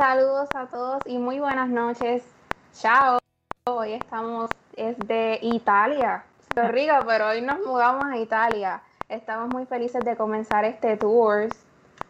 Saludos 0.00 0.48
a 0.54 0.64
todos 0.64 1.02
y 1.04 1.18
muy 1.18 1.40
buenas 1.40 1.68
noches. 1.68 2.24
Chao. 2.72 3.18
Hoy 3.68 3.92
estamos 3.92 4.48
es 4.74 4.98
de 5.00 5.38
Italia, 5.42 6.24
Costa 6.38 6.68
Rica, 6.68 7.04
pero 7.06 7.28
hoy 7.28 7.42
nos 7.42 7.58
mudamos 7.66 8.06
a 8.06 8.16
Italia. 8.16 8.80
Estamos 9.10 9.50
muy 9.52 9.66
felices 9.66 10.02
de 10.02 10.16
comenzar 10.16 10.64
este 10.64 10.96
tour 10.96 11.50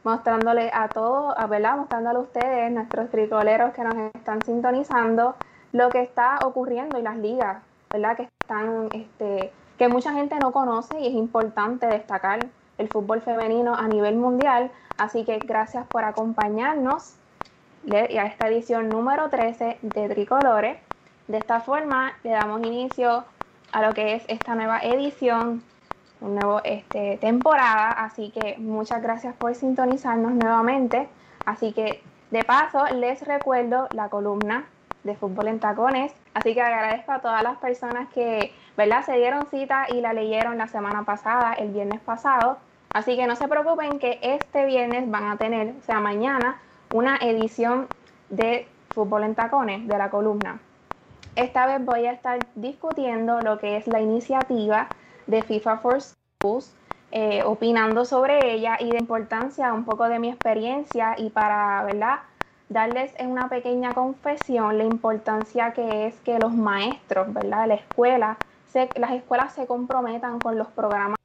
mostrándole 0.05 0.71
a 0.73 0.87
todos, 0.87 1.35
a 1.37 1.49
verdad, 1.49 1.79
mostrándole 1.79 2.19
a 2.19 2.23
ustedes, 2.23 2.71
nuestros 2.71 3.11
tricoleros 3.11 3.75
que 3.75 3.83
nos 3.83 3.97
están 4.15 4.41
sintonizando, 4.43 5.35
lo 5.73 5.89
que 5.91 6.03
está 6.03 6.39
ocurriendo 6.45 6.97
en 6.97 7.03
las 7.03 7.17
ligas, 7.17 7.61
¿verdad? 7.93 8.17
Que 8.17 8.29
están, 8.41 8.89
este, 8.93 9.53
que 9.79 9.89
mucha 9.89 10.13
gente 10.13 10.37
no 10.39 10.53
conoce 10.53 11.01
y 11.01 11.09
es 11.09 11.15
importante 11.15 11.89
destacar 11.89 12.39
el 12.79 12.89
fútbol 12.89 13.21
femenino 13.21 13.75
a 13.75 13.89
nivel 13.89 14.15
mundial. 14.15 14.71
Así 14.97 15.25
que 15.25 15.41
gracias 15.41 15.89
por 15.89 16.05
acompañarnos 16.05 17.17
a 17.89 18.27
esta 18.27 18.49
edición 18.49 18.89
número 18.89 19.31
13 19.31 19.79
de 19.81 20.09
Tricolores. 20.11 20.79
De 21.29 21.39
esta 21.39 21.61
forma 21.61 22.13
le 22.23 22.31
damos 22.31 22.61
inicio 22.61 23.25
a 23.73 23.83
lo 23.83 23.95
que 23.95 24.15
es 24.15 24.23
esta 24.29 24.55
nueva 24.55 24.81
edición, 24.81 25.63
una 26.21 26.41
nueva 26.41 26.61
este, 26.65 27.17
temporada. 27.17 27.91
Así 27.91 28.31
que 28.31 28.57
muchas 28.59 29.03
gracias 29.03 29.35
por 29.35 29.55
sintonizarnos 29.55 30.33
nuevamente. 30.33 31.09
Así 31.47 31.73
que 31.73 32.03
de 32.31 32.45
paso 32.45 32.85
les 32.95 33.27
recuerdo 33.27 33.89
la 33.93 34.09
columna 34.09 34.67
de 35.03 35.17
fútbol 35.17 35.49
en 35.49 35.59
tacones. 35.59 36.13
Así 36.35 36.55
que 36.55 36.61
agradezco 36.61 37.13
a 37.13 37.21
todas 37.21 37.43
las 37.43 37.57
personas 37.59 38.09
que 38.11 38.53
¿verdad? 38.77 39.05
se 39.05 39.17
dieron 39.17 39.47
cita 39.47 39.87
y 39.89 40.01
la 40.03 40.13
leyeron 40.13 40.59
la 40.59 40.69
semana 40.69 41.05
pasada, 41.05 41.55
el 41.55 41.71
viernes 41.71 42.01
pasado. 42.01 42.59
Así 42.93 43.17
que 43.17 43.27
no 43.27 43.37
se 43.37 43.49
preocupen 43.49 43.99
que 43.99 44.19
este 44.23 44.67
viernes 44.67 45.11
van 45.11 45.31
a 45.31 45.37
tener, 45.39 45.75
o 45.79 45.83
sea, 45.83 46.01
mañana, 46.01 46.61
una 46.91 47.17
edición 47.17 47.89
de 48.29 48.67
fútbol 48.91 49.25
en 49.25 49.35
tacones 49.35 49.87
de 49.87 49.99
la 49.99 50.11
columna. 50.11 50.61
Esta 51.37 51.67
vez 51.67 51.85
voy 51.85 52.07
a 52.07 52.13
estar 52.13 52.41
discutiendo 52.55 53.41
lo 53.41 53.59
que 53.59 53.77
es 53.77 53.87
la 53.87 54.01
iniciativa 54.01 54.89
de 55.27 55.43
FIFA 55.43 55.79
for 55.79 56.01
Schools, 56.01 56.75
eh, 57.13 57.43
opinando 57.45 58.05
sobre 58.05 58.53
ella 58.53 58.77
y 58.81 58.91
de 58.91 58.99
importancia, 58.99 59.73
un 59.73 59.85
poco 59.85 60.09
de 60.09 60.19
mi 60.19 60.31
experiencia 60.31 61.15
y 61.17 61.31
para, 61.31 61.83
¿verdad? 61.85 62.21
Darles 62.69 63.13
en 63.17 63.31
una 63.31 63.49
pequeña 63.49 63.95
confesión 63.95 64.79
la 64.79 64.85
importancia 64.85 65.73
que 65.73 66.07
es 66.07 66.21
que 66.21 66.39
los 66.39 66.53
maestros, 66.53 67.33
¿verdad? 67.33 67.67
La 67.67 67.75
escuela, 67.75 68.39
las 68.97 69.11
escuelas 69.13 69.53
se 69.55 69.67
comprometan 69.67 70.39
con 70.39 70.57
los 70.57 70.69
programas 70.69 71.17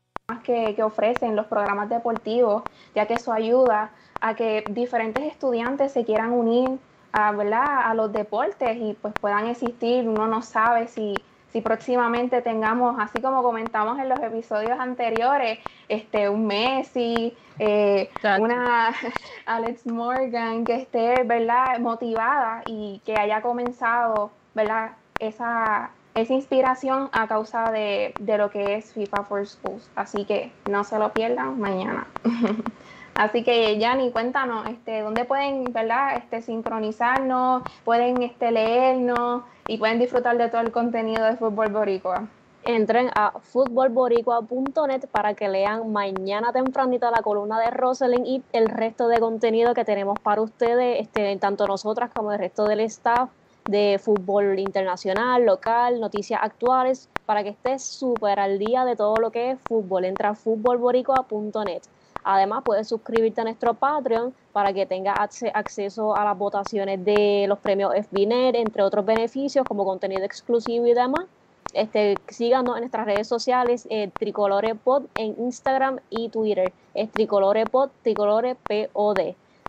que, 0.43 0.75
ofrecen 0.83 1.35
los 1.35 1.45
programas 1.45 1.89
deportivos, 1.89 2.63
ya 2.95 3.05
que 3.05 3.15
eso 3.15 3.31
ayuda 3.31 3.91
a 4.21 4.35
que 4.35 4.63
diferentes 4.69 5.23
estudiantes 5.23 5.91
se 5.91 6.05
quieran 6.05 6.31
unir 6.31 6.79
a, 7.11 7.29
a 7.29 7.93
los 7.93 8.11
deportes 8.11 8.77
y 8.77 8.93
pues 9.01 9.13
puedan 9.19 9.47
existir. 9.47 10.07
Uno 10.07 10.27
no 10.27 10.41
sabe 10.41 10.87
si, 10.87 11.15
si 11.51 11.61
próximamente 11.61 12.41
tengamos, 12.41 12.97
así 12.99 13.21
como 13.21 13.41
comentamos 13.41 13.99
en 13.99 14.09
los 14.09 14.19
episodios 14.19 14.77
anteriores, 14.79 15.59
este, 15.87 16.27
un 16.29 16.45
Messi, 16.45 17.35
eh, 17.59 18.09
una 18.39 18.93
Alex 19.45 19.85
Morgan 19.85 20.65
que 20.65 20.75
esté 20.75 21.23
¿verdad? 21.23 21.79
motivada 21.79 22.63
y 22.65 23.01
que 23.05 23.15
haya 23.15 23.41
comenzado 23.41 24.31
¿verdad? 24.53 24.91
esa 25.19 25.91
es 26.15 26.29
inspiración 26.29 27.09
a 27.11 27.27
causa 27.27 27.71
de, 27.71 28.13
lo 28.19 28.49
que 28.49 28.75
es 28.75 28.93
FIFA 28.93 29.23
for 29.23 29.45
Schools. 29.45 29.89
Así 29.95 30.25
que 30.25 30.51
no 30.69 30.83
se 30.83 30.97
lo 30.97 31.11
pierdan 31.11 31.59
mañana. 31.59 32.07
Así 33.15 33.43
que 33.43 33.77
Yanni, 33.79 34.11
cuéntanos, 34.11 34.67
este, 34.67 34.99
¿dónde 34.99 35.23
pueden, 35.23 35.63
verdad, 35.71 36.17
este, 36.17 36.41
sincronizarnos, 36.41 37.63
pueden 37.85 38.21
este, 38.21 38.51
leernos 38.51 39.43
y 39.69 39.77
pueden 39.77 39.99
disfrutar 39.99 40.37
de 40.37 40.49
todo 40.49 40.59
el 40.59 40.73
contenido 40.73 41.23
de 41.23 41.37
Fútbol 41.37 41.69
Boricua? 41.69 42.27
Entren 42.65 43.09
a 43.15 43.31
futbolboricua.net 43.39 45.07
para 45.11 45.33
que 45.33 45.47
lean 45.47 45.93
mañana 45.93 46.51
tempranito 46.51 47.09
la 47.09 47.21
columna 47.21 47.57
de 47.61 47.71
Rosalind 47.71 48.25
y 48.27 48.43
el 48.51 48.67
resto 48.67 49.07
de 49.07 49.19
contenido 49.21 49.73
que 49.73 49.85
tenemos 49.85 50.19
para 50.19 50.41
ustedes, 50.41 50.99
este, 50.99 51.37
tanto 51.37 51.67
nosotras 51.67 52.11
como 52.13 52.33
el 52.33 52.39
resto 52.39 52.65
del 52.65 52.81
staff 52.81 53.29
de 53.63 53.97
fútbol 53.97 54.59
internacional, 54.59 55.45
local, 55.45 56.01
noticias 56.01 56.41
actuales, 56.43 57.09
para 57.25 57.43
que 57.43 57.49
estés 57.49 57.81
súper 57.81 58.41
al 58.41 58.59
día 58.59 58.83
de 58.83 58.97
todo 58.97 59.15
lo 59.21 59.31
que 59.31 59.51
es 59.51 59.59
fútbol. 59.61 60.03
Entra 60.03 60.29
a 60.29 60.35
futbolboricua.net. 60.35 61.83
Además, 62.27 62.63
puedes 62.65 62.87
suscribirte 62.87 63.41
a 63.41 63.43
nuestro 63.43 63.75
Patreon 63.75 64.33
para 64.51 64.73
que 64.73 64.87
tengas 64.87 65.15
acceso 65.53 66.17
a 66.17 66.25
las 66.25 66.35
votaciones 66.35 67.05
de 67.05 67.45
los 67.47 67.59
premios 67.59 67.93
FBNet, 67.93 68.55
entre 68.55 68.81
otros 68.81 69.05
beneficios 69.05 69.63
como 69.67 69.85
contenido 69.85 70.25
exclusivo 70.25 70.87
y 70.87 70.95
demás. 70.95 71.25
Este, 71.73 72.17
síganos 72.27 72.77
en 72.77 72.81
nuestras 72.81 73.05
redes 73.05 73.27
sociales, 73.27 73.85
eh, 73.91 74.09
Tricolorepod 74.17 75.03
en 75.13 75.35
Instagram 75.37 75.99
y 76.09 76.29
Twitter. 76.29 76.73
Es 76.95 77.11
Tricolorepod, 77.11 77.91
Tricolorepod. 78.01 79.19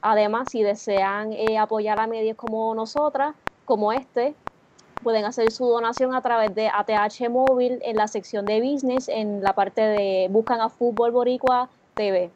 Además, 0.00 0.48
si 0.50 0.62
desean 0.62 1.34
eh, 1.34 1.58
apoyar 1.58 2.00
a 2.00 2.06
medios 2.06 2.38
como 2.38 2.74
nosotras, 2.74 3.34
como 3.66 3.92
este, 3.92 4.34
pueden 5.02 5.26
hacer 5.26 5.50
su 5.50 5.66
donación 5.66 6.14
a 6.14 6.22
través 6.22 6.54
de 6.54 6.68
ATH 6.68 7.28
Móvil 7.28 7.80
en 7.82 7.96
la 7.96 8.08
sección 8.08 8.46
de 8.46 8.62
business, 8.62 9.10
en 9.10 9.42
la 9.42 9.52
parte 9.52 9.82
de 9.82 10.28
buscan 10.30 10.62
a 10.62 10.70
Fútbol 10.70 11.10
Boricua 11.10 11.68
TV. 11.96 12.30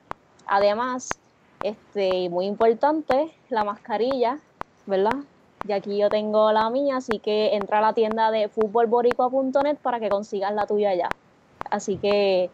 Además, 0.46 1.20
este, 1.62 2.30
muy 2.30 2.46
importante, 2.46 3.30
la 3.50 3.62
mascarilla, 3.62 4.38
¿verdad? 4.86 5.16
Y 5.68 5.72
aquí 5.72 5.98
yo 5.98 6.08
tengo 6.08 6.50
la 6.50 6.70
mía, 6.70 6.96
así 6.96 7.18
que 7.18 7.54
entra 7.54 7.78
a 7.78 7.82
la 7.82 7.92
tienda 7.92 8.30
de 8.30 8.48
futbolboricua.net 8.48 9.76
para 9.82 10.00
que 10.00 10.08
consigas 10.08 10.54
la 10.54 10.66
tuya 10.66 10.94
ya. 10.94 11.10
Así 11.70 11.98
que, 11.98 12.50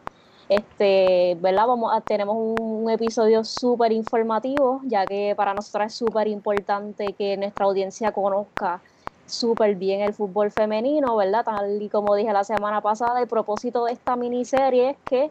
este, 0.48 1.36
¿verdad? 1.40 1.68
Vamos 1.68 1.92
a, 1.94 2.00
tenemos 2.00 2.36
un, 2.36 2.90
episodio 2.90 3.44
súper 3.44 3.92
informativo, 3.92 4.80
ya 4.84 5.06
que 5.06 5.34
para 5.36 5.54
nosotros 5.54 5.86
es 5.86 5.94
súper 5.94 6.26
importante 6.26 7.12
que 7.12 7.36
nuestra 7.36 7.66
audiencia 7.66 8.10
conozca 8.10 8.80
súper 9.26 9.76
bien 9.76 10.00
el 10.00 10.12
fútbol 10.12 10.50
femenino, 10.50 11.14
¿verdad? 11.16 11.44
Tal 11.44 11.80
y 11.80 11.88
como 11.88 12.16
dije 12.16 12.32
la 12.32 12.44
semana 12.44 12.80
pasada, 12.80 13.20
el 13.20 13.28
propósito 13.28 13.84
de 13.84 13.92
esta 13.92 14.16
miniserie 14.16 14.90
es 14.90 14.96
que 15.04 15.30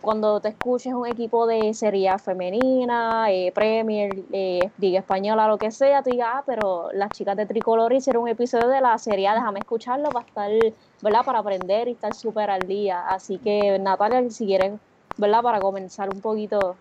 cuando 0.00 0.40
te 0.40 0.50
escuches 0.50 0.92
un 0.92 1.06
equipo 1.06 1.46
de 1.46 1.74
serie 1.74 2.16
femenina, 2.18 3.30
eh, 3.30 3.50
Premier, 3.52 4.24
eh, 4.32 4.70
Liga 4.78 5.00
Española, 5.00 5.48
lo 5.48 5.58
que 5.58 5.70
sea, 5.70 6.02
tú 6.02 6.10
digas, 6.10 6.28
ah, 6.32 6.42
pero 6.46 6.90
las 6.92 7.10
chicas 7.10 7.36
de 7.36 7.46
Tricolor 7.46 7.92
hicieron 7.92 8.22
un 8.22 8.28
episodio 8.28 8.68
de 8.68 8.80
la 8.80 8.96
serie, 8.98 9.30
déjame 9.32 9.60
escucharlo 9.60 10.12
para 10.12 10.26
estar, 10.26 10.50
¿verdad? 11.02 11.24
Para 11.24 11.40
aprender 11.40 11.88
y 11.88 11.92
estar 11.92 12.14
súper 12.14 12.50
al 12.50 12.66
día. 12.68 13.06
Así 13.08 13.38
que, 13.38 13.78
Natalia, 13.80 14.28
si 14.30 14.46
quieres, 14.46 14.72
¿verdad? 15.16 15.42
Para 15.42 15.60
comenzar 15.60 16.08
un 16.08 16.20
poquito. 16.20 16.76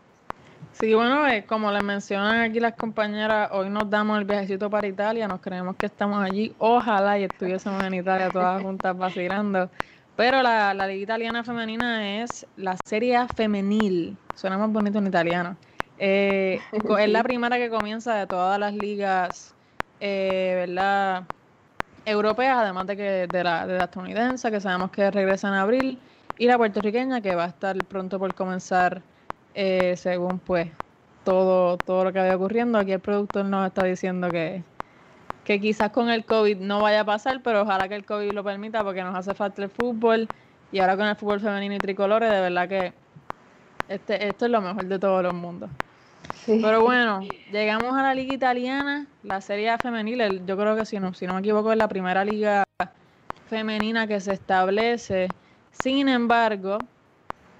Sí, 0.71 0.93
bueno, 0.93 1.27
eh, 1.27 1.45
como 1.47 1.71
les 1.71 1.81
mencionan 1.81 2.41
aquí 2.41 2.59
las 2.59 2.73
compañeras, 2.75 3.49
hoy 3.53 3.69
nos 3.69 3.89
damos 3.89 4.19
el 4.19 4.25
viajecito 4.25 4.69
para 4.69 4.87
Italia, 4.87 5.27
nos 5.27 5.41
creemos 5.41 5.75
que 5.77 5.87
estamos 5.87 6.21
allí, 6.21 6.53
ojalá 6.59 7.17
y 7.17 7.23
estuviésemos 7.23 7.83
en 7.83 7.95
Italia 7.95 8.29
todas 8.29 8.61
juntas 8.61 8.95
vacilando. 8.95 9.69
Pero 10.19 10.43
la, 10.43 10.73
la 10.73 10.85
liga 10.85 11.01
italiana 11.01 11.45
femenina 11.45 12.21
es 12.21 12.45
la 12.57 12.75
Serie 12.85 13.25
Femenil. 13.37 14.17
Suena 14.35 14.57
más 14.57 14.69
bonito 14.69 14.97
en 14.97 15.07
italiano. 15.07 15.55
Eh, 15.97 16.59
es 16.73 17.09
la 17.09 17.23
primera 17.23 17.55
que 17.55 17.69
comienza 17.69 18.15
de 18.15 18.27
todas 18.27 18.59
las 18.59 18.73
ligas, 18.73 19.55
eh, 20.01 20.65
¿verdad? 20.67 21.23
Europeas, 22.03 22.57
además 22.57 22.87
de 22.87 22.97
que 22.97 23.27
de 23.27 23.43
la, 23.45 23.65
de 23.65 23.77
la 23.77 23.85
estadounidense, 23.85 24.51
que 24.51 24.59
sabemos 24.59 24.91
que 24.91 25.09
regresa 25.09 25.47
en 25.47 25.53
abril, 25.53 26.01
y 26.37 26.47
la 26.47 26.57
puertorriqueña, 26.57 27.21
que 27.21 27.35
va 27.35 27.45
a 27.45 27.47
estar 27.47 27.77
pronto 27.85 28.19
por 28.19 28.35
comenzar, 28.35 29.01
eh, 29.53 29.93
según 29.95 30.39
pues 30.39 30.69
todo, 31.23 31.77
todo 31.77 32.03
lo 32.03 32.11
que 32.11 32.19
vaya 32.19 32.35
ocurriendo. 32.35 32.77
Aquí 32.77 32.91
el 32.91 32.99
productor 32.99 33.45
nos 33.45 33.65
está 33.67 33.85
diciendo 33.85 34.29
que, 34.31 34.65
que 35.43 35.59
quizás 35.59 35.91
con 35.91 36.09
el 36.09 36.25
COVID 36.25 36.57
no 36.57 36.81
vaya 36.81 37.01
a 37.01 37.05
pasar, 37.05 37.41
pero 37.41 37.61
ojalá 37.61 37.87
que 37.87 37.95
el 37.95 38.05
COVID 38.05 38.31
lo 38.31 38.43
permita 38.43 38.83
porque 38.83 39.03
nos 39.03 39.15
hace 39.15 39.33
falta 39.33 39.63
el 39.63 39.69
fútbol 39.69 40.27
y 40.71 40.79
ahora 40.79 40.95
con 40.95 41.07
el 41.07 41.15
fútbol 41.15 41.39
femenino 41.39 41.75
y 41.75 41.79
tricolores, 41.79 42.29
de 42.29 42.41
verdad 42.41 42.69
que 42.69 42.93
este, 43.87 44.27
esto 44.27 44.45
es 44.45 44.51
lo 44.51 44.61
mejor 44.61 44.85
de 44.85 44.99
todos 44.99 45.23
los 45.23 45.33
mundos. 45.33 45.69
Pero 46.45 46.81
bueno, 46.81 47.21
llegamos 47.51 47.95
a 47.95 48.01
la 48.01 48.13
liga 48.13 48.33
italiana, 48.33 49.07
la 49.23 49.41
serie 49.41 49.75
femenil, 49.77 50.45
yo 50.45 50.57
creo 50.57 50.75
que 50.75 50.85
si 50.85 50.99
no, 50.99 51.13
si 51.13 51.27
no 51.27 51.33
me 51.33 51.39
equivoco 51.39 51.71
es 51.71 51.77
la 51.77 51.87
primera 51.87 52.25
liga 52.25 52.63
femenina 53.49 54.07
que 54.07 54.19
se 54.19 54.33
establece. 54.33 55.27
Sin 55.71 56.09
embargo, 56.09 56.77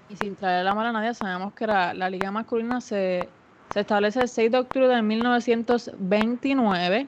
y 0.08 0.16
sin 0.16 0.34
traer 0.34 0.64
la 0.64 0.74
mala 0.74 0.90
a 0.90 0.92
nadie, 0.92 1.14
sabemos 1.14 1.52
que 1.54 1.66
la, 1.66 1.94
la 1.94 2.10
liga 2.10 2.30
masculina 2.30 2.80
se, 2.80 3.28
se 3.72 3.80
establece 3.80 4.22
el 4.22 4.28
6 4.28 4.50
de 4.50 4.58
octubre 4.58 4.88
de 4.88 5.02
1929 5.02 7.06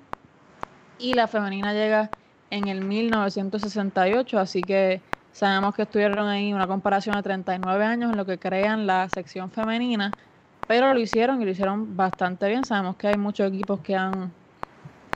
y 1.03 1.15
la 1.15 1.29
femenina 1.29 1.73
llega 1.75 2.13
en 2.51 2.69
el 2.69 2.83
1968, 2.83 4.39
así 4.39 4.65
que 4.65 5.05
sabemos 5.33 5.75
que 5.75 5.83
estuvieron 5.83 6.29
ahí 6.29 6.53
una 6.53 6.67
comparación 6.69 7.17
de 7.17 7.23
39 7.23 7.85
años 7.85 8.11
en 8.11 8.17
lo 8.17 8.27
que 8.27 8.39
crean 8.39 8.87
la 8.87 9.09
sección 9.09 9.51
femenina, 9.51 10.17
pero 10.67 10.95
lo 10.95 11.01
hicieron 11.01 11.43
y 11.43 11.45
lo 11.47 11.51
hicieron 11.53 11.97
bastante 11.97 12.49
bien. 12.49 12.65
Sabemos 12.65 12.97
que 12.97 13.09
hay 13.09 13.19
muchos 13.19 13.49
equipos 13.49 13.81
que 13.81 13.97
han 13.97 14.35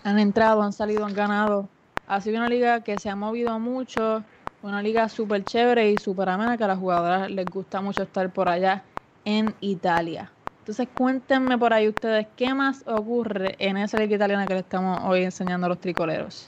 han 0.02 0.18
entrado, 0.18 0.62
han 0.62 0.72
salido, 0.72 1.04
han 1.06 1.14
ganado. 1.14 1.74
Ha 2.06 2.20
sido 2.20 2.38
una 2.38 2.48
liga 2.48 2.82
que 2.84 2.98
se 2.98 3.10
ha 3.10 3.16
movido 3.16 3.58
mucho, 3.60 4.26
una 4.62 4.82
liga 4.82 5.08
súper 5.08 5.44
chévere 5.44 5.90
y 5.92 5.98
súper 5.98 6.28
amena 6.28 6.56
que 6.58 6.64
a 6.64 6.68
las 6.68 6.78
jugadoras 6.78 7.30
les 7.30 7.50
gusta 7.50 7.80
mucho 7.82 8.04
estar 8.04 8.32
por 8.32 8.48
allá 8.48 8.88
en 9.24 9.56
Italia. 9.60 10.35
Entonces 10.66 10.88
cuéntenme 10.96 11.56
por 11.56 11.72
ahí 11.72 11.86
ustedes 11.86 12.26
qué 12.34 12.52
más 12.52 12.82
ocurre 12.88 13.54
en 13.60 13.76
esa 13.76 13.98
liga 13.98 14.16
italiana 14.16 14.48
que 14.48 14.54
le 14.54 14.60
estamos 14.60 14.98
hoy 15.04 15.22
enseñando 15.22 15.66
a 15.66 15.68
los 15.68 15.78
tricoleros. 15.78 16.44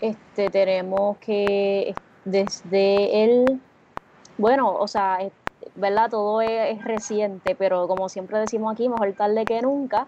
Este 0.00 0.48
tenemos 0.48 1.18
que 1.18 1.94
desde 2.24 3.24
el 3.24 3.60
bueno, 4.38 4.74
o 4.76 4.88
sea, 4.88 5.18
verdad, 5.74 6.08
todo 6.08 6.40
es, 6.40 6.82
reciente, 6.82 7.54
pero 7.54 7.86
como 7.86 8.08
siempre 8.08 8.38
decimos 8.38 8.72
aquí, 8.72 8.88
mejor 8.88 9.12
tarde 9.12 9.44
que 9.44 9.60
nunca. 9.60 10.06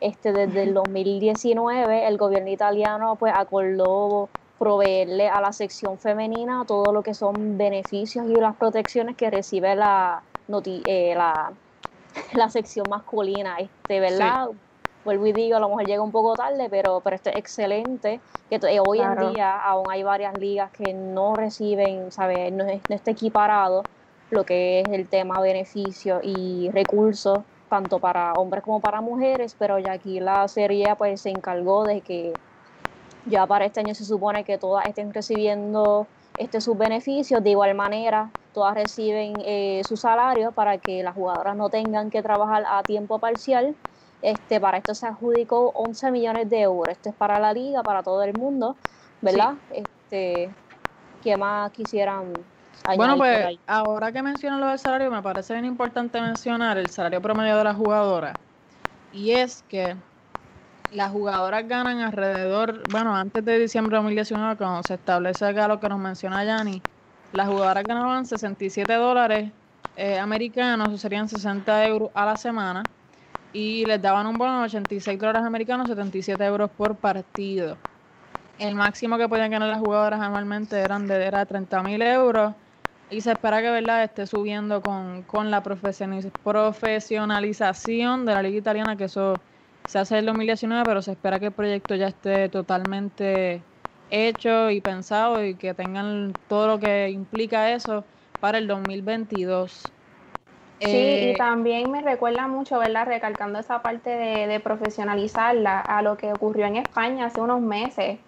Este, 0.00 0.32
desde 0.32 0.64
el 0.64 0.74
2019 0.74 2.08
el 2.08 2.18
gobierno 2.18 2.50
italiano 2.50 3.14
pues 3.14 3.32
acordó 3.32 4.28
proveerle 4.58 5.28
a 5.28 5.40
la 5.40 5.52
sección 5.52 5.98
femenina 5.98 6.64
todo 6.66 6.92
lo 6.92 7.04
que 7.04 7.14
son 7.14 7.56
beneficios 7.56 8.28
y 8.28 8.34
las 8.34 8.56
protecciones 8.56 9.14
que 9.14 9.30
recibe 9.30 9.76
la, 9.76 10.24
eh, 10.86 11.14
la, 11.16 11.52
la, 12.32 12.50
sección 12.50 12.86
masculina, 12.88 13.56
este, 13.58 14.00
¿verdad? 14.00 14.48
Vuelvo 15.04 15.26
y 15.26 15.32
digo, 15.32 15.56
a 15.56 15.60
lo 15.60 15.68
mejor 15.68 15.84
llega 15.84 16.02
un 16.02 16.12
poco 16.12 16.34
tarde, 16.34 16.68
pero, 16.70 17.00
pero 17.00 17.16
esto 17.16 17.28
es 17.28 17.36
excelente, 17.36 18.20
que 18.48 18.56
eh, 18.56 18.80
hoy 18.80 19.00
en 19.00 19.32
día 19.32 19.58
aún 19.58 19.90
hay 19.90 20.02
varias 20.02 20.38
ligas 20.38 20.70
que 20.70 20.94
no 20.94 21.34
reciben, 21.34 22.10
¿sabes? 22.10 22.50
No, 22.52 22.64
no 22.64 22.70
está 22.88 23.10
equiparado 23.10 23.82
lo 24.30 24.44
que 24.44 24.80
es 24.80 24.88
el 24.88 25.06
tema 25.08 25.40
beneficios 25.40 26.20
y 26.24 26.70
recursos, 26.70 27.40
tanto 27.68 27.98
para 27.98 28.32
hombres 28.34 28.62
como 28.62 28.80
para 28.80 29.00
mujeres, 29.00 29.54
pero 29.58 29.78
ya 29.78 29.92
aquí 29.92 30.20
la 30.20 30.48
serie 30.48 30.94
pues 30.96 31.20
se 31.20 31.30
encargó 31.30 31.84
de 31.84 32.00
que 32.00 32.32
ya 33.26 33.46
para 33.46 33.64
este 33.64 33.80
año 33.80 33.94
se 33.94 34.04
supone 34.04 34.44
que 34.44 34.58
todas 34.58 34.86
estén 34.86 35.12
recibiendo 35.12 36.06
este, 36.36 36.60
sus 36.60 36.76
beneficios. 36.76 37.42
De 37.42 37.50
igual 37.50 37.74
manera, 37.74 38.30
todas 38.54 38.74
reciben 38.74 39.42
eh, 39.44 39.82
su 39.84 39.96
salario 39.96 40.52
para 40.52 40.78
que 40.78 41.02
las 41.02 41.14
jugadoras 41.14 41.56
no 41.56 41.68
tengan 41.68 42.08
que 42.08 42.22
trabajar 42.22 42.64
a 42.66 42.82
tiempo 42.84 43.18
parcial. 43.18 43.74
Este, 44.22 44.58
para 44.58 44.78
esto 44.78 44.94
se 44.94 45.06
adjudicó 45.06 45.70
11 45.74 46.10
millones 46.10 46.48
de 46.48 46.62
euros. 46.62 46.92
Esto 46.92 47.10
es 47.10 47.14
para 47.14 47.38
la 47.38 47.52
liga, 47.52 47.82
para 47.82 48.02
todo 48.02 48.22
el 48.22 48.32
mundo, 48.32 48.76
¿verdad? 49.20 49.54
Este, 49.70 50.48
¿Qué 51.22 51.36
más 51.36 51.70
quisieran 51.72 52.32
bueno, 52.96 53.16
pues 53.16 53.58
ahora 53.66 54.12
que 54.12 54.22
mencionan 54.22 54.60
lo 54.60 54.68
del 54.68 54.78
salario, 54.78 55.10
me 55.10 55.22
parece 55.22 55.54
bien 55.54 55.64
importante 55.64 56.20
mencionar 56.20 56.76
el 56.76 56.90
salario 56.90 57.20
promedio 57.20 57.56
de 57.56 57.64
la 57.64 57.74
jugadora. 57.74 58.34
Y 59.12 59.30
es 59.30 59.62
que 59.68 59.96
las 60.92 61.10
jugadoras 61.10 61.66
ganan 61.66 62.00
alrededor, 62.00 62.86
bueno, 62.90 63.16
antes 63.16 63.44
de 63.44 63.58
diciembre 63.58 63.96
de 63.96 64.02
2019, 64.02 64.56
cuando 64.56 64.82
se 64.82 64.94
establece 64.94 65.46
acá 65.46 65.66
lo 65.66 65.80
que 65.80 65.88
nos 65.88 65.98
menciona 65.98 66.44
Yanni, 66.44 66.82
las 67.34 67.48
jugadoras 67.48 67.84
ganaban 67.84 68.26
67 68.26 68.92
dólares 68.94 69.50
eh, 69.96 70.18
americanos, 70.18 71.00
serían 71.00 71.28
60 71.28 71.86
euros 71.86 72.10
a 72.14 72.24
la 72.24 72.36
semana, 72.36 72.86
y 73.52 73.84
les 73.86 74.00
daban 74.00 74.26
un 74.26 74.38
bono 74.38 74.60
de 74.60 74.66
86 74.66 75.18
dólares 75.18 75.42
americanos, 75.42 75.88
77 75.88 76.44
euros 76.44 76.70
por 76.70 76.96
partido. 76.96 77.76
El 78.58 78.76
máximo 78.76 79.18
que 79.18 79.28
podían 79.28 79.50
ganar 79.50 79.68
las 79.68 79.80
jugadoras 79.80 80.20
anualmente 80.20 80.78
eran 80.78 81.08
de 81.08 81.24
era 81.24 81.44
30 81.44 81.82
mil 81.82 82.00
euros 82.02 82.54
y 83.10 83.20
se 83.20 83.32
espera 83.32 83.60
que 83.60 83.70
verdad 83.70 84.04
esté 84.04 84.26
subiendo 84.26 84.80
con, 84.80 85.24
con 85.24 85.50
la 85.50 85.62
profesionalización 85.62 88.26
de 88.26 88.32
la 88.32 88.42
liga 88.42 88.58
italiana, 88.58 88.96
que 88.96 89.04
eso 89.04 89.40
se 89.84 89.98
hace 89.98 90.14
en 90.14 90.20
el 90.20 90.26
2019, 90.26 90.84
pero 90.84 91.02
se 91.02 91.12
espera 91.12 91.40
que 91.40 91.46
el 91.46 91.52
proyecto 91.52 91.96
ya 91.96 92.06
esté 92.06 92.48
totalmente 92.48 93.64
hecho 94.10 94.70
y 94.70 94.80
pensado 94.80 95.44
y 95.44 95.54
que 95.54 95.74
tengan 95.74 96.34
todo 96.48 96.66
lo 96.66 96.78
que 96.78 97.10
implica 97.10 97.70
eso 97.72 98.04
para 98.40 98.58
el 98.58 98.66
2022. 98.66 99.92
Sí, 100.80 100.86
y 100.88 101.30
eh, 101.30 101.34
también 101.38 101.90
me 101.90 102.02
recuerda 102.02 102.46
mucho, 102.46 102.78
¿verdad? 102.78 103.06
Recalcando 103.06 103.58
esa 103.58 103.80
parte 103.80 104.10
de, 104.10 104.60
profesionalizarla 104.60 105.80
a 105.80 106.02
lo 106.02 106.16
que 106.16 106.32
ocurrió 106.32 106.66
en 106.66 106.76
España 106.76 107.26
hace 107.26 107.40
unos 107.40 107.60
meses, 107.60 108.18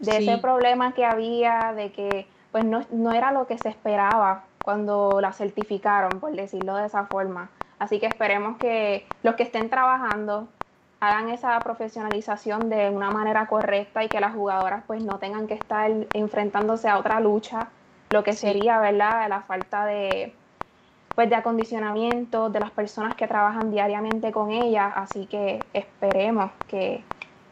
de 0.00 0.16
ese 0.16 0.38
problema 0.38 0.92
que 0.92 1.04
había, 1.04 1.74
de 1.74 1.92
que 1.92 2.26
pues 2.52 2.64
no, 2.64 2.84
no 2.90 3.12
era 3.12 3.32
lo 3.32 3.46
que 3.46 3.58
se 3.58 3.68
esperaba 3.68 4.44
cuando 4.64 5.20
la 5.20 5.32
certificaron, 5.32 6.20
por 6.20 6.32
decirlo 6.32 6.76
de 6.76 6.86
esa 6.86 7.04
forma. 7.04 7.50
Así 7.78 8.00
que 8.00 8.06
esperemos 8.06 8.58
que 8.58 9.06
los 9.22 9.34
que 9.36 9.42
estén 9.42 9.70
trabajando 9.70 10.48
hagan 11.00 11.28
esa 11.30 11.62
profesionalización 11.62 12.68
de 12.68 12.90
una 12.90 13.10
manera 13.10 13.46
correcta 13.48 14.04
y 14.04 14.08
que 14.10 14.20
las 14.20 14.34
jugadoras 14.34 14.84
pues 14.86 15.02
no 15.02 15.18
tengan 15.18 15.46
que 15.46 15.54
estar 15.54 15.90
enfrentándose 16.12 16.88
a 16.88 16.98
otra 16.98 17.20
lucha, 17.20 17.68
lo 18.10 18.24
que 18.24 18.34
sería, 18.36 18.78
¿verdad?, 18.80 19.28
la 19.28 19.42
falta 19.42 19.86
de 19.86 20.34
pues 21.14 21.28
de 21.28 21.36
acondicionamiento 21.36 22.50
de 22.50 22.60
las 22.60 22.70
personas 22.70 23.16
que 23.16 23.26
trabajan 23.28 23.70
diariamente 23.70 24.32
con 24.32 24.50
ellas, 24.50 24.92
así 24.96 25.26
que 25.26 25.64
esperemos 25.74 26.50
que, 26.68 27.04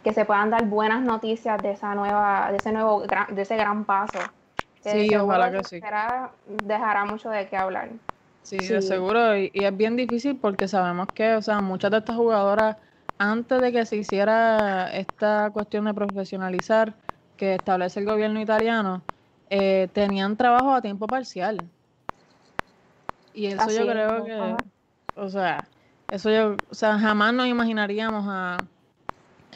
que 0.05 0.13
se 0.13 0.25
puedan 0.25 0.51
dar 0.51 0.65
buenas 0.67 1.03
noticias 1.03 1.63
de 1.63 1.73
esa 1.73 1.95
nueva 1.95 2.51
de 2.51 2.57
ese 2.59 2.73
nuevo 2.73 3.03
de 3.07 3.43
ese 3.43 3.57
gran 3.57 3.85
paso. 3.85 4.19
sí, 4.81 5.15
ojalá 5.17 5.51
que 5.53 5.65
sí. 5.65 5.81
Dejará 6.47 7.05
mucho 7.05 7.31
de 7.31 7.49
qué 7.49 7.57
hablar. 7.57 7.91
Sí, 8.43 8.67
sí. 8.67 8.81
seguro 8.83 9.37
y, 9.37 9.51
y 9.53 9.65
es 9.65 9.77
bien 9.77 9.97
difícil 9.97 10.39
porque 10.41 10.69
sabemos 10.69 11.11
que, 11.15 11.35
o 11.35 11.43
sea, 11.43 11.61
muchas 11.61 11.91
de 11.91 11.99
estas 11.99 12.17
jugadoras 12.17 12.77
antes 13.19 13.61
de 13.61 13.73
que 13.73 13.85
se 13.85 13.97
hiciera 13.97 14.91
esta 14.93 15.51
cuestión 15.51 15.85
de 15.85 15.95
profesionalizar 15.95 16.95
que 17.37 17.57
establece 17.57 18.01
el 18.01 18.07
gobierno 18.07 18.41
italiano, 18.41 19.03
eh, 19.51 19.89
tenían 19.93 20.37
trabajo 20.37 20.75
a 20.75 20.83
tiempo 20.83 21.07
parcial. 21.09 21.69
Y 23.35 23.47
eso 23.47 23.71
yo 23.71 23.87
creo 23.87 24.25
que, 24.25 24.57
o 25.15 25.29
sea, 25.29 25.69
eso 26.11 26.31
yo, 26.31 26.57
o 26.71 26.75
sea, 26.75 26.99
jamás 26.99 27.33
nos 27.35 27.47
imaginaríamos 27.47 28.25
a, 28.27 28.59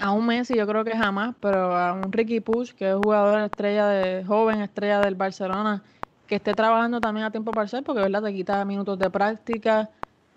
a 0.01 0.11
un 0.13 0.27
Messi, 0.27 0.55
yo 0.55 0.67
creo 0.67 0.85
que 0.85 0.97
jamás, 0.97 1.35
pero 1.41 1.77
a 1.77 1.93
un 1.93 2.13
Ricky 2.13 2.41
Push, 2.41 2.73
que 2.73 2.91
es 2.91 2.97
jugador 2.97 3.41
estrella 3.41 3.89
de, 3.89 4.25
joven 4.25 4.61
estrella 4.61 5.01
del 5.01 5.15
Barcelona, 5.15 5.83
que 6.27 6.37
esté 6.37 6.55
trabajando 6.55 7.01
también 7.01 7.27
a 7.27 7.31
tiempo 7.31 7.53
parcial, 7.53 7.83
porque 7.83 8.01
verdad 8.01 8.23
te 8.23 8.33
quita 8.33 8.65
minutos 8.65 8.99
de 8.99 9.11
práctica, 9.11 9.91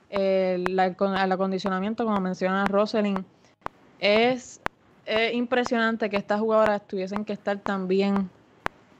el, 0.10 0.80
acondicionamiento, 0.80 2.06
como 2.06 2.20
menciona 2.20 2.66
Roselyn, 2.66 3.26
es, 4.00 4.62
impresionante 5.34 6.10
que 6.10 6.18
estas 6.18 6.40
jugadoras 6.40 6.82
tuviesen 6.88 7.26
que 7.26 7.34
estar 7.34 7.60
también 7.60 8.30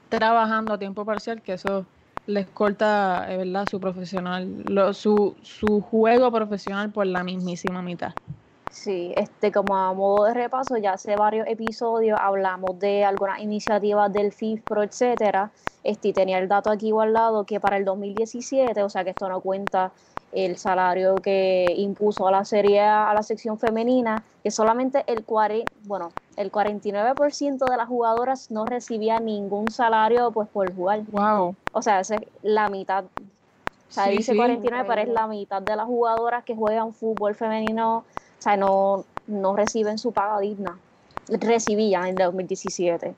trabajando 0.08 0.72
a 0.72 0.78
tiempo 0.78 1.04
parcial, 1.04 1.42
que 1.42 1.54
eso 1.54 1.84
les 2.26 2.46
corta 2.46 3.26
eh, 3.28 3.36
¿verdad? 3.38 3.66
su 3.68 3.80
profesional, 3.80 4.64
su, 4.92 5.34
su 5.42 5.80
juego 5.80 6.30
profesional 6.30 6.90
por 6.90 7.06
la 7.06 7.24
mismísima 7.24 7.82
mitad. 7.82 8.12
Sí, 8.70 9.14
este, 9.16 9.52
como 9.52 9.76
a 9.76 9.94
modo 9.94 10.26
de 10.26 10.34
repaso, 10.34 10.76
ya 10.76 10.92
hace 10.92 11.16
varios 11.16 11.46
episodios 11.48 12.18
hablamos 12.20 12.78
de 12.78 13.04
algunas 13.04 13.40
iniciativas 13.40 14.12
del 14.12 14.32
FIFPRO, 14.32 14.82
etcétera. 14.82 15.50
Este, 15.82 16.12
tenía 16.12 16.38
el 16.38 16.46
dato 16.46 16.70
aquí 16.70 16.90
guardado 16.90 17.44
que 17.44 17.58
para 17.58 17.78
el 17.78 17.84
2017, 17.84 18.82
o 18.82 18.90
sea 18.90 19.02
que 19.02 19.10
esto 19.10 19.28
no 19.28 19.40
cuenta 19.40 19.92
el 20.36 20.58
salario 20.58 21.14
que 21.16 21.72
impuso 21.78 22.28
a 22.28 22.30
la 22.30 22.44
serie 22.44 22.82
a 22.82 23.12
la 23.14 23.22
sección 23.22 23.58
femenina, 23.58 24.22
que 24.42 24.50
solamente 24.50 25.02
el, 25.06 25.24
bueno, 25.84 26.12
el 26.36 26.52
49% 26.52 27.70
de 27.70 27.76
las 27.76 27.88
jugadoras 27.88 28.50
no 28.50 28.66
recibía 28.66 29.18
ningún 29.18 29.70
salario 29.70 30.30
pues 30.32 30.48
por 30.48 30.74
jugar. 30.74 31.02
Wow. 31.10 31.56
O 31.72 31.80
sea, 31.80 32.00
es 32.00 32.12
la 32.42 32.68
mitad. 32.68 33.04
O 33.04 33.92
sea, 33.92 34.08
dice 34.08 34.36
49, 34.36 34.84
pero 34.86 35.00
es 35.00 35.08
la 35.08 35.26
mitad 35.26 35.62
de 35.62 35.74
las 35.74 35.86
jugadoras 35.86 36.44
que 36.44 36.54
juegan 36.54 36.92
fútbol 36.92 37.34
femenino, 37.34 37.98
o 37.98 38.42
sea, 38.42 38.58
no, 38.58 39.04
no 39.26 39.56
reciben 39.56 39.96
su 39.96 40.12
paga 40.12 40.38
digna. 40.40 40.78
Recibían 41.28 42.08
en 42.08 42.16
2017. 42.16 43.14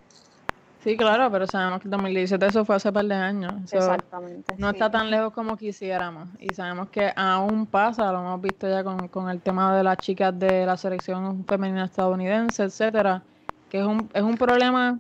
Sí, 0.81 0.97
claro, 0.97 1.31
pero 1.31 1.47
sabemos 1.47 1.81
que 1.81 1.89
2017 1.89 2.47
eso 2.47 2.65
fue 2.65 2.77
hace 2.77 2.93
par 2.93 3.05
de 3.05 3.15
años. 3.15 3.53
Exactamente. 3.73 4.55
No 4.59 4.71
está 4.71 4.91
tan 4.91 5.11
lejos 5.11 5.33
como 5.33 5.57
quisiéramos. 5.57 6.29
Y 6.39 6.55
sabemos 6.55 6.89
que 6.91 7.13
aún 7.17 7.67
pasa, 7.67 8.13
lo 8.13 8.21
hemos 8.21 8.41
visto 8.41 8.69
ya 8.69 8.85
con, 8.85 9.09
con 9.09 9.29
el 9.29 9.41
tema 9.41 9.77
de 9.77 9.83
las 9.83 9.99
chicas 9.99 10.39
de 10.39 10.65
la 10.65 10.77
selección 10.77 11.45
femenina 11.47 11.87
estadounidense, 11.87 12.63
etcétera, 12.63 13.23
que 13.69 13.81
es 13.81 13.87
un, 13.87 14.09
es 14.15 14.23
un 14.23 14.37
problema 14.37 14.97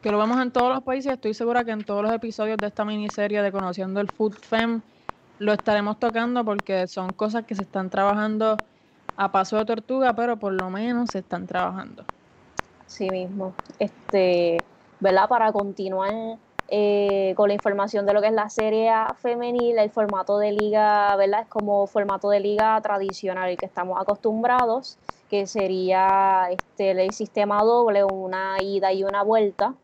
que 0.00 0.10
lo 0.10 0.18
vemos 0.18 0.40
en 0.40 0.50
todos 0.50 0.72
los 0.72 0.82
países. 0.82 1.12
Estoy 1.12 1.34
segura 1.34 1.64
que 1.64 1.72
en 1.72 1.84
todos 1.84 2.02
los 2.02 2.12
episodios 2.12 2.56
de 2.56 2.66
esta 2.66 2.84
miniserie 2.84 3.42
de 3.42 3.52
Conociendo 3.52 4.00
el 4.00 4.08
Food 4.08 4.36
Fem 4.40 4.80
lo 5.38 5.52
estaremos 5.52 5.98
tocando 6.00 6.44
porque 6.44 6.86
son 6.86 7.12
cosas 7.12 7.44
que 7.44 7.54
se 7.54 7.62
están 7.62 7.90
trabajando 7.90 8.56
a 9.16 9.32
paso 9.32 9.58
de 9.58 9.64
tortuga, 9.64 10.14
pero 10.14 10.38
por 10.38 10.52
lo 10.52 10.70
menos 10.70 11.10
se 11.10 11.18
están 11.18 11.46
trabajando. 11.46 12.04
Sí 12.86 13.10
mismo. 13.10 13.54
Este, 13.78 14.58
¿verdad? 15.00 15.28
Para 15.28 15.52
continuar 15.52 16.38
eh, 16.70 17.32
con 17.34 17.48
la 17.48 17.54
información 17.54 18.04
de 18.04 18.12
lo 18.12 18.20
que 18.20 18.26
es 18.26 18.32
la 18.32 18.50
serie 18.50 18.90
A 18.90 19.14
femenil, 19.14 19.78
el 19.78 19.90
formato 19.90 20.38
de 20.38 20.52
liga, 20.52 21.16
¿verdad? 21.16 21.42
Es 21.42 21.48
como 21.48 21.86
formato 21.86 22.28
de 22.28 22.40
liga 22.40 22.78
tradicional, 22.82 23.48
el 23.48 23.56
que 23.56 23.66
estamos 23.66 23.98
acostumbrados, 24.00 24.98
que 25.30 25.46
sería 25.46 26.48
este, 26.50 26.90
el 26.90 27.12
sistema 27.12 27.62
doble, 27.64 28.04
una 28.04 28.60
ida 28.60 28.92
y 28.92 29.02
una 29.04 29.22
vuelta. 29.22 29.74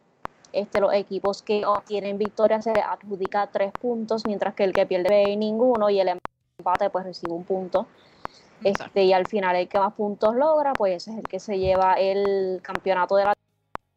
Este, 0.52 0.80
los 0.80 0.92
equipos 0.92 1.42
que 1.42 1.64
obtienen 1.66 2.18
victoria 2.18 2.61
se 2.61 2.73
adjudica 2.73 3.49
tres 3.49 3.73
puntos, 3.73 4.26
mientras 4.26 4.54
que 4.54 4.64
el 4.64 4.73
que 4.73 4.87
pierde 4.87 5.35
ninguno 5.37 5.90
y 5.90 6.00
el 6.00 6.18
empate 6.59 6.90
pues 6.90 7.04
recibe 7.04 7.33
un 7.33 7.44
punto. 7.44 7.87
Este, 8.62 9.04
y 9.04 9.12
al 9.12 9.26
final 9.26 9.56
el 9.56 9.68
que 9.68 9.78
más 9.78 9.94
puntos 9.94 10.35
logra, 10.37 10.73
pues 10.75 11.09
es 11.09 11.16
el 11.16 11.25
que 11.25 11.40
se 11.40 11.59
lleva 11.59 11.94
el 11.94 12.61
campeonato 12.62 13.16
de 13.16 13.25
la 13.25 13.35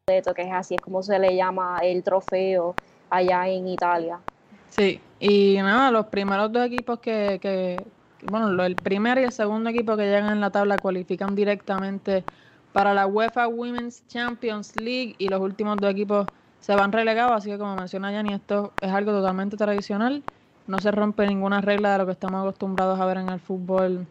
que 0.08 0.42
es 0.42 0.54
así 0.54 0.76
es 0.76 0.82
como 0.82 1.04
se 1.04 1.20
le 1.20 1.36
llama 1.36 1.80
el 1.84 2.02
trofeo 2.02 2.76
allá 3.10 3.46
en 3.50 3.68
Italia. 3.68 4.20
Sí, 4.70 5.02
y 5.20 5.58
nada, 5.58 5.92
los 5.92 6.06
primeros 6.06 6.50
dos 6.50 6.66
equipos 6.66 7.00
que, 7.00 7.40
que, 7.42 7.86
bueno, 8.26 8.64
el 8.64 8.78
primer 8.78 9.18
y 9.18 9.24
el 9.24 9.34
segundo 9.34 9.70
equipo 9.70 9.98
que 9.98 10.04
llegan 10.04 10.32
en 10.32 10.40
la 10.40 10.50
tabla 10.50 10.78
cualifican 10.78 11.36
directamente 11.36 12.24
para 12.72 12.94
la 12.94 13.06
UEFA 13.06 13.50
Women's 13.50 14.08
Champions 14.08 14.78
League 14.78 15.16
y 15.18 15.28
los 15.28 15.42
últimos 15.42 15.76
dos 15.76 15.92
equipos 15.92 16.26
se 16.62 16.74
van 16.74 16.94
relegados, 16.94 17.34
así 17.34 17.50
que 17.50 17.58
como 17.58 17.76
menciona 17.76 18.10
Yanni, 18.10 18.34
esto 18.34 18.72
es 18.80 18.90
algo 18.90 19.12
totalmente 19.12 19.58
tradicional, 19.58 20.24
no 20.68 20.80
se 20.80 20.90
rompe 20.90 21.28
ninguna 21.28 21.60
regla 21.60 21.92
de 21.92 21.98
lo 21.98 22.06
que 22.06 22.14
estamos 22.14 22.40
acostumbrados 22.40 22.98
a 22.98 23.06
ver 23.06 23.18
en 23.18 23.28
el 23.28 23.42
fútbol, 23.42 24.08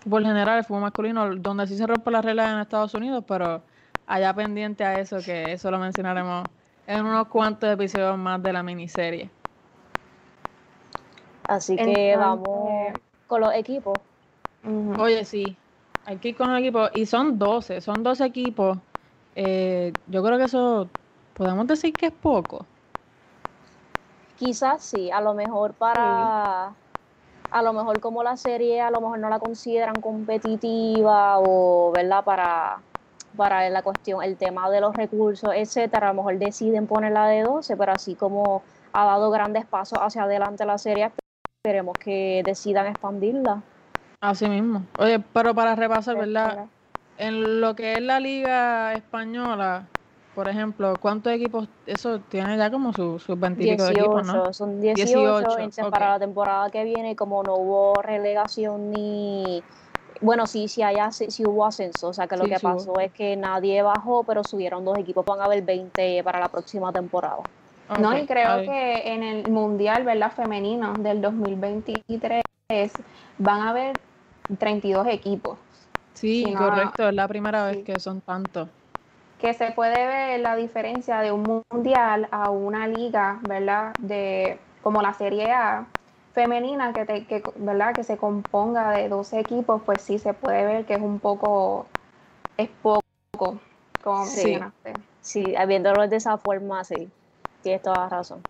fútbol 0.00 0.26
general, 0.26 0.58
el 0.58 0.64
fútbol 0.64 0.82
masculino, 0.82 1.34
donde 1.36 1.66
sí 1.66 1.78
se 1.78 1.86
rompe 1.86 2.10
la 2.10 2.20
regla 2.20 2.52
en 2.52 2.58
Estados 2.58 2.92
Unidos, 2.92 3.24
pero 3.26 3.62
allá 4.06 4.34
pendiente 4.34 4.84
a 4.84 4.98
eso, 4.98 5.18
que 5.18 5.52
eso 5.52 5.70
lo 5.70 5.78
mencionaremos 5.78 6.46
en 6.86 7.04
unos 7.04 7.28
cuantos 7.28 7.70
episodios 7.70 8.18
más 8.18 8.42
de 8.42 8.52
la 8.52 8.62
miniserie. 8.62 9.30
Así 11.46 11.76
que 11.76 12.16
vamos 12.16 12.94
con 13.26 13.40
los 13.40 13.54
equipos. 13.54 13.98
Oye, 14.98 15.24
sí, 15.24 15.56
hay 16.06 16.16
que 16.16 16.30
ir 16.30 16.36
con 16.36 16.50
los 16.50 16.60
equipos. 16.60 16.90
Y 16.94 17.06
son 17.06 17.38
12, 17.38 17.80
son 17.80 18.02
12 18.02 18.24
equipos. 18.24 18.78
Eh, 19.36 19.92
yo 20.06 20.22
creo 20.22 20.38
que 20.38 20.44
eso, 20.44 20.88
podemos 21.34 21.66
decir 21.66 21.92
que 21.92 22.06
es 22.06 22.12
poco. 22.12 22.64
Quizás 24.38 24.82
sí, 24.82 25.10
a 25.10 25.20
lo 25.20 25.34
mejor 25.34 25.74
para... 25.74 26.72
A 27.50 27.62
lo 27.62 27.72
mejor 27.72 28.00
como 28.00 28.24
la 28.24 28.36
serie, 28.36 28.80
a 28.80 28.90
lo 28.90 29.00
mejor 29.00 29.20
no 29.20 29.28
la 29.28 29.38
consideran 29.38 29.94
competitiva 30.00 31.38
o, 31.38 31.92
¿verdad? 31.92 32.24
Para 32.24 32.80
para 33.36 33.68
la 33.70 33.82
cuestión, 33.82 34.22
el 34.22 34.36
tema 34.36 34.70
de 34.70 34.80
los 34.80 34.94
recursos, 34.94 35.50
etcétera, 35.54 36.08
a 36.08 36.12
lo 36.12 36.22
mejor 36.22 36.38
deciden 36.38 36.86
ponerla 36.86 37.26
de 37.28 37.42
12, 37.42 37.76
pero 37.76 37.92
así 37.92 38.14
como 38.14 38.62
ha 38.92 39.04
dado 39.04 39.30
grandes 39.30 39.66
pasos 39.66 39.98
hacia 40.00 40.22
adelante 40.22 40.64
la 40.64 40.78
serie, 40.78 41.10
esperemos 41.62 41.96
que 41.98 42.42
decidan 42.44 42.86
expandirla. 42.86 43.62
Así 44.20 44.48
mismo. 44.48 44.82
Oye, 44.98 45.18
pero 45.32 45.54
para 45.54 45.74
repasar, 45.74 46.16
¿verdad? 46.16 46.66
En 47.18 47.60
lo 47.60 47.74
que 47.74 47.94
es 47.94 48.02
la 48.02 48.20
liga 48.20 48.94
española, 48.94 49.86
por 50.34 50.48
ejemplo, 50.48 50.94
¿cuántos 51.00 51.32
equipos? 51.32 51.68
Eso 51.86 52.20
tiene 52.20 52.56
ya 52.56 52.70
como 52.70 52.92
sus 52.92 53.22
su 53.22 53.36
20 53.36 53.72
equipos, 53.72 54.26
¿no? 54.26 54.52
Son 54.52 54.80
18, 54.80 55.46
para 55.90 56.10
la 56.10 56.18
temporada 56.18 56.70
que 56.70 56.84
viene, 56.84 57.14
como 57.14 57.42
no 57.42 57.54
hubo 57.54 58.02
relegación 58.02 58.90
ni 58.90 59.62
bueno, 60.20 60.46
sí, 60.46 60.68
sí, 60.68 60.82
hay, 60.82 60.98
sí 61.10 61.44
hubo 61.44 61.66
ascenso, 61.66 62.08
o 62.08 62.12
sea 62.12 62.26
que 62.26 62.36
lo 62.36 62.44
que 62.44 62.58
pasó 62.60 63.00
es 63.00 63.12
que 63.12 63.36
nadie 63.36 63.82
bajó, 63.82 64.24
pero 64.24 64.44
subieron 64.44 64.84
dos 64.84 64.98
equipos, 64.98 65.24
van 65.24 65.40
a 65.40 65.44
haber 65.44 65.62
20 65.62 66.22
para 66.24 66.40
la 66.40 66.48
próxima 66.48 66.92
temporada. 66.92 67.38
No, 68.00 68.16
y 68.16 68.26
creo 68.26 68.62
que 68.62 69.12
en 69.12 69.22
el 69.22 69.50
Mundial, 69.50 70.04
¿verdad? 70.04 70.32
Femenino 70.32 70.94
del 70.94 71.20
2023 71.20 72.42
van 73.38 73.60
a 73.60 73.70
haber 73.70 73.96
32 74.58 75.06
equipos. 75.08 75.58
Sí, 76.14 76.54
correcto, 76.56 77.08
es 77.08 77.14
la 77.14 77.28
primera 77.28 77.66
vez 77.66 77.84
que 77.84 77.98
son 77.98 78.20
tantos. 78.20 78.68
Que 79.40 79.52
se 79.52 79.72
puede 79.72 80.06
ver 80.06 80.40
la 80.40 80.56
diferencia 80.56 81.18
de 81.18 81.32
un 81.32 81.62
mundial 81.70 82.28
a 82.30 82.50
una 82.50 82.86
liga, 82.86 83.38
¿verdad? 83.42 83.94
De 83.98 84.58
como 84.82 85.02
la 85.02 85.12
Serie 85.12 85.52
A, 85.52 85.86
femenina 86.34 86.92
que, 86.92 87.04
te, 87.06 87.26
que, 87.26 87.42
¿verdad? 87.56 87.94
que 87.94 88.04
se 88.04 88.16
componga 88.18 88.92
de 88.92 89.08
12 89.08 89.40
equipos, 89.40 89.82
pues 89.86 90.02
sí 90.02 90.18
se 90.18 90.34
puede 90.34 90.64
ver 90.66 90.84
que 90.84 90.94
es 90.94 91.00
un 91.02 91.20
poco, 91.20 91.86
es 92.58 92.68
poco, 92.82 93.02
como 94.02 94.26
sí. 94.26 94.36
mencionaste. 94.36 94.96
Sí, 95.20 95.54
viéndolo 95.66 96.06
de 96.08 96.16
esa 96.16 96.36
forma, 96.38 96.84
sí, 96.84 97.08
tienes 97.62 97.82
toda 97.82 98.02
la 98.04 98.08
razón. 98.10 98.44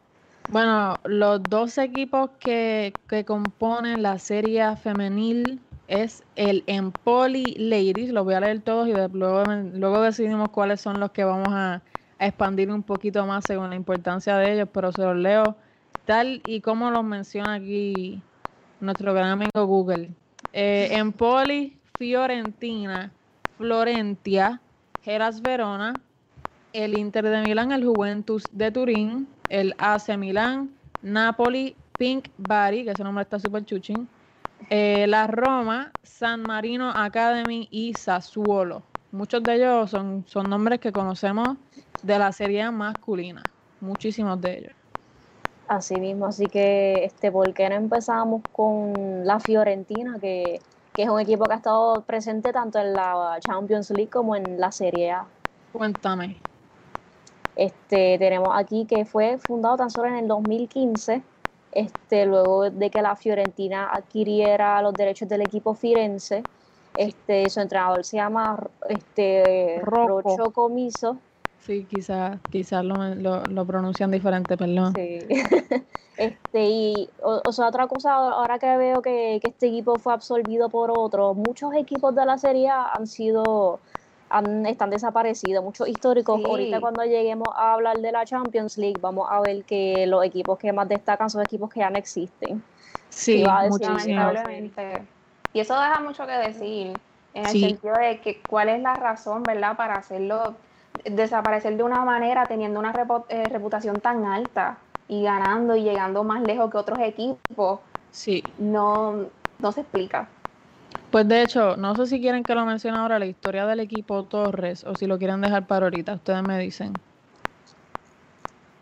Bueno, 0.47 1.01
los 1.05 1.49
dos 1.49 1.79
equipos 1.79 2.31
que, 2.39 2.99
que 3.09 3.25
componen 3.25 4.03
la 4.03 4.19
serie 4.19 4.77
femenil 4.77 5.61
es 5.87 6.23
el 6.37 6.65
Empoli 6.67 7.55
Ladies, 7.59 8.11
los 8.11 8.25
voy 8.25 8.35
a 8.35 8.41
leer 8.41 8.63
todos 8.63 8.89
y 8.89 8.93
luego, 8.93 9.45
luego 9.47 10.03
decidimos 10.03 10.51
cuáles 10.51 10.81
son 10.81 11.01
los 11.01 11.13
que 11.13 11.25
vamos 11.25 11.53
a, 11.55 11.83
a 12.19 12.27
expandir 12.27 12.71
un 12.71 12.83
poquito 12.83 13.27
más 13.27 13.45
según 13.47 13.71
la 13.71 13.77
importancia 13.77 14.37
de 14.37 14.53
ellos, 14.55 14.69
pero 14.73 14.93
se 14.93 15.03
los 15.03 15.17
leo 15.17 15.57
tal 16.05 16.43
y 16.45 16.61
como 16.61 16.91
lo 16.91 17.03
menciona 17.03 17.55
aquí 17.55 18.23
nuestro 18.81 19.15
gran 19.15 19.31
amigo 19.31 19.67
Google. 19.67 20.11
Eh, 20.53 20.89
Empoli, 20.93 21.77
Fiorentina, 21.99 23.13
Florentia, 23.57 24.61
Geras 25.03 25.41
Verona, 25.41 25.95
el 26.73 26.95
Inter 26.95 27.29
de 27.29 27.43
Milán, 27.43 27.73
el 27.73 27.85
Juventus 27.85 28.49
de 28.53 28.71
Turín, 28.71 29.29
el 29.49 29.75
AC 29.79 30.17
Milán, 30.17 30.71
Napoli, 31.03 31.77
Pink 31.97 32.29
Bari, 32.37 32.85
que 32.85 32.91
ese 32.93 33.05
nombre 33.05 33.23
está 33.23 33.39
súper 33.39 33.65
chuchín, 33.65 34.09
eh, 34.71 35.07
la 35.09 35.27
Roma, 35.27 35.93
San 36.03 36.43
Marino 36.43 36.91
Academy 36.91 37.69
y 37.71 37.95
Sassuolo. 37.95 38.83
Muchos 39.13 39.45
de 39.45 39.55
ellos 39.57 39.91
son, 39.91 40.25
son 40.27 40.49
nombres 40.49 40.81
que 40.81 40.93
conocemos 40.93 41.59
de 42.03 42.19
la 42.19 42.33
serie 42.33 42.69
masculina, 42.71 43.43
muchísimos 43.81 44.41
de 44.41 44.59
ellos. 44.59 44.84
Así 45.67 45.97
mismo, 45.97 46.27
así 46.27 46.47
que, 46.47 47.05
este, 47.05 47.33
¿por 47.33 47.53
qué 47.55 47.69
no 47.71 47.77
empezamos 47.77 48.43
con 48.53 49.25
la 49.25 49.41
Fiorentina, 49.41 50.19
que, 50.21 50.61
es 50.97 51.09
un 51.09 51.19
equipo 51.19 51.45
que 51.47 51.55
ha 51.55 51.57
estado 51.57 52.03
presente 52.03 52.53
tanto 52.53 52.79
en 52.79 52.93
la 52.93 53.39
Champions 53.41 53.91
League 53.91 54.11
como 54.11 54.37
en 54.37 54.61
la 54.61 54.71
Serie 54.71 55.11
A? 55.11 55.27
Cuéntame. 55.73 56.37
Este, 57.57 58.19
tenemos 58.19 58.51
aquí 58.53 58.85
que 58.85 59.05
fue 59.05 59.39
fundado 59.39 59.77
tan 59.77 59.91
solo 59.91 60.09
en 60.09 60.17
el 60.17 60.29
2015, 60.29 61.23
este, 61.73 62.27
luego 62.27 62.71
de 62.71 62.91
que 62.91 63.03
la 63.03 63.17
Fiorentina 63.17 63.91
adquiriera 63.91 64.81
los 64.83 64.93
derechos 64.93 65.29
del 65.29 65.41
equipo 65.41 65.75
Firenze. 65.75 66.43
Este, 66.97 67.49
su 67.51 67.61
entrenador 67.61 68.05
se 68.05 68.19
llama 68.19 68.57
este, 68.89 69.81
Rocho 69.83 70.53
Comiso 70.53 71.17
Sí, 71.65 71.87
quizás 71.87 72.39
quizá 72.51 72.83
lo, 72.83 73.15
lo, 73.47 73.67
pronuncian 73.67 74.11
diferente, 74.11 74.57
perdón. 74.57 74.93
Sí. 74.93 75.19
este, 76.19 76.65
y, 76.65 77.09
o, 77.23 77.51
sea, 77.53 77.69
otra 77.69 77.87
cosa, 77.87 78.15
ahora 78.15 78.59
que 78.59 78.77
veo 78.77 79.01
que, 79.01 79.41
este 79.43 79.69
equipo 79.69 79.99
fue 79.99 80.13
absorbido 80.13 80.69
por 80.69 80.91
otro, 80.91 81.33
muchos 81.33 81.73
equipos 81.75 82.15
de 82.15 82.27
la 82.27 82.37
serie 82.37 82.69
han 82.69 83.07
sido, 83.07 83.81
han, 84.29 84.67
están 84.67 84.91
desaparecidos, 84.91 85.65
muchos 85.65 85.89
históricos. 85.89 86.39
Ahorita 86.45 86.81
cuando 86.81 87.03
lleguemos 87.05 87.49
a 87.57 87.73
hablar 87.73 87.97
de 87.97 88.13
la 88.13 88.27
Champions 88.27 88.77
League, 88.77 88.99
vamos 89.01 89.27
a 89.31 89.41
ver 89.41 89.65
que 89.65 90.07
los 90.07 90.23
equipos 90.23 90.59
que 90.59 90.71
más 90.71 90.87
destacan 90.87 91.31
son 91.31 91.41
equipos 91.41 91.71
que 91.71 91.81
ya 91.81 91.89
no 91.89 91.97
existen. 91.97 92.63
Sí, 93.09 93.43
lamentablemente. 93.43 95.03
Y 95.55 95.61
eso 95.61 95.81
deja 95.81 96.01
mucho 96.01 96.27
que 96.27 96.33
decir, 96.33 96.93
en 97.33 97.47
el 97.47 97.53
sentido 97.53 97.95
de 97.97 98.21
que 98.21 98.43
cuál 98.47 98.69
es 98.69 98.83
la 98.83 98.97
razón, 98.97 99.45
¿verdad?, 99.45 99.79
para 99.79 99.97
hacerlo 99.97 100.57
desaparecer 101.05 101.77
de 101.77 101.83
una 101.83 102.05
manera 102.05 102.47
teniendo 102.47 102.81
una 102.81 102.95
eh, 103.29 103.49
reputación 103.49 104.01
tan 104.01 104.25
alta 104.25 104.79
y 105.09 105.23
ganando 105.23 105.77
y 105.77 105.83
llegando 105.83 106.25
más 106.25 106.43
lejos 106.43 106.71
que 106.71 106.79
otros 106.79 106.99
equipos, 107.01 107.81
sí. 108.11 108.45
no, 108.59 109.27
no 109.59 109.73
se 109.73 109.83
explica. 109.83 110.29
Pues 111.11 111.29
de 111.29 111.43
hecho, 111.43 111.77
no 111.77 111.95
sé 111.95 112.07
si 112.07 112.21
quieren 112.21 112.45
que 112.45 112.55
lo 112.55 112.65
mencione 112.65 112.99
ahora 112.99 113.19
la 113.19 113.27
historia 113.27 113.67
del 113.67 113.81
equipo 113.81 114.25
Torres 114.25 114.85
o 114.85 114.97
si 114.97 115.07
lo 115.07 115.19
quieren 115.19 115.41
dejar 115.41 115.67
para 115.67 115.87
ahorita, 115.87 116.15
ustedes 116.15 116.43
me 116.43 116.59
dicen. 116.59 116.99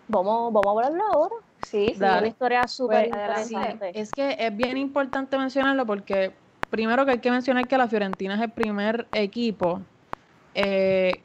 Vamos, 0.09 0.53
vamos 0.53 0.69
a 0.69 0.87
hablarlo 0.87 1.05
ahora. 1.13 1.35
Sí, 1.61 1.95
sí, 1.95 2.03
una 2.03 2.27
historia 2.27 2.67
súper 2.67 3.11
pues, 3.11 3.51
interesante. 3.51 4.01
es 4.01 4.13
que 4.13 4.37
es 4.39 4.57
bien 4.57 4.77
importante 4.77 5.39
mencionarlo 5.39 5.87
porque 5.87 6.33
primero 6.71 7.05
que 7.05 7.13
hay 7.13 7.19
que 7.19 7.31
mencionar 7.31 7.69
que 7.69 7.79
la 7.79 7.87
Fiorentina 7.87 8.35
es 8.35 8.41
el 8.41 8.51
primer 8.51 9.07
equipo 9.13 9.81
eh, 10.55 11.21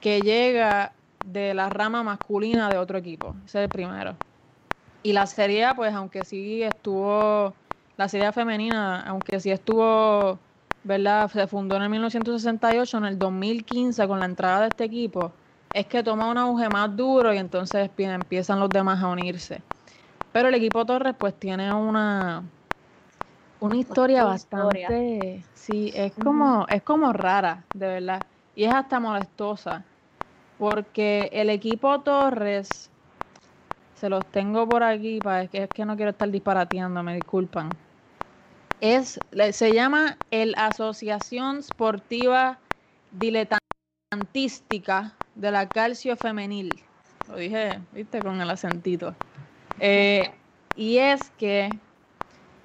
que 0.00 0.22
llega 0.22 0.96
de 1.20 1.54
la 1.54 1.70
rama 1.70 2.02
masculina 2.02 2.70
de 2.70 2.78
otro 2.78 2.98
equipo. 2.98 3.36
Ese 3.44 3.58
es 3.60 3.64
el 3.66 3.70
primero. 3.70 4.16
Y 5.02 5.12
la 5.12 5.26
serie, 5.26 5.66
pues, 5.76 5.94
aunque 5.94 6.24
sí 6.24 6.62
estuvo, 6.62 7.54
la 7.96 8.08
serie 8.08 8.32
femenina, 8.32 9.02
aunque 9.02 9.40
sí 9.40 9.50
estuvo, 9.50 10.40
¿verdad? 10.82 11.30
Se 11.30 11.46
fundó 11.46 11.76
en 11.76 11.82
el 11.82 11.90
1968, 11.90 12.98
en 12.98 13.04
el 13.06 13.18
2015, 13.18 14.06
con 14.08 14.20
la 14.20 14.26
entrada 14.26 14.62
de 14.62 14.68
este 14.68 14.84
equipo, 14.84 15.32
es 15.72 15.86
que 15.86 16.02
toma 16.02 16.30
un 16.30 16.38
auge 16.38 16.68
más 16.68 16.94
duro 16.96 17.32
y 17.32 17.38
entonces 17.38 17.90
empiezan 17.98 18.60
los 18.60 18.72
demás 18.72 19.02
a 19.02 19.08
unirse. 19.08 19.64
Pero 20.32 20.48
el 20.48 20.54
equipo 20.54 20.86
Torres 20.86 21.14
pues 21.18 21.38
tiene 21.38 21.72
una 21.74 22.50
una 23.58 23.76
historia 23.76 24.24
bastante 24.24 25.46
sí, 25.52 25.92
es 25.94 26.14
como 26.14 26.66
es 26.68 26.82
como 26.82 27.12
rara, 27.12 27.68
de 27.72 27.86
verdad, 27.88 28.26
y 28.54 28.64
es 28.64 28.72
hasta 28.72 29.00
molestosa 29.00 29.89
porque 30.60 31.30
el 31.32 31.48
equipo 31.48 32.02
Torres 32.02 32.90
se 33.94 34.10
los 34.10 34.30
tengo 34.30 34.68
por 34.68 34.82
aquí 34.82 35.18
para 35.18 35.44
es 35.44 35.50
que, 35.50 35.62
es 35.62 35.70
que 35.70 35.86
no 35.86 35.96
quiero 35.96 36.10
estar 36.10 36.30
disparateando, 36.30 37.02
me 37.02 37.14
disculpan. 37.14 37.70
Es 38.78 39.18
se 39.52 39.72
llama 39.72 40.18
el 40.30 40.54
Asociación 40.58 41.62
Sportiva 41.62 42.58
Diletantística 43.10 45.14
de 45.34 45.50
la 45.50 45.66
Calcio 45.66 46.14
Femenil. 46.14 46.82
Lo 47.26 47.36
dije, 47.36 47.80
viste, 47.92 48.20
con 48.20 48.38
el 48.38 48.50
acentito. 48.50 49.14
Eh, 49.78 50.30
y 50.76 50.98
es 50.98 51.30
que 51.38 51.70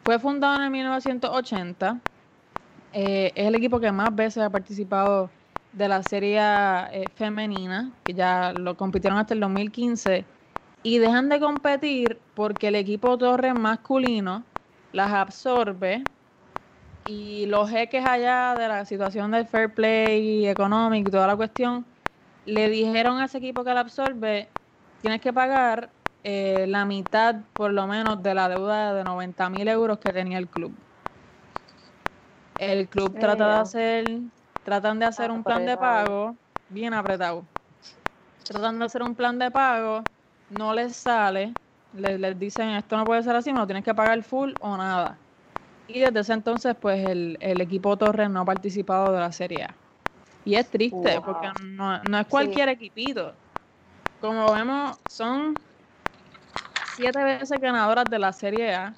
fue 0.03 0.19
fundado 0.19 0.61
en 0.61 0.69
1980. 0.69 2.01
Eh, 2.91 3.31
es 3.35 3.47
el 3.47 3.55
equipo 3.55 3.79
que 3.79 3.93
más 3.93 4.13
veces 4.13 4.43
ha 4.43 4.49
participado 4.49 5.29
de 5.75 5.87
la 5.87 6.03
serie 6.03 6.39
eh, 6.39 7.09
femenina, 7.15 7.91
que 8.05 8.13
ya 8.13 8.53
lo 8.53 8.77
compitieron 8.77 9.19
hasta 9.19 9.33
el 9.33 9.39
2015. 9.41 10.25
Y 10.83 10.99
dejan 10.99 11.29
de 11.29 11.39
competir 11.39 12.19
porque 12.35 12.67
el 12.69 12.75
equipo 12.75 13.17
Torre 13.17 13.53
masculino 13.53 14.43
las 14.93 15.11
absorbe 15.11 16.03
y 17.05 17.45
los 17.47 17.69
jeques 17.69 18.03
allá 18.03 18.55
de 18.55 18.67
la 18.67 18.85
situación 18.85 19.31
del 19.31 19.45
fair 19.47 19.73
play 19.73 20.47
económico 20.47 21.09
y 21.09 21.11
toda 21.11 21.27
la 21.27 21.35
cuestión, 21.35 21.85
le 22.45 22.69
dijeron 22.69 23.19
a 23.19 23.25
ese 23.25 23.37
equipo 23.37 23.63
que 23.63 23.73
la 23.73 23.81
absorbe, 23.81 24.49
tienes 25.01 25.21
que 25.21 25.33
pagar 25.33 25.89
eh, 26.23 26.65
la 26.67 26.85
mitad 26.85 27.35
por 27.55 27.71
lo 27.71 27.85
menos 27.87 28.23
de 28.23 28.33
la 28.33 28.49
deuda 28.49 28.93
de 28.93 29.03
90 29.03 29.49
mil 29.49 29.67
euros 29.67 29.99
que 29.99 30.11
tenía 30.13 30.37
el 30.37 30.47
club. 30.47 30.73
El 32.57 32.87
club 32.87 33.17
trata 33.19 33.47
de 33.47 33.53
hacer, 33.55 34.21
tratan 34.65 34.97
de 34.99 35.05
hacer 35.05 35.31
un 35.31 35.43
plan 35.43 35.65
de 35.65 35.77
pago 35.77 36.35
bien 36.69 36.93
apretado. 36.93 37.45
Tratan 38.43 38.79
de 38.79 38.85
hacer 38.85 39.03
un 39.03 39.15
plan 39.15 39.37
de 39.39 39.49
pago, 39.51 40.03
no 40.49 40.73
les 40.73 40.95
sale, 40.95 41.53
les, 41.93 42.37
dicen 42.37 42.69
esto 42.69 42.97
no 42.97 43.05
puede 43.05 43.23
ser 43.23 43.35
así, 43.35 43.53
no 43.53 43.65
tienes 43.65 43.83
que 43.83 43.93
pagar 43.93 44.21
full 44.23 44.53
o 44.59 44.75
nada. 44.75 45.17
Y 45.87 45.99
desde 45.99 46.19
ese 46.19 46.33
entonces, 46.33 46.75
pues 46.79 47.07
el, 47.07 47.37
equipo 47.39 47.95
Torres 47.95 48.29
no 48.29 48.41
ha 48.41 48.45
participado 48.45 49.13
de 49.13 49.19
la 49.19 49.31
Serie 49.31 49.65
A. 49.65 49.75
Y 50.43 50.55
es 50.55 50.67
triste, 50.67 51.21
porque 51.23 51.47
no, 51.63 52.19
es 52.19 52.27
cualquier 52.27 52.69
equipito. 52.69 53.33
Como 54.19 54.51
vemos, 54.51 54.97
son 55.07 55.55
siete 56.95 57.23
veces 57.23 57.59
ganadoras 57.59 58.05
de 58.05 58.17
la 58.17 58.33
Serie 58.33 58.73
A, 58.73 58.93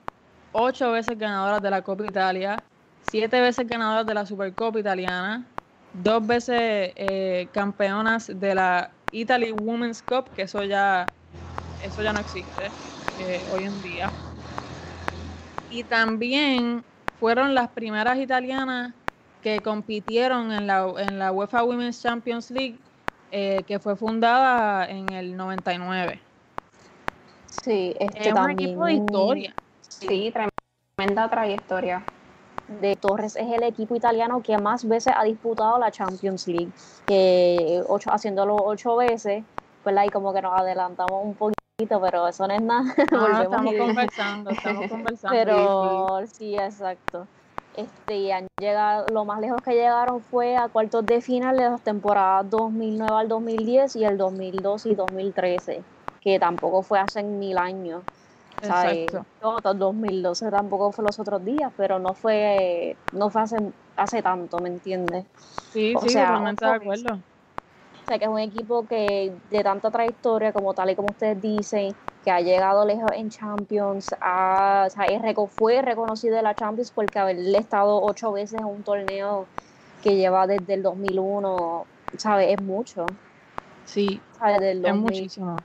ocho 0.54 0.92
veces 0.92 1.18
ganadoras 1.18 1.62
de 1.62 1.70
la 1.70 1.82
Copa 1.82 2.06
Italia, 2.06 2.58
siete 3.10 3.40
veces 3.42 3.68
ganadoras 3.68 4.06
de 4.06 4.14
la 4.14 4.26
Supercopa 4.26 4.80
Italiana, 4.80 5.46
dos 6.04 6.26
veces 6.26 6.94
eh, 6.96 7.50
campeonas 7.54 8.28
de 8.34 8.56
la 8.56 8.96
Italy 9.12 9.52
Women's 9.52 10.02
Cup, 10.04 10.32
que 10.34 10.44
eso 10.44 10.64
ya, 10.64 11.12
eso 11.80 12.04
ya 12.04 12.14
no 12.14 12.20
existe 12.20 12.74
eh, 13.16 13.48
hoy 13.50 13.64
en 13.66 13.82
día. 13.82 14.16
Y 15.70 15.84
también 15.86 16.86
fueron 17.20 17.54
las 17.56 17.70
primeras 17.70 18.18
italianas 18.20 18.96
que 19.42 19.62
compitieron 19.62 20.52
en 20.52 20.68
la, 20.68 20.92
en 21.00 21.20
la 21.20 21.32
UEFA 21.32 21.64
Women's 21.64 22.02
Champions 22.02 22.52
League, 22.52 22.82
eh, 23.32 23.64
que 23.68 23.80
fue 23.80 23.96
fundada 23.96 24.86
en 24.90 25.12
el 25.12 25.36
99. 25.36 26.22
Sí, 27.48 27.96
este 28.00 28.30
es 28.30 28.36
un 28.36 28.50
equipo 28.50 28.86
de 28.86 28.94
historia. 28.94 29.56
Sí, 29.82 30.32
tremenda 30.32 31.30
trayectoria. 31.30 32.06
De 32.82 32.96
Torres 32.96 33.36
es 33.36 33.48
el 33.50 33.64
equipo 33.64 33.96
italiano 33.96 34.42
que 34.44 34.58
más 34.58 34.88
veces 34.88 35.14
ha 35.16 35.24
disputado 35.24 35.78
la 35.80 35.92
Champions 35.92 36.48
League, 36.48 36.72
que 37.08 37.82
ocho, 37.88 38.12
haciéndolo 38.12 38.56
ocho 38.56 38.96
veces, 38.98 39.44
¿verdad? 39.86 40.06
Y 40.06 40.10
como 40.10 40.34
que 40.34 40.42
nos 40.42 40.54
adelantamos 40.54 41.24
un 41.24 41.34
poquito, 41.34 42.02
pero 42.02 42.28
eso 42.28 42.48
no 42.48 42.54
es 42.54 42.62
nada. 42.62 42.94
estamos 43.42 43.74
conversando, 43.74 44.50
estamos 44.50 44.88
conversando. 44.90 45.30
Pero 45.32 46.28
sí, 46.28 46.56
exacto. 46.56 47.28
Este, 47.76 48.34
han 48.34 48.48
llegado, 48.60 49.06
lo 49.14 49.24
más 49.24 49.40
lejos 49.40 49.62
que 49.62 49.74
llegaron 49.74 50.20
fue 50.20 50.58
a 50.58 50.68
cuartos 50.68 51.06
de 51.06 51.22
final 51.22 51.58
de 51.58 51.70
las 51.70 51.82
temporadas 51.82 52.50
2009 52.50 53.16
al 53.16 53.28
2010 53.28 53.96
y 53.98 54.04
el 54.04 54.18
2002 54.18 54.86
y 54.88 54.96
2013 54.96 55.84
que 56.28 56.40
tampoco 56.40 56.82
fue 56.82 57.00
hace 57.00 57.24
mil 57.24 57.58
años. 57.58 58.04
Exacto. 58.62 59.26
2012 59.76 60.50
tampoco 60.50 60.92
fue 60.92 61.04
los 61.04 61.20
otros 61.20 61.44
días, 61.46 61.72
pero 61.78 62.00
no 62.00 62.14
fue, 62.14 62.96
no 63.12 63.30
fue 63.30 63.42
hace, 63.42 63.62
hace 63.96 64.22
tanto, 64.22 64.60
¿me 64.60 64.70
entiendes? 64.70 65.26
Sí, 65.72 65.96
sí, 66.02 66.14
realmente 66.14 66.66
de 66.66 66.72
acuerdo. 66.72 67.14
O 68.04 68.08
sea, 68.08 68.18
que 68.18 68.26
es 68.26 68.30
un 68.30 68.40
equipo 68.40 68.88
que 68.88 69.34
de 69.52 69.64
tanta 69.64 69.92
trayectoria, 69.92 70.54
como 70.54 70.74
tal 70.74 70.90
y 70.90 70.96
como 70.96 71.10
ustedes 71.10 71.42
dicen, 71.42 71.94
que 72.24 72.32
ha 72.32 72.42
llegado 72.42 72.86
lejos 72.86 73.14
en 73.14 73.30
Champions, 73.30 74.14
o 74.14 74.90
sea, 74.90 75.34
fue 75.58 75.82
reconocido 75.82 76.36
de 76.36 76.42
la 76.42 76.56
Champions 76.56 76.92
porque 76.92 77.20
haberle 77.20 77.58
estado 77.58 78.02
ocho 78.02 78.32
veces 78.32 78.60
en 78.60 78.66
un 78.66 78.84
torneo 78.84 79.46
que 80.04 80.16
lleva 80.16 80.48
desde 80.48 80.74
el 80.74 80.84
2001, 80.84 81.86
¿sabes? 82.18 82.54
Es 82.54 82.60
mucho. 82.60 83.12
Sí, 83.86 84.20
es 84.84 84.96
muchísimo 84.96 85.64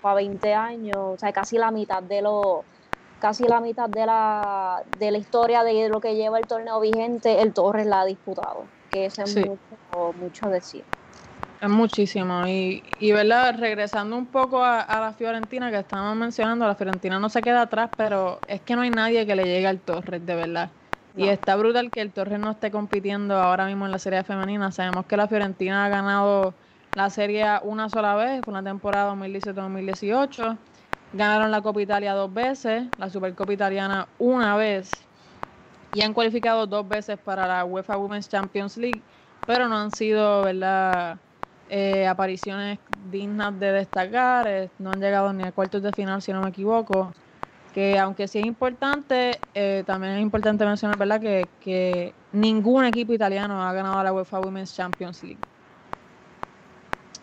para 0.00 0.16
20 0.16 0.54
años, 0.54 0.98
o 0.98 1.18
sea, 1.18 1.32
casi 1.32 1.58
la 1.58 1.70
mitad 1.70 2.02
de 2.02 2.22
lo 2.22 2.64
casi 3.22 3.44
la 3.44 3.60
mitad 3.60 3.88
de 3.88 4.04
la, 4.04 4.82
de 4.98 5.12
la 5.12 5.18
historia 5.18 5.62
de 5.62 5.88
lo 5.88 6.00
que 6.00 6.16
lleva 6.16 6.40
el 6.40 6.46
torneo 6.48 6.80
vigente, 6.80 7.40
el 7.40 7.52
Torres 7.52 7.86
la 7.86 8.00
ha 8.00 8.04
disputado, 8.04 8.64
que 8.90 9.06
eso 9.06 9.22
es 9.22 9.36
mucho, 9.36 10.12
mucho 10.20 10.48
decir. 10.48 10.82
Es 11.60 11.70
muchísimo. 11.70 12.44
Y, 12.48 12.82
y 12.98 13.12
¿verdad? 13.12 13.54
regresando 13.56 14.16
un 14.16 14.26
poco 14.26 14.64
a, 14.64 14.84
la 14.88 15.12
Fiorentina 15.12 15.70
que 15.70 15.78
estábamos 15.78 16.16
mencionando, 16.16 16.66
la 16.66 16.74
Fiorentina 16.74 17.20
no 17.20 17.28
se 17.28 17.40
queda 17.42 17.62
atrás, 17.62 17.90
pero 17.96 18.40
es 18.48 18.60
que 18.62 18.74
no 18.74 18.82
hay 18.82 18.90
nadie 18.90 19.24
que 19.24 19.36
le 19.36 19.44
llegue 19.44 19.68
al 19.68 19.78
Torres, 19.78 20.26
de 20.26 20.34
verdad. 20.34 20.70
Y 21.16 21.28
está 21.28 21.54
brutal 21.54 21.92
que 21.92 22.00
el 22.00 22.10
Torres 22.10 22.40
no 22.40 22.50
esté 22.50 22.72
compitiendo 22.72 23.36
ahora 23.36 23.66
mismo 23.66 23.86
en 23.86 23.92
la 23.92 24.00
serie 24.00 24.24
femenina. 24.24 24.72
Sabemos 24.72 25.06
que 25.06 25.16
la 25.16 25.28
Fiorentina 25.28 25.84
ha 25.84 25.88
ganado 25.88 26.54
la 26.94 27.08
serie 27.10 27.46
una 27.62 27.88
sola 27.88 28.14
vez, 28.14 28.42
fue 28.44 28.52
una 28.52 28.62
temporada 28.62 29.14
2017-2018. 29.14 30.58
Ganaron 31.14 31.50
la 31.50 31.60
Copa 31.62 31.80
Italia 31.82 32.14
dos 32.14 32.32
veces, 32.32 32.84
la 32.98 33.10
Supercopa 33.10 33.52
Italiana 33.52 34.08
una 34.18 34.56
vez 34.56 35.06
y 35.94 36.02
han 36.02 36.14
cualificado 36.14 36.66
dos 36.66 36.88
veces 36.88 37.18
para 37.18 37.46
la 37.46 37.64
UEFA 37.64 37.98
Women's 37.98 38.28
Champions 38.28 38.76
League, 38.78 39.02
pero 39.46 39.68
no 39.68 39.76
han 39.76 39.90
sido, 39.90 40.42
¿verdad? 40.42 41.18
Eh, 41.68 42.06
apariciones 42.06 42.78
dignas 43.10 43.58
de 43.58 43.72
destacar, 43.72 44.46
eh, 44.46 44.70
no 44.78 44.90
han 44.92 45.00
llegado 45.00 45.32
ni 45.32 45.44
a 45.44 45.52
cuartos 45.52 45.82
de 45.82 45.92
final, 45.92 46.20
si 46.22 46.32
no 46.32 46.42
me 46.42 46.50
equivoco. 46.50 47.14
Que 47.72 47.98
aunque 47.98 48.28
sí 48.28 48.38
es 48.38 48.44
importante, 48.46 49.40
eh, 49.54 49.82
también 49.86 50.14
es 50.14 50.22
importante 50.22 50.64
mencionar, 50.66 50.98
¿verdad? 50.98 51.20
Que, 51.20 51.50
que 51.60 52.14
ningún 52.32 52.84
equipo 52.84 53.12
italiano 53.14 53.62
ha 53.62 53.72
ganado 53.72 54.02
la 54.02 54.12
UEFA 54.12 54.40
Women's 54.40 54.74
Champions 54.74 55.22
League. 55.22 55.40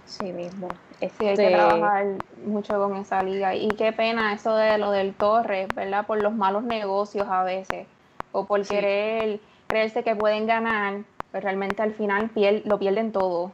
Sí 0.09 0.33
mismo. 0.33 0.69
hay 0.99 1.09
que 1.09 1.31
este, 1.33 1.51
trabajar 1.51 2.05
mucho 2.43 2.79
con 2.79 2.95
esa 2.97 3.21
liga. 3.21 3.55
Y 3.55 3.75
qué 3.75 3.93
pena 3.93 4.33
eso 4.33 4.55
de 4.55 4.79
lo 4.79 4.89
del 4.91 5.13
Torres, 5.13 5.73
¿verdad? 5.75 6.07
Por 6.07 6.17
los 6.17 6.33
malos 6.33 6.63
negocios 6.63 7.27
a 7.29 7.43
veces. 7.43 7.85
O 8.31 8.45
por 8.45 8.65
querer 8.65 9.39
creerse 9.67 10.03
que 10.03 10.15
pueden 10.15 10.47
ganar, 10.47 10.93
pero 10.93 11.05
pues 11.31 11.43
realmente 11.43 11.83
al 11.83 11.93
final 11.93 12.31
lo 12.65 12.79
pierden 12.79 13.11
todo. 13.11 13.51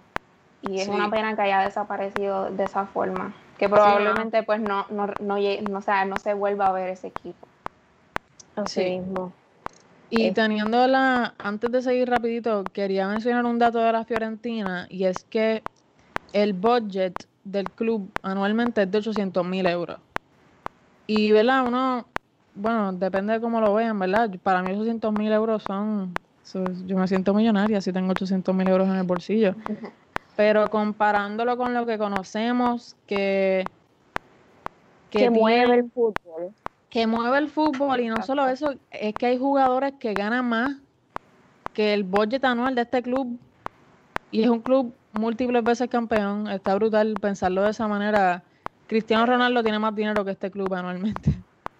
Y 0.61 0.79
es 0.79 0.87
una 0.87 1.11
pena 1.11 1.35
que 1.35 1.41
haya 1.41 1.59
desaparecido 1.59 2.49
de 2.49 2.63
esa 2.63 2.85
forma. 2.85 3.33
Que 3.57 3.67
probablemente 3.67 4.41
pues 4.43 4.61
no, 4.61 4.85
no, 4.89 5.07
no, 5.19 5.37
no, 5.37 5.81
sea, 5.81 6.05
no 6.05 6.17
se 6.17 6.33
vuelva 6.33 6.67
a 6.67 6.71
ver 6.71 6.89
ese 6.89 7.07
equipo. 7.07 7.47
Así 8.55 8.99
mismo. 8.99 9.33
Y 10.09 10.31
teniendo 10.31 10.87
la, 10.87 11.33
antes 11.37 11.71
de 11.71 11.81
seguir 11.81 12.09
rapidito, 12.09 12.63
quería 12.71 13.07
mencionar 13.07 13.43
un 13.43 13.59
dato 13.59 13.79
de 13.79 13.91
la 13.91 14.05
Fiorentina 14.05 14.87
y 14.89 15.05
es 15.05 15.25
que 15.25 15.63
el 16.35 16.51
budget 16.51 17.13
del 17.45 17.71
club 17.71 18.11
anualmente 18.21 18.81
es 18.83 18.91
de 18.91 18.97
800 18.97 19.45
mil 19.45 19.65
euros. 19.65 19.99
Y, 21.07 21.31
¿verdad? 21.31 21.65
Uno, 21.65 22.05
bueno, 22.53 22.91
depende 22.91 23.33
de 23.33 23.39
cómo 23.39 23.61
lo 23.61 23.73
vean, 23.73 23.97
¿verdad? 23.97 24.29
Para 24.43 24.61
mí 24.61 24.71
800 24.71 25.13
mil 25.13 25.31
euros 25.31 25.63
son, 25.63 26.13
yo 26.85 26.97
me 26.97 27.07
siento 27.07 27.33
millonaria 27.33 27.79
si 27.79 27.93
tengo 27.93 28.11
800 28.11 28.53
mil 28.53 28.67
euros 28.67 28.89
en 28.89 28.95
el 28.95 29.03
bolsillo. 29.03 29.55
Pero 30.35 30.69
comparándolo 30.69 31.55
con 31.55 31.73
lo 31.73 31.85
que 31.85 31.97
conocemos, 31.97 32.97
que... 33.07 33.63
Que, 35.09 35.29
mueve 35.29 35.75
el 35.75 35.89
fútbol. 35.89 36.51
Que 36.89 37.07
mueve 37.07 37.37
el 37.37 37.47
fútbol 37.47 38.01
y 38.01 38.09
no 38.09 38.21
solo 38.23 38.45
eso, 38.49 38.75
es 38.91 39.13
que 39.13 39.27
hay 39.27 39.37
jugadores 39.37 39.93
que 39.97 40.13
ganan 40.13 40.49
más 40.49 40.75
que 41.73 41.93
el 41.93 42.03
budget 42.03 42.43
anual 42.43 42.75
de 42.75 42.81
este 42.81 43.01
club 43.01 43.39
y 44.35 44.43
es 44.43 44.49
un 44.49 44.59
club 44.59 44.93
múltiples 45.13 45.63
veces 45.63 45.89
campeón. 45.89 46.49
Está 46.49 46.75
brutal 46.75 47.13
pensarlo 47.21 47.63
de 47.63 47.69
esa 47.69 47.87
manera. 47.87 48.43
Cristiano 48.85 49.25
Ronaldo 49.25 49.63
tiene 49.63 49.79
más 49.79 49.95
dinero 49.95 50.25
que 50.25 50.31
este 50.31 50.51
club 50.51 50.73
anualmente. 50.73 51.31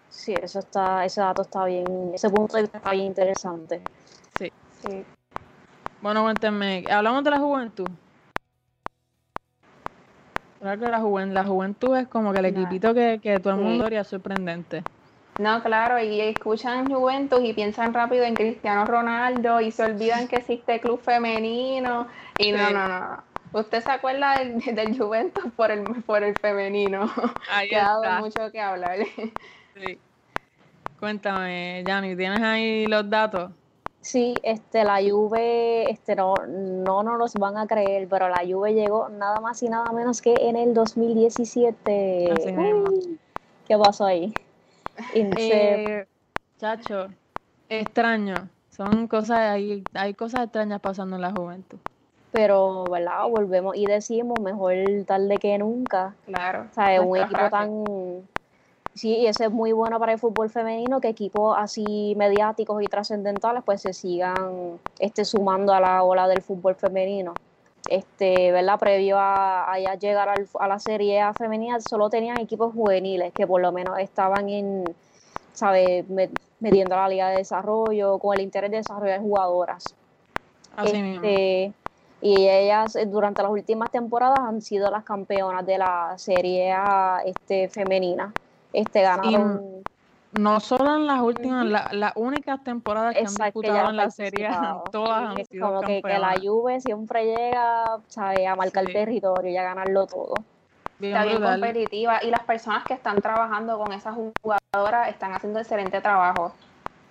Sí, 0.10 0.34
eso 0.42 0.60
está, 0.60 1.04
ese 1.04 1.20
dato 1.20 1.42
está 1.42 1.66
bien, 1.66 1.86
ese 2.14 2.30
punto 2.30 2.58
está 2.58 2.92
bien 2.92 3.08
interesante. 3.08 3.82
Sí. 4.40 4.50
sí. 4.88 5.04
Bueno, 6.02 6.24
cuéntenme, 6.24 6.86
hablamos 6.90 7.26
de 7.26 7.32
la 7.32 7.40
juventud. 7.40 7.88
Claro 10.62 10.80
que 10.80 10.88
la, 10.88 11.26
la 11.26 11.44
juventud 11.44 11.98
es 11.98 12.08
como 12.08 12.32
que 12.32 12.40
el 12.40 12.46
equipito 12.46 12.94
que, 12.94 13.20
que 13.22 13.42
todo 13.42 13.56
el 13.56 13.60
mundo 13.60 13.84
haría 13.86 14.06
sorprendente. 14.06 14.82
No, 15.38 15.62
claro, 15.62 16.00
y 16.00 16.22
escuchan 16.22 16.90
Juventus 16.90 17.44
y 17.44 17.54
piensan 17.54 17.94
rápido 17.94 18.24
en 18.24 18.36
Cristiano 18.36 18.86
Ronaldo 18.86 19.60
y 19.60 19.72
se 19.72 19.84
olvidan 19.84 20.28
que 20.28 20.38
existe 20.38 20.80
club 20.80 21.02
femenino. 21.02 22.08
Y 22.38 22.54
no, 22.54 22.70
no, 22.70 22.88
no. 22.88 23.24
Usted 23.52 23.82
se 23.82 23.92
acuerda 23.92 24.38
del, 24.40 24.60
del 24.76 24.98
Juventus 24.98 25.52
por 25.56 25.72
el, 25.72 25.84
por 26.04 26.24
el 26.24 26.36
femenino. 26.36 27.12
Ahí 27.50 27.70
que 27.70 27.76
ha 27.76 27.98
dado 27.98 28.22
mucho 28.22 28.52
que 28.52 28.62
hablar. 28.62 29.00
Sí. 29.76 30.00
Cuéntame, 31.00 31.84
Yanni, 31.86 32.16
¿tienes 32.16 32.42
ahí 32.42 32.88
los 32.88 33.10
datos? 33.10 33.52
Sí, 34.00 34.36
este, 34.44 34.84
la 34.84 35.02
Juve, 35.02 35.90
este, 35.92 36.16
no, 36.16 36.36
no 36.48 37.04
nos 37.04 37.18
los 37.18 37.34
van 37.34 37.58
a 37.58 37.68
creer, 37.68 38.08
pero 38.08 38.30
la 38.30 38.42
Juve 38.48 38.74
llegó 38.74 39.10
nada 39.10 39.42
más 39.42 39.62
y 39.64 39.70
nada 39.70 39.92
menos 39.92 40.22
que 40.22 40.34
en 40.34 40.56
el 40.56 40.74
2017. 40.74 42.34
¿Qué 43.68 43.78
pasó 43.78 44.06
ahí? 44.06 44.34
Eh, 45.14 46.06
chacho, 46.60 47.08
extraño. 47.70 48.50
Son 48.70 49.08
cosas, 49.08 49.40
hay, 49.40 49.84
hay 49.94 50.14
cosas 50.14 50.44
extrañas 50.44 50.82
pasando 50.82 51.16
en 51.16 51.22
la 51.22 51.32
juventud. 51.32 51.78
Pero, 52.32 52.84
¿verdad? 52.90 53.28
Volvemos 53.30 53.76
y 53.78 53.86
decimos 53.86 54.40
mejor 54.42 54.74
tarde 55.06 55.38
que 55.40 55.58
nunca. 55.58 56.14
Claro. 56.26 56.68
O 56.70 56.74
sea, 56.74 57.02
un 57.02 57.18
equipo 57.18 57.50
tan 57.50 57.84
Sí, 58.96 59.18
y 59.18 59.28
eso 59.28 59.44
es 59.44 59.52
muy 59.52 59.74
bueno 59.74 60.00
para 60.00 60.14
el 60.14 60.20
fútbol 60.20 60.50
femenino, 60.50 61.02
que 61.02 61.10
equipos 61.10 61.54
así 61.60 62.14
mediáticos 62.16 62.82
y 62.82 62.88
trascendentales 62.88 63.62
pues 63.66 63.82
se 63.82 63.92
sigan 63.92 64.80
este, 65.00 65.26
sumando 65.26 65.74
a 65.74 65.82
la 65.82 66.02
ola 66.04 66.30
del 66.30 66.42
fútbol 66.42 66.76
femenino. 66.76 67.34
Este, 67.90 68.52
¿verdad? 68.52 68.80
Previo 68.80 69.18
a, 69.20 69.76
llegar 70.00 70.30
a 70.30 70.68
la 70.68 70.80
Serie 70.80 71.22
A 71.22 71.34
femenina, 71.34 71.80
solo 71.82 72.10
tenían 72.10 72.38
equipos 72.38 72.74
juveniles 72.74 73.34
que 73.34 73.46
por 73.46 73.62
lo 73.62 73.72
menos 73.72 74.00
estaban 74.00 74.50
en, 74.50 74.84
¿sabes? 75.54 76.06
Metiendo 76.60 76.96
la 76.96 77.08
liga 77.08 77.30
de 77.30 77.38
desarrollo, 77.38 78.18
con 78.18 78.36
el 78.36 78.42
interés 78.42 78.72
de 78.72 78.78
desarrollar 78.78 79.22
jugadoras. 79.22 79.96
Así 80.76 80.98
este, 80.98 81.74
Y 82.22 82.48
ellas 82.48 82.96
eh, 82.96 83.06
durante 83.06 83.42
las 83.42 83.52
últimas 83.52 83.92
temporadas 83.92 84.40
han 84.40 84.62
sido 84.62 84.90
las 84.92 85.04
campeonas 85.04 85.66
de 85.66 85.78
la 85.78 86.16
Serie 86.18 86.72
A 86.72 87.22
este, 87.26 87.70
femenina. 87.70 88.34
Este, 88.74 89.02
ganaron. 89.02 89.84
No 90.36 90.60
solo 90.60 90.96
en 90.96 91.08
las 91.08 91.22
últimas, 91.22 91.66
las 91.66 92.14
únicas 92.16 92.64
temporadas 92.64 93.14
que 93.14 93.22
han 93.22 93.34
disputado 93.34 93.90
en 93.90 93.98
la 93.98 94.12
serie, 94.12 94.50
todas 94.92 95.38
han 95.38 95.46
sido 95.46 95.68
como 95.68 95.82
que, 95.82 96.02
que, 96.02 96.20
la 96.20 96.36
Juve 96.42 96.82
siempre 96.82 97.26
llega 97.26 98.00
¿sabe? 98.08 98.46
a 98.46 98.56
marcar 98.56 98.86
territorio 98.86 99.52
y 99.52 99.58
a 99.58 99.64
ganarlo 99.64 100.06
todo. 100.08 100.36
Está 101.00 101.26
bien 101.26 101.42
competitiva 101.42 102.24
y 102.24 102.30
las 102.30 102.44
personas 102.44 102.84
que 102.86 102.94
están 102.94 103.22
trabajando 103.22 103.78
con 103.78 103.92
esas 103.92 104.16
jugadoras 104.16 105.10
están 105.10 105.34
haciendo 105.34 105.60
excelente 105.60 106.00
trabajo. 106.02 106.54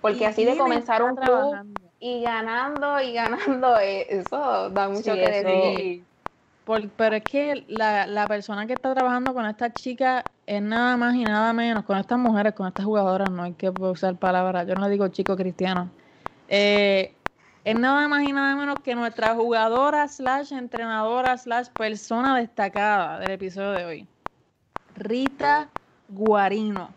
Porque 0.01 0.25
así 0.25 0.45
de 0.45 0.57
comenzar 0.57 1.01
un 1.03 1.15
club 1.15 1.55
y 1.99 2.21
ganando 2.21 2.99
y 3.01 3.13
ganando, 3.13 3.79
eh, 3.79 4.05
eso 4.09 4.69
da 4.69 4.87
mucho 4.87 5.13
que 5.13 5.29
decir. 5.29 6.03
Pero 6.97 7.15
es 7.15 7.23
que 7.23 7.63
la, 7.67 8.07
la, 8.07 8.27
persona 8.27 8.65
que 8.65 8.73
está 8.73 8.93
trabajando 8.95 9.35
con 9.35 9.45
esta 9.45 9.71
chica 9.71 10.25
es 10.47 10.61
nada 10.61 10.97
más 10.97 11.15
y 11.15 11.23
nada 11.23 11.53
menos, 11.53 11.85
con 11.85 11.97
estas 11.97 12.19
mujeres, 12.19 12.53
con 12.53 12.67
estas 12.67 12.85
jugadoras, 12.85 13.31
no 13.31 13.43
hay 13.43 13.53
que 13.53 13.69
usar 13.69 14.15
palabras, 14.17 14.67
yo 14.67 14.75
no 14.75 14.87
digo 14.89 15.07
chico 15.07 15.35
cristiano, 15.35 15.89
eh, 16.47 17.13
es 17.63 17.75
nada 17.75 18.07
más 18.07 18.23
y 18.23 18.31
nada 18.31 18.55
menos 18.55 18.79
que 18.83 18.93
nuestra 18.93 19.33
jugadora 19.33 20.07
slash 20.07 20.53
entrenadora 20.53 21.37
slash 21.37 21.69
persona 21.69 22.37
destacada 22.37 23.19
del 23.19 23.31
episodio 23.31 23.71
de 23.71 23.85
hoy, 23.85 24.07
Rita 24.95 25.69
Guarino. 26.09 26.89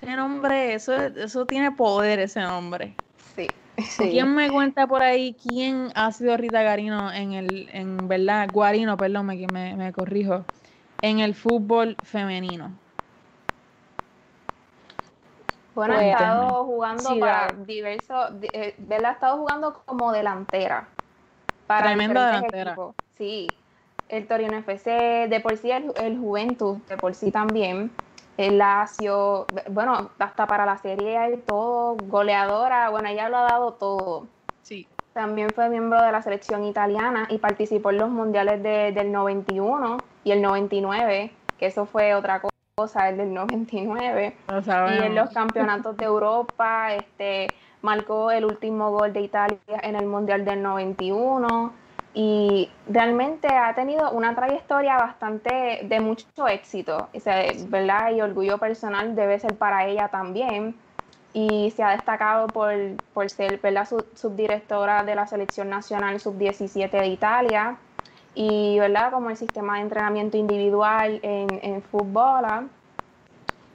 Ese 0.00 0.14
nombre, 0.14 0.74
eso, 0.74 0.94
eso 0.94 1.46
tiene 1.46 1.72
poder 1.72 2.20
ese 2.20 2.40
nombre. 2.40 2.94
Sí. 3.34 3.48
¿Quién 3.96 4.34
me 4.34 4.50
cuenta 4.50 4.86
por 4.86 5.02
ahí 5.02 5.34
quién 5.40 5.90
ha 5.94 6.10
sido 6.12 6.36
Rita 6.36 6.62
Garino 6.62 7.12
en 7.12 7.32
el, 7.32 7.68
en 7.72 8.08
verdad, 8.08 8.48
Guarino, 8.52 8.96
perdón, 8.96 9.26
me, 9.26 9.76
me, 9.76 9.92
corrijo, 9.92 10.44
en 11.02 11.20
el 11.20 11.34
fútbol 11.34 11.96
femenino? 12.02 12.72
Bueno, 15.74 15.94
ha 15.94 16.04
estado 16.04 16.64
jugando 16.64 17.20
para 17.20 17.52
diversos, 17.52 18.32
eh, 18.52 18.74
ha 18.90 19.10
estado 19.10 19.38
jugando 19.38 19.82
como 19.86 20.10
delantera. 20.10 20.88
Para 21.68 21.86
Tremenda 21.86 22.26
delantera. 22.26 22.76
Sí, 23.16 23.46
el 24.08 24.26
Torino 24.26 24.56
FC, 24.56 25.28
de 25.28 25.40
por 25.40 25.56
sí 25.56 25.70
el, 25.70 25.92
el 26.00 26.18
Juventus, 26.18 26.84
de 26.88 26.96
por 26.96 27.14
sí 27.14 27.30
también 27.30 27.92
el 28.38 28.58
Lazio, 28.58 29.46
bueno, 29.68 30.10
hasta 30.18 30.46
para 30.46 30.64
la 30.64 30.78
serie 30.78 31.18
hay 31.18 31.36
todo, 31.38 31.96
goleadora, 31.96 32.88
bueno, 32.88 33.08
ella 33.08 33.28
lo 33.28 33.36
ha 33.36 33.42
dado 33.42 33.72
todo. 33.74 34.26
Sí. 34.62 34.86
También 35.12 35.50
fue 35.50 35.68
miembro 35.68 36.00
de 36.00 36.12
la 36.12 36.22
selección 36.22 36.64
italiana 36.64 37.26
y 37.30 37.38
participó 37.38 37.90
en 37.90 37.98
los 37.98 38.10
mundiales 38.10 38.62
del 38.62 39.10
91 39.10 39.98
y 40.28 40.32
el 40.32 40.42
99, 40.42 41.30
que 41.58 41.66
eso 41.66 41.86
fue 41.86 42.14
otra 42.14 42.42
cosa, 42.76 43.08
el 43.08 43.16
del 43.16 43.32
99. 43.32 44.36
y 44.46 45.02
en 45.02 45.14
los 45.14 45.30
campeonatos 45.30 45.96
de 45.96 46.04
Europa, 46.04 46.92
este, 46.92 47.46
marcó 47.80 48.30
el 48.30 48.44
último 48.44 48.90
gol 48.90 49.14
de 49.14 49.22
Italia 49.22 49.58
en 49.82 49.96
el 49.96 50.04
mundial 50.04 50.44
del 50.44 50.60
91 50.60 51.72
y 52.12 52.68
realmente 52.86 53.48
ha 53.48 53.74
tenido 53.74 54.10
una 54.10 54.34
trayectoria 54.34 54.98
bastante 54.98 55.80
de 55.84 56.00
mucho 56.00 56.46
éxito, 56.46 57.08
¿verdad? 57.68 58.10
Y 58.10 58.20
orgullo 58.20 58.58
personal 58.58 59.16
debe 59.16 59.38
ser 59.38 59.56
para 59.56 59.86
ella 59.86 60.08
también. 60.08 60.76
Y 61.32 61.72
se 61.74 61.82
ha 61.82 61.90
destacado 61.90 62.48
por, 62.48 62.74
por 63.14 63.30
ser 63.30 63.60
¿verdad? 63.60 63.88
subdirectora 64.14 65.04
de 65.04 65.14
la 65.14 65.26
Selección 65.26 65.70
Nacional 65.70 66.20
Sub-17 66.20 66.90
de 66.90 67.06
Italia 67.06 67.78
y 68.34 68.78
¿verdad? 68.78 69.10
como 69.12 69.30
el 69.30 69.36
sistema 69.36 69.76
de 69.76 69.82
entrenamiento 69.82 70.36
individual 70.36 71.20
en, 71.22 71.58
en 71.62 71.82
fútbol. 71.82 72.44
¿ah? 72.44 72.64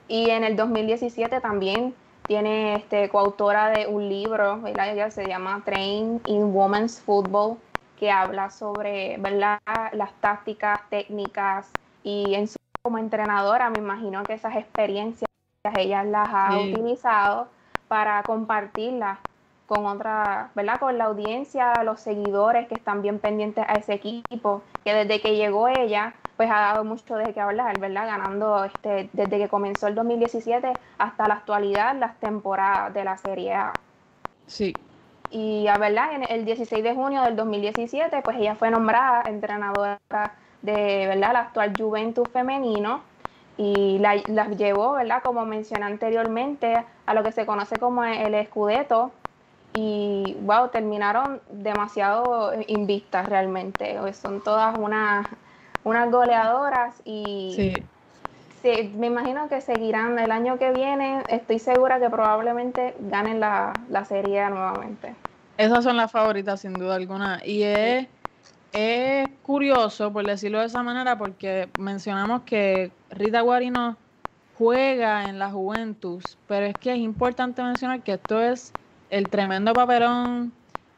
Y 0.08 0.30
en 0.30 0.44
el 0.44 0.56
2017 0.56 1.40
también 1.40 1.94
tiene 2.26 2.76
este, 2.76 3.08
coautora 3.08 3.68
de 3.68 3.86
un 3.86 4.08
libro, 4.08 4.60
¿verdad? 4.60 4.92
Ella 4.92 5.10
se 5.10 5.26
llama 5.26 5.62
Train 5.64 6.20
in 6.24 6.54
Women's 6.54 7.00
Football 7.00 7.58
que 7.98 8.10
habla 8.10 8.50
sobre 8.50 9.16
¿verdad? 9.18 9.60
las 9.92 10.12
tácticas, 10.20 10.80
técnicas 10.88 11.70
y 12.02 12.34
en 12.34 12.48
su 12.48 12.56
como 12.82 12.98
entrenadora 12.98 13.70
me 13.70 13.78
imagino 13.78 14.22
que 14.24 14.34
esas 14.34 14.56
experiencias 14.56 15.30
ella 15.78 16.04
las 16.04 16.28
ha 16.30 16.58
utilizado 16.58 17.48
para 17.88 18.22
compartirlas 18.24 19.18
con 19.66 19.86
otra, 19.86 20.50
¿verdad? 20.54 20.78
Con 20.78 20.98
la 20.98 21.04
audiencia, 21.04 21.82
los 21.84 22.00
seguidores 22.00 22.68
que 22.68 22.74
están 22.74 23.02
bien 23.02 23.18
pendientes 23.18 23.64
a 23.66 23.74
ese 23.74 23.94
equipo, 23.94 24.62
que 24.84 24.92
desde 24.94 25.20
que 25.20 25.36
llegó 25.36 25.68
ella, 25.68 26.14
pues 26.36 26.50
ha 26.50 26.60
dado 26.60 26.84
mucho 26.84 27.16
de 27.16 27.32
qué 27.32 27.40
hablar, 27.40 27.78
¿verdad? 27.78 28.06
Ganando 28.06 28.64
este, 28.64 29.08
desde 29.12 29.38
que 29.38 29.48
comenzó 29.48 29.86
el 29.86 29.94
2017 29.94 30.72
hasta 30.98 31.28
la 31.28 31.34
actualidad 31.34 31.96
las 31.96 32.18
temporadas 32.18 32.92
de 32.92 33.04
la 33.04 33.16
Serie 33.16 33.54
A. 33.54 33.72
Sí, 34.46 34.74
y 35.34 35.66
a 35.66 35.78
verdad, 35.78 36.12
en 36.14 36.24
el 36.28 36.44
16 36.44 36.84
de 36.84 36.94
junio 36.94 37.22
del 37.22 37.34
2017, 37.34 38.22
pues 38.22 38.36
ella 38.36 38.54
fue 38.54 38.70
nombrada 38.70 39.24
entrenadora 39.26 39.98
de 40.62 41.06
verdad 41.08 41.32
la 41.32 41.40
actual 41.40 41.72
Juventus 41.76 42.28
femenino 42.28 43.02
y 43.56 43.98
la, 43.98 44.14
llevó, 44.14 44.92
¿verdad? 44.92 45.22
Como 45.24 45.44
mencioné 45.44 45.86
anteriormente, 45.86 46.84
a 47.06 47.14
lo 47.14 47.24
que 47.24 47.32
se 47.32 47.46
conoce 47.46 47.78
como 47.78 48.04
el 48.04 48.46
Scudetto 48.46 49.10
y 49.74 50.36
wow, 50.42 50.68
terminaron 50.70 51.42
demasiado 51.50 52.52
invistas 52.68 53.28
realmente. 53.28 53.98
Son 54.14 54.40
todas 54.42 54.74
unas, 54.78 55.26
unas 55.82 56.10
goleadoras 56.12 57.02
y 57.04 57.56
sí. 57.56 57.90
me 58.94 59.08
imagino 59.08 59.48
que 59.48 59.60
seguirán 59.60 60.18
el 60.18 60.30
año 60.32 60.58
que 60.58 60.72
viene. 60.72 61.24
Estoy 61.28 61.58
segura 61.58 62.00
que 62.00 62.08
probablemente 62.10 62.94
ganen 63.00 63.40
la, 63.40 63.84
la 63.90 64.04
serie 64.04 64.48
nuevamente. 64.50 65.14
Esas 65.56 65.84
son 65.84 65.96
las 65.96 66.10
favoritas, 66.10 66.60
sin 66.62 66.78
duda 66.78 66.96
alguna. 66.96 67.40
Y 67.44 67.62
es, 67.62 68.08
es 68.72 69.38
curioso, 69.42 70.12
por 70.12 70.24
decirlo 70.26 70.60
de 70.60 70.66
esa 70.66 70.82
manera, 70.82 71.18
porque 71.18 71.72
mencionamos 71.76 72.42
que 72.44 72.98
Rita 73.10 73.40
Guarino 73.42 73.98
juega 74.52 75.28
en 75.28 75.38
la 75.38 75.50
Juventus, 75.50 76.40
pero 76.46 76.66
es 76.66 76.76
que 76.78 76.92
es 76.92 76.98
importante 76.98 77.62
mencionar 77.62 78.02
que 78.02 78.14
esto 78.14 78.40
es 78.42 78.76
el 79.14 79.28
tremendo 79.28 79.72
papelón 79.74 80.52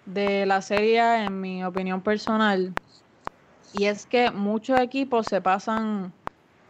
de 0.06 0.46
la 0.46 0.62
serie, 0.62 1.26
en 1.26 1.38
mi 1.38 1.62
opinión 1.62 2.00
personal, 2.00 2.72
Y 3.74 3.84
es 3.84 4.06
que 4.06 4.30
muchos 4.30 4.80
equipos 4.80 5.26
se 5.26 5.42
pasan 5.42 6.14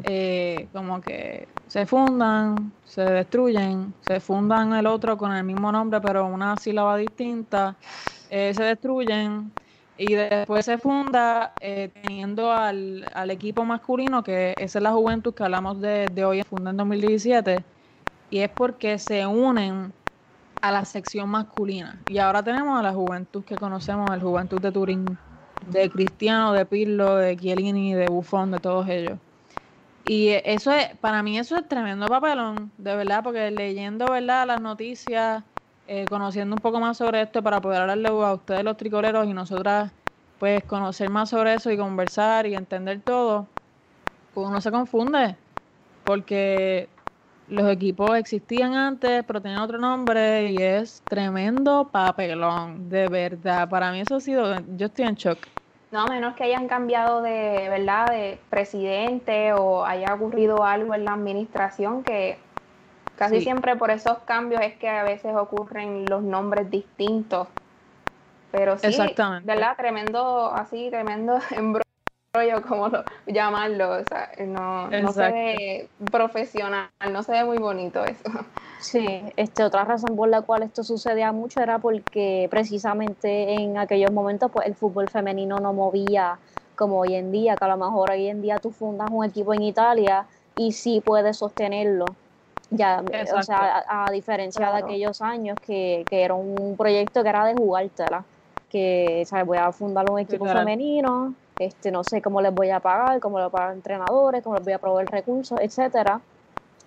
eh, 0.02 0.66
como 0.72 1.00
que 1.00 1.46
se 1.68 1.86
fundan, 1.86 2.72
se 2.84 3.02
destruyen, 3.02 3.94
se 4.00 4.18
fundan 4.18 4.72
el 4.72 4.86
otro 4.88 5.16
con 5.16 5.32
el 5.32 5.44
mismo 5.44 5.70
nombre 5.70 6.00
pero 6.00 6.26
una 6.26 6.56
sílaba 6.56 6.96
distinta, 6.96 7.76
eh, 8.28 8.52
se 8.52 8.64
destruyen 8.64 9.52
y 9.96 10.14
después 10.14 10.64
se 10.64 10.78
funda 10.78 11.52
eh, 11.60 11.90
teniendo 12.02 12.50
al, 12.50 13.06
al, 13.14 13.30
equipo 13.30 13.64
masculino, 13.64 14.24
que 14.24 14.52
esa 14.58 14.78
es 14.80 14.82
la 14.82 14.90
juventud 14.90 15.32
que 15.32 15.44
hablamos 15.44 15.80
de, 15.80 16.06
de 16.12 16.24
hoy, 16.24 16.42
funda 16.42 16.70
en 16.70 16.76
2017, 16.76 17.64
y 18.30 18.38
es 18.40 18.50
porque 18.50 18.98
se 18.98 19.24
unen 19.26 19.92
a 20.60 20.70
la 20.72 20.84
sección 20.84 21.28
masculina. 21.28 22.00
Y 22.06 22.18
ahora 22.18 22.42
tenemos 22.42 22.78
a 22.78 22.82
la 22.82 22.92
juventud 22.92 23.44
que 23.44 23.58
conocemos, 23.58 24.14
el 24.14 24.22
juventud 24.22 24.60
de 24.60 24.72
Turín, 24.72 25.18
de 25.70 25.90
Cristiano, 25.90 26.52
de 26.52 26.64
Pirlo, 26.66 27.16
de 27.16 27.36
Chiellini, 27.36 27.94
de 27.94 28.08
Buffon, 28.08 28.50
de 28.50 28.60
todos 28.60 28.88
ellos. 28.88 29.18
Y 30.04 30.28
eso 30.44 30.70
es, 30.70 30.96
para 30.98 31.22
mí 31.22 31.38
eso 31.38 31.56
es 31.56 31.68
tremendo 31.68 32.08
papelón, 32.08 32.70
de 32.78 32.94
verdad, 32.94 33.24
porque 33.24 33.50
leyendo, 33.50 34.08
¿verdad?, 34.10 34.46
las 34.46 34.60
noticias, 34.60 35.42
eh, 35.88 36.06
conociendo 36.08 36.54
un 36.56 36.62
poco 36.62 36.78
más 36.80 36.98
sobre 36.98 37.22
esto 37.22 37.42
para 37.42 37.60
poder 37.60 37.82
hablarle 37.82 38.08
a 38.08 38.34
ustedes 38.34 38.64
los 38.64 38.76
tricoleros 38.76 39.26
y 39.26 39.34
nosotras, 39.34 39.92
pues, 40.38 40.62
conocer 40.64 41.08
más 41.10 41.30
sobre 41.30 41.54
eso 41.54 41.70
y 41.72 41.76
conversar 41.76 42.46
y 42.46 42.54
entender 42.54 43.00
todo, 43.02 43.48
uno 44.34 44.60
se 44.60 44.70
confunde, 44.70 45.36
porque 46.04 46.88
los 47.48 47.70
equipos 47.70 48.16
existían 48.16 48.74
antes, 48.74 49.24
pero 49.24 49.40
tenían 49.40 49.60
otro 49.60 49.78
nombre 49.78 50.50
y 50.50 50.60
es 50.60 51.02
tremendo 51.08 51.88
papelón, 51.90 52.88
de 52.88 53.08
verdad. 53.08 53.68
Para 53.68 53.92
mí 53.92 54.00
eso 54.00 54.16
ha 54.16 54.20
sido, 54.20 54.60
yo 54.76 54.86
estoy 54.86 55.04
en 55.04 55.14
shock. 55.14 55.38
No, 55.92 56.00
a 56.00 56.08
menos 56.08 56.34
que 56.34 56.44
hayan 56.44 56.66
cambiado 56.66 57.22
de, 57.22 57.68
¿verdad?, 57.70 58.10
de 58.10 58.38
presidente 58.50 59.52
o 59.52 59.84
haya 59.84 60.12
ocurrido 60.14 60.64
algo 60.64 60.94
en 60.94 61.04
la 61.04 61.12
administración 61.12 62.02
que 62.02 62.38
casi 63.16 63.40
siempre 63.40 63.76
por 63.76 63.90
esos 63.90 64.18
cambios 64.18 64.62
es 64.62 64.74
que 64.76 64.88
a 64.88 65.04
veces 65.04 65.34
ocurren 65.36 66.08
los 66.08 66.22
nombres 66.22 66.70
distintos. 66.70 67.48
Pero 68.50 68.78
sí, 68.78 68.88
Exactamente. 68.88 69.46
¿verdad? 69.46 69.76
Tremendo, 69.76 70.52
así, 70.52 70.88
tremendo 70.90 71.38
embrollo, 71.50 71.85
como 72.66 72.88
lo, 72.88 73.04
llamarlo. 73.26 73.92
O 73.92 74.04
sea, 74.04 74.30
no, 74.46 74.88
no 74.88 75.12
se 75.12 75.22
ve 75.22 75.88
profesional, 76.10 76.88
no 77.10 77.22
se 77.22 77.32
ve 77.32 77.44
muy 77.44 77.58
bonito 77.58 78.04
eso. 78.04 78.30
Sí, 78.80 79.22
este, 79.36 79.64
otra 79.64 79.84
razón 79.84 80.16
por 80.16 80.28
la 80.28 80.42
cual 80.42 80.62
esto 80.62 80.84
sucedía 80.84 81.32
mucho 81.32 81.60
era 81.60 81.78
porque 81.78 82.46
precisamente 82.50 83.54
en 83.54 83.78
aquellos 83.78 84.12
momentos 84.12 84.50
pues 84.50 84.66
el 84.66 84.74
fútbol 84.74 85.08
femenino 85.08 85.60
no 85.60 85.72
movía 85.72 86.38
como 86.76 87.00
hoy 87.00 87.14
en 87.14 87.32
día, 87.32 87.56
que 87.56 87.64
a 87.64 87.68
lo 87.68 87.76
mejor 87.78 88.10
hoy 88.10 88.28
en 88.28 88.42
día 88.42 88.58
tú 88.58 88.70
fundas 88.70 89.08
un 89.10 89.24
equipo 89.24 89.54
en 89.54 89.62
Italia 89.62 90.26
y 90.56 90.72
sí 90.72 91.02
puedes 91.04 91.38
sostenerlo. 91.38 92.04
Ya, 92.70 93.02
o 93.34 93.42
sea, 93.42 93.84
a, 93.88 94.10
diferencia 94.10 94.72
de 94.72 94.78
aquellos 94.78 95.22
años 95.22 95.56
que, 95.64 96.04
que, 96.10 96.24
era 96.24 96.34
un 96.34 96.76
proyecto 96.76 97.22
que 97.22 97.28
era 97.28 97.44
de 97.44 97.54
jugártela, 97.54 98.24
que 98.68 99.22
¿sabes? 99.26 99.46
voy 99.46 99.58
a 99.58 99.70
fundar 99.70 100.10
un 100.10 100.18
equipo 100.18 100.46
femenino, 100.46 101.32
este, 101.58 101.90
no 101.90 102.04
sé 102.04 102.20
cómo 102.22 102.40
les 102.40 102.54
voy 102.54 102.70
a 102.70 102.80
pagar, 102.80 103.20
cómo 103.20 103.38
les 103.38 103.44
voy 103.44 103.48
a 103.48 103.52
pagar 103.52 103.74
entrenadores, 103.74 104.42
cómo 104.42 104.56
les 104.56 104.64
voy 104.64 104.72
a 104.74 104.78
proveer 104.78 105.10
recursos, 105.10 105.58
etcétera, 105.60 106.20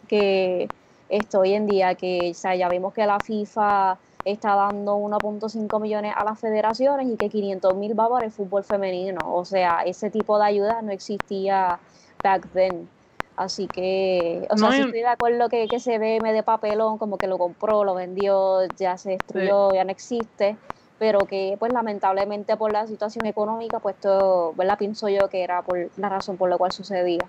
que 0.08 0.70
esto 1.10 1.40
hoy 1.40 1.54
en 1.54 1.66
día, 1.66 1.96
que 1.96 2.34
ya 2.34 2.70
vimos 2.70 2.94
que 2.94 3.06
la 3.06 3.20
FIFA 3.20 3.98
está 4.26 4.56
dando 4.56 4.98
1.5 4.98 5.80
millones 5.80 6.14
a 6.16 6.24
las 6.24 6.40
federaciones 6.40 7.08
y 7.08 7.18
que 7.18 7.30
500 7.30 7.76
mil 7.76 8.00
va 8.00 8.10
para 8.10 8.26
el 8.26 8.32
fútbol 8.32 8.64
femenino. 8.64 9.34
O 9.36 9.46
sea, 9.46 9.82
ese 9.86 10.10
tipo 10.10 10.38
de 10.38 10.46
ayuda 10.46 10.82
no 10.82 10.92
existía 10.92 11.80
back 12.24 12.48
then. 12.54 12.88
Así 13.36 13.70
que, 13.70 14.46
o 14.50 14.58
sea, 14.58 14.70
estoy 14.70 15.00
de 15.00 15.08
acuerdo 15.08 15.48
que, 15.48 15.70
que 15.70 15.80
se 15.80 15.98
ve 15.98 16.20
me 16.20 16.34
de 16.34 16.44
papelón, 16.44 16.98
como 16.98 17.18
que 17.18 17.26
lo 17.28 17.38
compró, 17.38 17.86
lo 17.86 17.96
vendió, 17.96 18.66
ya 18.76 18.98
se 18.98 19.12
destruyó, 19.12 19.74
ya 19.74 19.86
no 19.86 19.92
existe, 19.92 20.58
pero 21.00 21.20
que 21.26 21.56
pues 21.58 21.72
lamentablemente 21.72 22.58
por 22.58 22.72
la 22.72 22.86
situación 22.86 23.26
económica, 23.26 23.80
pues 23.80 23.96
todo, 23.96 24.54
¿verdad? 24.54 24.78
Pienso 24.78 25.08
yo 25.08 25.30
que 25.30 25.44
era 25.44 25.62
por 25.62 25.90
la 25.98 26.10
razón 26.10 26.38
por 26.38 26.50
la 26.50 26.58
cual 26.58 26.72
sucedía. 26.72 27.26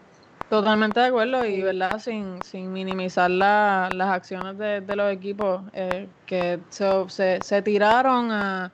Totalmente 0.50 0.98
de 0.98 1.06
acuerdo 1.06 1.44
y 1.44 1.62
verdad 1.62 2.00
sin, 2.00 2.42
sin 2.42 2.72
minimizar 2.72 3.30
la, 3.30 3.88
las 3.92 4.08
acciones 4.08 4.58
de, 4.58 4.80
de 4.80 4.96
los 4.96 5.12
equipos 5.12 5.62
eh, 5.72 6.08
que 6.26 6.58
se, 6.70 7.40
se, 7.40 7.62
tiraron 7.62 8.32
a, 8.32 8.72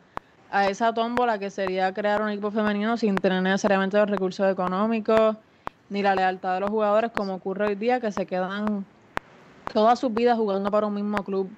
a, 0.51 0.69
esa 0.71 0.95
tómbola 0.95 1.39
que 1.39 1.51
sería 1.51 1.93
crear 1.93 2.23
un 2.23 2.31
equipo 2.31 2.51
femenino 2.51 2.97
sin 2.97 3.21
tener 3.21 3.43
necesariamente 3.43 3.99
los 3.99 4.09
recursos 4.09 4.51
económicos 4.51 5.37
ni 5.91 6.03
la 6.03 6.15
lealtad 6.15 6.55
de 6.55 6.61
los 6.61 6.71
jugadores 6.71 7.13
como 7.13 7.35
ocurre 7.35 7.67
hoy 7.67 7.75
día 7.75 8.01
que 8.01 8.11
se 8.11 8.25
quedan 8.25 8.87
todas 9.75 9.99
sus 9.99 10.15
vidas 10.15 10.39
jugando 10.39 10.71
para 10.71 10.87
un 10.87 10.95
mismo 10.95 11.23
club. 11.25 11.51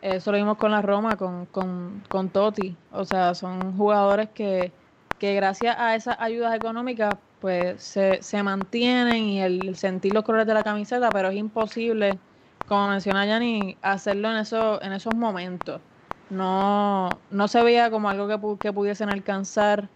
Eso 0.00 0.32
lo 0.32 0.38
vimos 0.38 0.56
con 0.56 0.70
la 0.70 0.80
Roma, 0.82 1.16
con, 1.16 1.46
con, 1.46 2.02
con 2.08 2.32
Totti. 2.32 2.82
O 2.90 3.04
sea, 3.04 3.34
son 3.34 3.76
jugadores 3.76 4.30
que, 4.30 4.74
que 5.18 5.34
gracias 5.34 5.76
a 5.78 5.94
esas 5.94 6.16
ayudas 6.20 6.54
económicas 6.54 7.18
pues 7.38 7.82
se, 7.82 8.22
se 8.22 8.42
mantienen 8.42 9.24
y 9.24 9.40
el 9.42 9.76
sentir 9.76 10.12
los 10.12 10.24
colores 10.24 10.46
de 10.46 10.54
la 10.54 10.64
camiseta, 10.64 11.12
pero 11.12 11.28
es 11.28 11.36
imposible, 11.36 12.22
como 12.64 12.88
menciona 12.88 13.26
Yanni, 13.26 13.78
hacerlo 13.82 14.30
en, 14.30 14.36
eso, 14.38 14.82
en 14.82 14.92
esos 14.92 15.14
momentos. 15.14 15.82
No, 16.28 17.22
no 17.30 17.48
se 17.48 17.62
veía 17.62 17.90
como 17.90 18.08
algo 18.08 18.28
que, 18.28 18.58
que 18.60 18.72
pudiesen 18.72 19.08
alcanzar, 19.08 19.90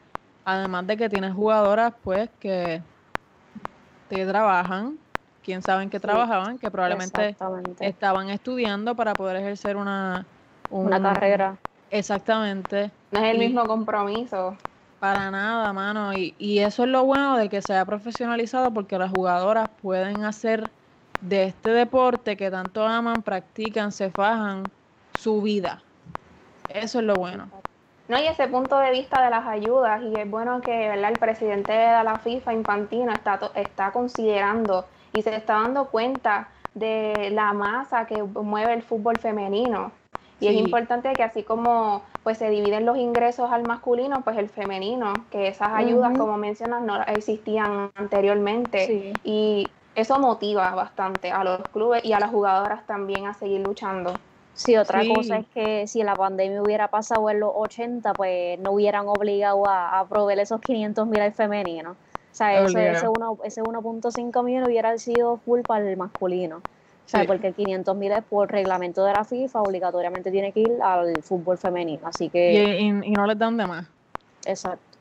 además 0.45 0.87
de 0.87 0.97
que 0.97 1.09
tienes 1.09 1.33
jugadoras 1.35 1.95
pues 2.03 2.31
que 2.39 2.85
te 4.09 4.27
trabajan, 4.27 5.04
quién 5.45 5.63
sabe 5.63 5.85
en 5.85 5.91
qué 5.91 6.01
trabajaban, 6.01 6.59
que 6.59 6.71
probablemente 6.71 7.37
estaban 7.79 8.31
estudiando 8.31 8.97
para 8.97 9.15
poder 9.15 9.37
ejercer 9.37 9.77
una, 9.77 10.27
una 10.71 11.01
carrera. 11.01 11.59
Exactamente. 11.91 12.91
No 13.11 13.21
es 13.21 13.27
el 13.27 13.39
mismo 13.39 13.67
compromiso. 13.67 14.57
Para 14.99 15.31
nada, 15.31 15.73
mano. 15.73 16.15
Y, 16.15 16.35
y 16.39 16.61
eso 16.61 16.85
es 16.85 16.89
lo 16.89 17.05
bueno 17.05 17.37
de 17.37 17.49
que 17.49 17.63
sea 17.63 17.85
profesionalizado 17.85 18.73
porque 18.73 18.99
las 18.99 19.11
jugadoras 19.11 19.71
pueden 19.81 20.25
hacer 20.25 20.73
de 21.21 21.45
este 21.45 21.71
deporte 21.71 22.37
que 22.37 22.51
tanto 22.51 22.85
aman, 22.85 23.23
practican, 23.23 23.93
se 23.93 24.11
fajan, 24.11 24.71
su 25.11 25.43
vida. 25.43 25.85
Eso 26.69 26.99
es 27.01 27.05
lo 27.05 27.19
bueno. 27.19 27.53
No, 28.09 28.19
y 28.19 28.27
ese 28.27 28.49
punto 28.49 28.79
de 28.79 28.91
vista 28.91 29.23
de 29.25 29.31
las 29.31 29.47
ayudas, 29.47 30.03
y 30.03 30.19
es 30.19 30.29
bueno 30.29 30.63
que 30.63 30.89
¿verdad? 30.89 31.11
el 31.11 31.19
presidente 31.19 31.73
de 31.73 32.05
la 32.05 32.19
FIFA, 32.19 32.53
Infantino, 32.53 33.13
está, 33.15 33.41
está 33.55 33.93
considerando 33.93 34.91
y 35.15 35.23
se 35.23 35.35
está 35.35 35.55
dando 35.55 35.87
cuenta 35.87 36.49
de 36.75 37.31
la 37.31 37.53
masa 37.53 38.07
que 38.07 38.23
mueve 38.23 38.75
el 38.75 38.83
fútbol 38.83 39.19
femenino. 39.19 39.93
Y 40.41 40.49
es 40.49 40.55
importante 40.55 41.15
que 41.17 41.23
así 41.23 41.43
como 41.45 42.03
pues 42.25 42.39
se 42.39 42.51
dividen 42.51 42.85
los 42.85 42.99
ingresos 42.99 43.51
al 43.53 43.63
masculino, 43.63 44.23
pues 44.23 44.37
el 44.37 44.49
femenino, 44.49 45.25
que 45.31 45.47
esas 45.49 45.73
ayudas, 45.73 46.19
como 46.19 46.37
mencionas, 46.37 46.83
no 46.83 47.01
existían 47.05 47.91
anteriormente. 47.95 49.15
Y 49.23 49.71
eso 49.95 50.19
motiva 50.19 50.75
bastante 50.75 51.31
a 51.31 51.45
los 51.45 51.67
clubes 51.67 52.05
y 52.05 52.13
a 52.13 52.21
las 52.21 52.31
jugadoras 52.31 52.87
también 52.87 53.27
a 53.27 53.35
seguir 53.35 53.61
luchando. 53.61 54.15
Sí, 54.55 54.77
otra 54.77 55.03
cosa 55.07 55.39
es 55.39 55.47
que 55.49 55.87
si 55.87 56.03
la 56.03 56.17
pandemia 56.17 56.63
hubiera 56.63 56.89
pasado 56.89 57.29
en 57.29 57.41
los 57.41 57.51
80, 57.55 58.15
pues 58.15 58.59
no 58.61 58.73
hubieran 58.73 59.07
obligado 59.09 59.67
a, 59.69 60.07
proveer 60.09 60.39
esos 60.39 60.61
500 60.61 61.07
mil 61.07 61.21
al 61.21 61.33
femenino. 61.33 61.97
O 62.35 62.37
sea, 62.37 62.65
ese, 62.65 62.91
ese 63.45 63.63
1.5 63.63 64.43
millones 64.43 64.69
hubiera 64.69 64.99
sido 64.99 65.37
full 65.37 65.61
para 65.61 65.89
el 65.89 65.97
masculino. 65.97 66.57
O 66.57 67.09
sea, 67.09 67.25
porque 67.27 67.47
el 67.47 67.55
500 67.55 67.97
mil 67.97 68.11
es 68.11 68.25
por 68.25 68.51
reglamento 68.51 69.05
de 69.05 69.13
la 69.13 69.23
FIFA, 69.25 69.63
obligatoriamente 69.63 70.33
tiene 70.33 70.51
que 70.51 70.61
ir 70.61 70.83
al 70.83 71.23
fútbol 71.23 71.59
femenino. 71.59 72.09
Así 72.09 72.31
que. 72.31 72.81
Y, 72.81 72.91
no 72.91 73.25
les 73.29 73.39
dan 73.39 73.57
de 73.57 73.67
más. 73.69 73.87
Exacto. 74.45 74.99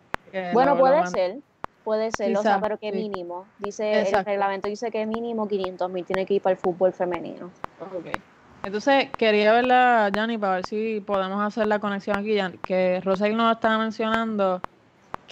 bueno, 0.53 0.77
puede 0.77 1.07
ser. 1.07 1.37
Puede 1.83 2.11
ser, 2.11 2.37
o 2.37 2.41
sea, 2.43 2.61
pero 2.61 2.77
que 2.77 2.91
mínimo. 2.91 3.45
Dice, 3.57 4.01
el 4.01 4.25
reglamento 4.25 4.67
dice 4.67 4.91
que 4.91 5.05
mínimo 5.07 5.47
500 5.47 5.89
mil 5.89 6.05
tiene 6.05 6.27
que 6.27 6.35
ir 6.35 6.41
para 6.41 6.53
el 6.53 6.59
fútbol 6.59 6.93
femenino. 6.93 7.49
Ok. 7.81 8.15
Entonces, 8.63 9.09
quería 9.17 9.53
verla, 9.53 10.09
Yanni, 10.13 10.37
para 10.37 10.55
ver 10.55 10.65
si 10.67 11.01
podemos 11.01 11.41
hacer 11.41 11.65
la 11.65 11.79
conexión 11.79 12.17
aquí. 12.17 12.37
Que 12.61 13.01
Rosel 13.03 13.35
nos 13.35 13.55
estaba 13.55 13.79
mencionando 13.79 14.61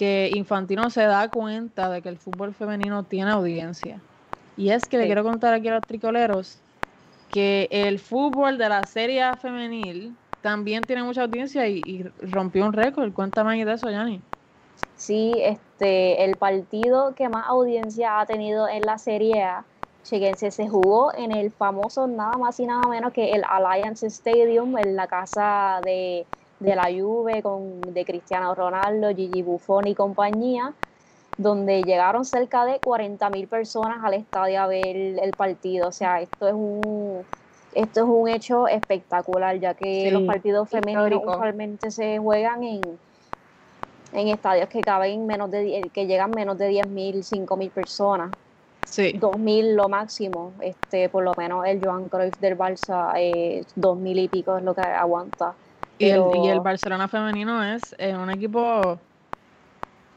que 0.02 0.30
Infantino 0.32 0.90
se 0.90 1.02
da 1.02 1.28
cuenta 1.28 1.88
de 1.88 2.02
que 2.02 2.08
el 2.08 2.16
fútbol 2.16 2.52
femenino 2.52 3.04
tiene 3.04 3.30
audiencia. 3.30 4.00
Y 4.56 4.70
es 4.70 4.88
que 4.88 4.98
le 4.98 5.06
quiero 5.06 5.22
contar 5.22 5.54
aquí 5.54 5.68
a 5.68 5.74
los 5.74 5.84
tricoleros 5.84 6.58
que 7.32 7.68
el 7.70 8.00
fútbol 8.00 8.58
de 8.58 8.68
la 8.68 8.84
serie 8.84 9.22
femenil 9.36 10.12
también 10.40 10.82
tiene 10.86 11.04
mucha 11.04 11.22
audiencia 11.22 11.68
y, 11.68 12.02
rompió 12.20 12.66
un 12.66 12.72
récord. 12.72 13.12
Cuéntame 13.12 13.64
de 13.64 13.72
eso, 13.72 13.88
Yanni. 13.90 14.20
Sí, 14.96 15.36
este, 15.40 16.24
el 16.24 16.34
partido 16.34 17.14
que 17.14 17.28
más 17.28 17.46
audiencia 17.46 18.18
ha 18.18 18.26
tenido 18.26 18.66
en 18.66 18.82
la 18.82 18.98
Serie 18.98 19.44
A, 19.44 19.64
chequense, 20.02 20.50
se 20.50 20.68
jugó 20.68 21.14
en 21.14 21.30
el 21.30 21.52
famoso 21.52 22.08
nada 22.08 22.36
más 22.38 22.58
y 22.58 22.66
nada 22.66 22.88
menos 22.88 23.12
que 23.12 23.34
el 23.34 23.44
Alliance 23.48 24.04
Stadium, 24.08 24.76
en 24.78 24.96
la 24.96 25.06
casa 25.06 25.80
de, 25.84 26.26
de 26.62 26.76
la 26.76 26.88
Juve, 26.90 27.42
con, 27.42 27.80
de 27.80 28.04
Cristiano 28.04 28.54
Ronaldo, 28.54 29.14
Gigi 29.14 29.42
Buffon 29.42 29.86
y 29.86 29.94
compañía 29.94 30.72
donde 31.38 31.82
llegaron 31.82 32.24
cerca 32.24 32.64
de 32.64 32.80
40.000 32.80 33.48
personas 33.48 34.04
al 34.04 34.14
estadio 34.14 34.60
a 34.60 34.66
ver 34.66 34.96
el 34.96 35.32
partido. 35.32 35.88
O 35.88 35.92
sea, 35.92 36.20
esto 36.20 36.46
es 36.46 36.54
un 36.54 37.24
esto 37.74 38.00
es 38.00 38.06
un 38.06 38.28
hecho 38.28 38.68
espectacular, 38.68 39.58
ya 39.58 39.74
que 39.74 40.10
los 40.10 40.22
partidos 40.24 40.68
femeninos 40.68 41.22
usualmente 41.24 41.90
se 41.90 42.18
juegan 42.18 42.62
en, 42.62 42.80
en 44.12 44.28
estadios 44.28 44.68
que 44.68 44.80
caben 44.80 45.26
menos 45.26 45.50
de 45.50 45.90
que 45.92 46.06
llegan 46.06 46.32
menos 46.32 46.58
de 46.58 46.70
10.000, 46.70 47.22
5.000 47.22 47.70
personas. 47.70 48.30
Sí. 48.84 49.12
2.000 49.18 49.74
lo 49.74 49.88
máximo, 49.88 50.52
este, 50.60 51.08
por 51.08 51.24
lo 51.24 51.32
menos 51.38 51.64
el 51.66 51.82
Joan 51.82 52.08
Cruyff 52.08 52.38
del 52.40 52.58
Barça, 52.58 53.12
eh, 53.16 53.64
2.000 53.76 54.18
y 54.24 54.28
pico 54.28 54.58
es 54.58 54.64
lo 54.64 54.74
que 54.74 54.82
aguanta. 54.82 55.54
Y, 56.06 56.10
el, 56.10 56.22
y 56.44 56.48
el 56.48 56.60
Barcelona 56.60 57.08
femenino 57.08 57.62
es 57.62 57.94
eh, 57.98 58.16
un 58.16 58.30
equipo 58.30 58.98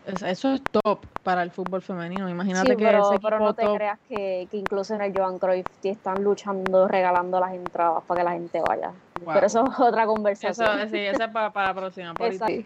eso 0.08 0.54
es 0.54 0.62
top 0.72 1.00
para 1.24 1.42
el 1.42 1.52
fútbol 1.52 1.82
femenino. 1.82 2.30
Imagínate 2.30 2.76
que 2.76 2.86
pero, 2.86 3.20
pero 3.22 3.40
no 3.40 3.54
te 3.54 3.66
creas 3.66 4.00
que, 4.08 4.48
incluso 4.52 4.94
en 4.94 5.02
el 5.02 5.18
Joan 5.18 5.40
Cruyff 5.40 5.66
están 5.84 6.24
luchando, 6.24 6.88
regalando 6.88 7.40
las 7.40 7.54
entradas 7.54 8.04
para 8.04 8.22
que 8.22 8.26
la 8.26 8.32
gente 8.34 8.62
vaya. 8.62 8.92
Pero 9.26 9.46
eso 9.46 9.68
es 9.68 9.80
otra 9.80 10.06
conversación. 10.06 10.80
Eso, 10.80 10.90
sí, 10.90 11.00
eso 11.00 11.24
es 11.24 11.30
para, 11.30 11.52
para 11.52 11.68
la 11.68 11.74
próxima. 11.74 12.14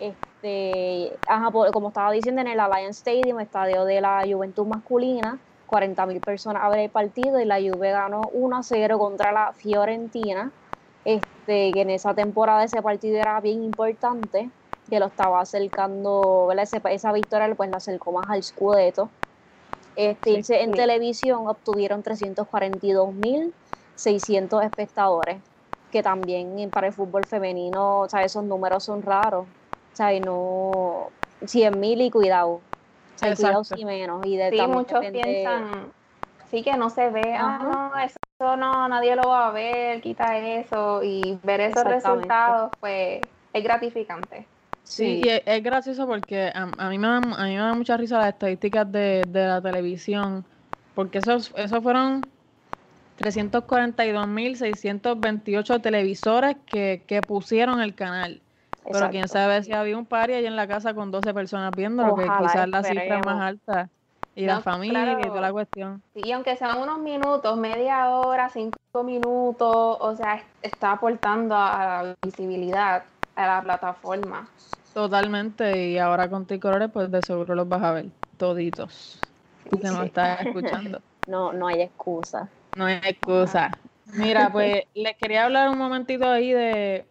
Este, 0.00 1.16
ajá, 1.28 1.52
como 1.52 1.88
estaba 1.88 2.10
diciendo, 2.10 2.40
en 2.40 2.48
el 2.48 2.58
Alliance 2.58 2.98
Stadium, 2.98 3.38
estadio 3.38 3.84
de 3.84 4.00
la 4.00 4.24
Juventud 4.28 4.66
masculina, 4.66 5.38
40.000 5.68 6.20
personas 6.20 6.64
abre 6.64 6.86
el 6.86 6.90
partido 6.90 7.38
y 7.38 7.44
la 7.44 7.60
Juve 7.60 7.92
ganó 7.92 8.28
1 8.32 8.56
a 8.56 8.62
0 8.64 8.98
contra 8.98 9.30
la 9.30 9.52
Fiorentina. 9.52 10.50
Este, 11.04 11.31
que 11.46 11.80
en 11.80 11.90
esa 11.90 12.14
temporada 12.14 12.64
ese 12.64 12.82
partido 12.82 13.16
era 13.16 13.40
bien 13.40 13.62
importante 13.62 14.50
que 14.88 15.00
lo 15.00 15.06
estaba 15.06 15.40
acercando, 15.40 16.52
esa 16.52 17.12
victoria 17.12 17.54
pues 17.54 17.70
la 17.70 17.78
acercó 17.78 18.12
más 18.12 18.28
al 18.30 18.42
Scudetto. 18.42 19.08
Este, 19.96 20.42
en 20.62 20.74
televisión 20.74 21.46
obtuvieron 21.46 22.02
342.600 22.02 24.64
espectadores, 24.64 25.38
que 25.90 26.02
también 26.02 26.70
para 26.70 26.88
el 26.88 26.92
fútbol 26.92 27.24
femenino, 27.24 28.00
o 28.00 28.08
sea, 28.08 28.24
esos 28.24 28.44
números 28.44 28.84
son 28.84 29.02
raros. 29.02 29.46
O 29.92 29.96
sea, 29.96 30.14
y 30.14 30.20
no 30.20 31.08
100.000 31.42 32.00
y 32.00 32.10
cuidado. 32.10 32.60
O 33.14 33.16
sea, 33.16 33.36
cuidado 33.36 33.62
menos. 33.84 34.26
Y 34.26 34.36
de 34.36 34.50
sí, 34.50 34.66
muchos 34.66 35.04
piensan, 35.06 35.92
sí 36.50 36.62
que 36.62 36.76
no 36.76 36.90
se 36.90 37.10
ve, 37.10 37.34
ah, 37.34 37.58
no, 37.62 37.98
eso 38.00 38.16
no, 38.56 38.88
nadie 38.88 39.16
lo 39.16 39.28
va 39.28 39.48
a 39.48 39.52
ver, 39.52 40.00
quita 40.00 40.38
eso. 40.38 41.02
Y 41.02 41.38
ver 41.42 41.60
esos 41.60 41.84
resultados, 41.84 42.72
pues, 42.80 43.22
es 43.52 43.64
gratificante. 43.64 44.46
Sí, 44.84 45.24
y 45.24 45.28
es, 45.28 45.62
gracioso 45.62 46.06
porque 46.06 46.50
a, 46.54 46.66
mí 46.88 46.98
me 46.98 47.06
da, 47.06 47.16
a 47.16 47.20
mí 47.20 47.54
me 47.54 47.56
da 47.56 47.72
mucha 47.72 47.96
risa 47.96 48.18
las 48.18 48.30
estadísticas 48.30 48.90
de, 48.90 49.28
la 49.32 49.62
televisión, 49.62 50.44
porque 50.94 51.18
esos, 51.18 51.52
esos 51.56 51.82
fueron 51.82 52.26
342.628 53.18 55.80
televisores 55.80 56.56
que, 56.66 57.02
que 57.06 57.22
pusieron 57.22 57.80
el 57.80 57.94
canal. 57.94 58.42
Pero 58.90 59.10
quién 59.10 59.28
sabe 59.28 59.62
si 59.62 59.72
había 59.72 59.96
un 59.96 60.06
par 60.06 60.30
ahí 60.30 60.44
en 60.44 60.56
la 60.56 60.66
casa 60.66 60.92
con 60.92 61.10
12 61.10 61.32
personas 61.32 61.74
viendo, 61.74 62.14
que 62.16 62.24
quizás 62.24 62.68
la 62.68 62.82
cifra 62.82 63.20
más 63.20 63.40
alta. 63.40 63.88
Y 64.34 64.46
la 64.46 64.60
familia 64.60 65.12
y 65.20 65.28
toda 65.28 65.40
la 65.40 65.52
cuestión. 65.52 66.02
Y 66.14 66.32
aunque 66.32 66.56
sean 66.56 66.78
unos 66.78 66.98
minutos, 66.98 67.56
media 67.56 68.10
hora, 68.10 68.48
cinco 68.50 68.76
minutos, 69.04 69.96
o 70.00 70.14
sea, 70.14 70.44
está 70.60 70.92
aportando 70.92 71.54
a 71.56 72.02
la 72.02 72.14
visibilidad 72.22 73.04
a 73.34 73.46
la 73.46 73.62
plataforma. 73.62 74.48
Totalmente, 74.92 75.88
y 75.90 75.98
ahora 75.98 76.28
con 76.28 76.46
T-Colores, 76.46 76.90
pues 76.92 77.10
de 77.10 77.22
seguro 77.22 77.54
los 77.54 77.68
vas 77.68 77.82
a 77.82 77.92
ver 77.92 78.10
toditos. 78.36 79.22
Tú 79.70 79.78
que 79.78 79.88
no 79.88 80.02
estás 80.02 80.40
escuchando. 80.44 81.00
No, 81.26 81.52
no 81.52 81.66
hay 81.68 81.80
excusa. 81.80 82.50
No 82.74 82.84
hay 82.86 83.00
excusa. 83.04 83.78
Mira, 84.04 84.50
pues 84.52 84.84
les 84.94 85.16
quería 85.16 85.44
hablar 85.44 85.68
un 85.70 85.78
momentito 85.78 86.28
ahí 86.28 86.52
de, 86.52 87.06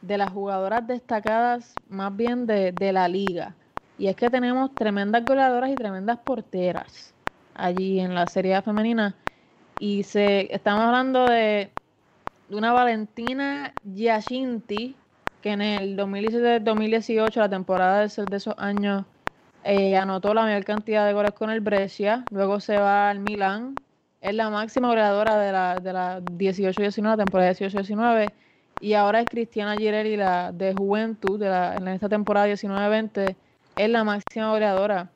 de 0.00 0.18
las 0.18 0.32
jugadoras 0.32 0.86
destacadas, 0.86 1.80
más 1.88 2.14
bien 2.16 2.46
de, 2.46 2.72
de 2.72 2.92
la 2.92 3.08
liga. 3.08 3.56
Y 3.98 4.08
es 4.08 4.16
que 4.16 4.28
tenemos 4.28 4.74
tremendas 4.74 5.24
goleadoras 5.24 5.70
y 5.70 5.74
tremendas 5.74 6.18
porteras 6.18 7.14
allí 7.54 8.00
en 8.00 8.14
la 8.14 8.26
serie 8.26 8.60
femenina. 8.62 9.14
Y 9.78 10.02
se 10.02 10.54
estamos 10.54 10.84
hablando 10.84 11.26
de, 11.26 11.70
de 12.48 12.56
una 12.56 12.72
Valentina 12.72 13.72
Giacinti, 13.84 14.96
que 15.42 15.52
en 15.52 15.60
el 15.60 15.96
2017-2018, 15.96 17.36
la 17.36 17.48
temporada 17.48 18.00
de, 18.00 18.06
esos 18.06 18.54
años, 18.58 19.04
eh, 19.64 19.96
anotó 19.96 20.34
la 20.34 20.42
mayor 20.42 20.64
cantidad 20.64 21.06
de 21.06 21.12
goles 21.12 21.32
con 21.32 21.50
el 21.50 21.60
Brescia, 21.60 22.24
luego 22.30 22.60
se 22.60 22.78
va 22.78 23.10
al 23.10 23.20
Milán, 23.20 23.74
es 24.20 24.34
la 24.34 24.50
máxima 24.50 24.88
goleadora 24.88 25.38
de 25.38 25.52
la, 25.52 25.78
de 25.80 25.92
la 25.92 26.20
18-19, 26.20 27.16
temporada 27.16 27.52
18-19, 27.52 28.32
y 28.80 28.94
ahora 28.94 29.20
es 29.20 29.26
Cristiana 29.26 29.76
Girelli, 29.76 30.16
la 30.16 30.52
de 30.52 30.74
Juventud, 30.74 31.38
de 31.38 31.48
la, 31.48 31.76
en 31.76 31.88
esta 31.88 32.08
temporada 32.08 32.48
19-20, 32.48 33.36
es 33.76 33.90
la 33.90 34.04
máxima 34.04 34.50
goleadora. 34.50 35.10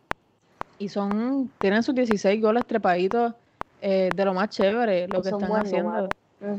Y 0.78 0.88
son, 0.88 1.50
tienen 1.58 1.82
sus 1.82 1.94
16 1.94 2.40
goles 2.40 2.66
trepaditos 2.66 3.34
eh, 3.82 4.10
de 4.14 4.24
lo 4.24 4.34
más 4.34 4.50
chévere, 4.50 5.08
lo 5.08 5.22
que 5.22 5.30
están 5.30 5.52
haciendo. 5.52 6.08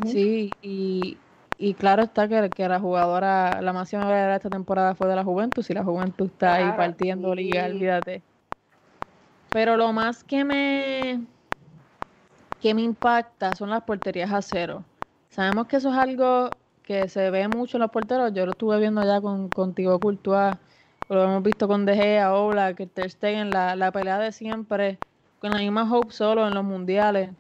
Sí, 0.06 0.54
y, 0.62 1.18
y 1.58 1.74
claro 1.74 2.04
está 2.04 2.28
que, 2.28 2.50
que, 2.50 2.68
la 2.68 2.80
jugadora, 2.80 3.62
la 3.62 3.74
máxima 3.74 4.04
goleadora 4.04 4.32
de 4.32 4.38
esta 4.38 4.50
temporada 4.50 4.96
fue 4.96 5.08
de 5.08 5.16
la 5.16 5.24
Juventud. 5.24 5.64
Si 5.64 5.74
la 5.74 5.84
Juventud 5.84 6.28
está 6.28 6.56
ahí 6.56 6.72
partiendo 6.78 7.34
liga, 7.34 7.66
olvídate. 7.66 8.22
Pero 9.52 9.76
lo 9.76 9.92
más 9.92 10.24
que 10.24 10.46
me 10.46 11.22
que 12.62 12.74
me 12.76 12.84
impacta 12.84 13.56
son 13.56 13.72
las 13.72 13.84
porterías 13.84 14.32
a 14.32 14.42
cero. 14.42 14.86
Sabemos 15.30 15.68
que 15.68 15.78
eso 15.78 15.90
es 15.90 15.98
algo 15.98 16.50
que 16.84 17.08
se 17.10 17.30
ve 17.32 17.48
mucho 17.48 17.78
en 17.78 17.82
los 17.82 17.92
porteros. 17.92 18.34
Yo 18.34 18.46
lo 18.46 18.52
estuve 18.52 18.80
viendo 18.80 19.04
ya 19.04 19.20
con 19.20 19.50
contigo 19.50 20.00
Courtois, 20.00 20.58
lo 21.16 21.24
hemos 21.24 21.44
visto 21.44 21.68
con 21.68 21.86
De 21.86 21.96
Gea, 21.96 22.34
Ola, 22.34 22.74
que 22.74 22.88
Ter 22.88 23.10
Stegen, 23.10 23.52
la, 23.52 23.76
la 23.76 23.92
pelea 23.92 24.20
de 24.20 24.32
siempre, 24.32 24.98
con 25.40 25.52
la 25.52 25.60
misma 25.60 25.92
Hope 25.92 26.12
solo 26.12 26.48
en 26.48 26.54
los 26.54 26.64
mundiales. 26.64 27.32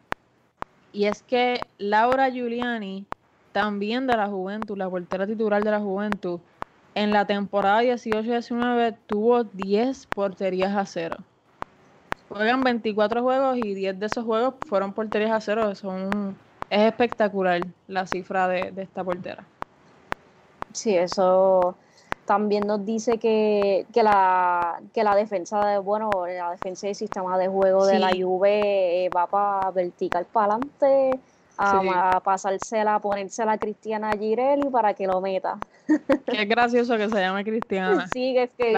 Y 0.93 1.05
es 1.05 1.23
que 1.23 1.62
Laura 1.77 2.29
Giuliani 2.29 3.05
también 3.51 4.07
de 4.07 4.17
la 4.17 4.27
Juventud, 4.27 4.77
la 4.77 4.89
portera 4.89 5.27
titular 5.27 5.63
de 5.63 5.71
la 5.71 5.79
Juventud, 5.79 6.39
en 6.95 7.13
la 7.13 7.25
temporada 7.25 7.84
18-19 7.84 8.97
tuvo 9.07 9.43
10 9.43 10.07
porterías 10.07 10.75
a 10.75 10.86
cero. 10.86 11.17
Juegan 12.29 12.63
24 12.63 13.21
juegos 13.21 13.57
y 13.57 13.73
10 13.73 13.99
de 13.99 14.05
esos 14.05 14.25
juegos 14.25 14.55
fueron 14.67 14.93
porterías 14.93 15.31
a 15.31 15.41
cero. 15.41 15.75
Son, 15.75 16.36
es 16.69 16.81
espectacular 16.81 17.62
la 17.88 18.07
cifra 18.07 18.47
de, 18.47 18.73
esta 18.77 19.03
portera. 19.03 19.43
Sí, 20.73 20.95
eso 20.95 21.75
también 22.25 22.67
nos 22.67 22.86
dice 22.86 23.17
que, 23.17 23.86
la, 23.95 24.79
que 24.93 25.03
la 25.03 25.15
defensa 25.15 25.65
de, 25.65 25.77
bueno, 25.79 26.25
la 26.27 26.51
defensa 26.51 26.88
del 26.88 26.95
sistema 26.95 27.38
de 27.38 27.47
juego 27.47 27.86
de 27.86 27.99
la 27.99 28.10
Juve 28.10 29.10
va 29.15 29.27
para 29.27 29.71
vertical 29.71 30.25
para 30.31 30.55
adelante 30.55 31.19
a, 31.57 32.21
pasársela, 32.23 32.95
a 32.95 32.99
ponérsela 32.99 33.53
a 33.53 33.57
Cristiana 33.57 34.17
Girelli 34.17 34.69
para 34.69 34.93
que 34.93 35.07
lo 35.07 35.21
meta. 35.21 35.60
Qué 36.25 36.45
gracioso 36.45 36.97
que 36.97 37.10
se 37.10 37.19
llame 37.19 37.43
Cristiana. 37.43 38.07
Sí, 38.12 38.38
es 38.38 38.49
que 38.57 38.73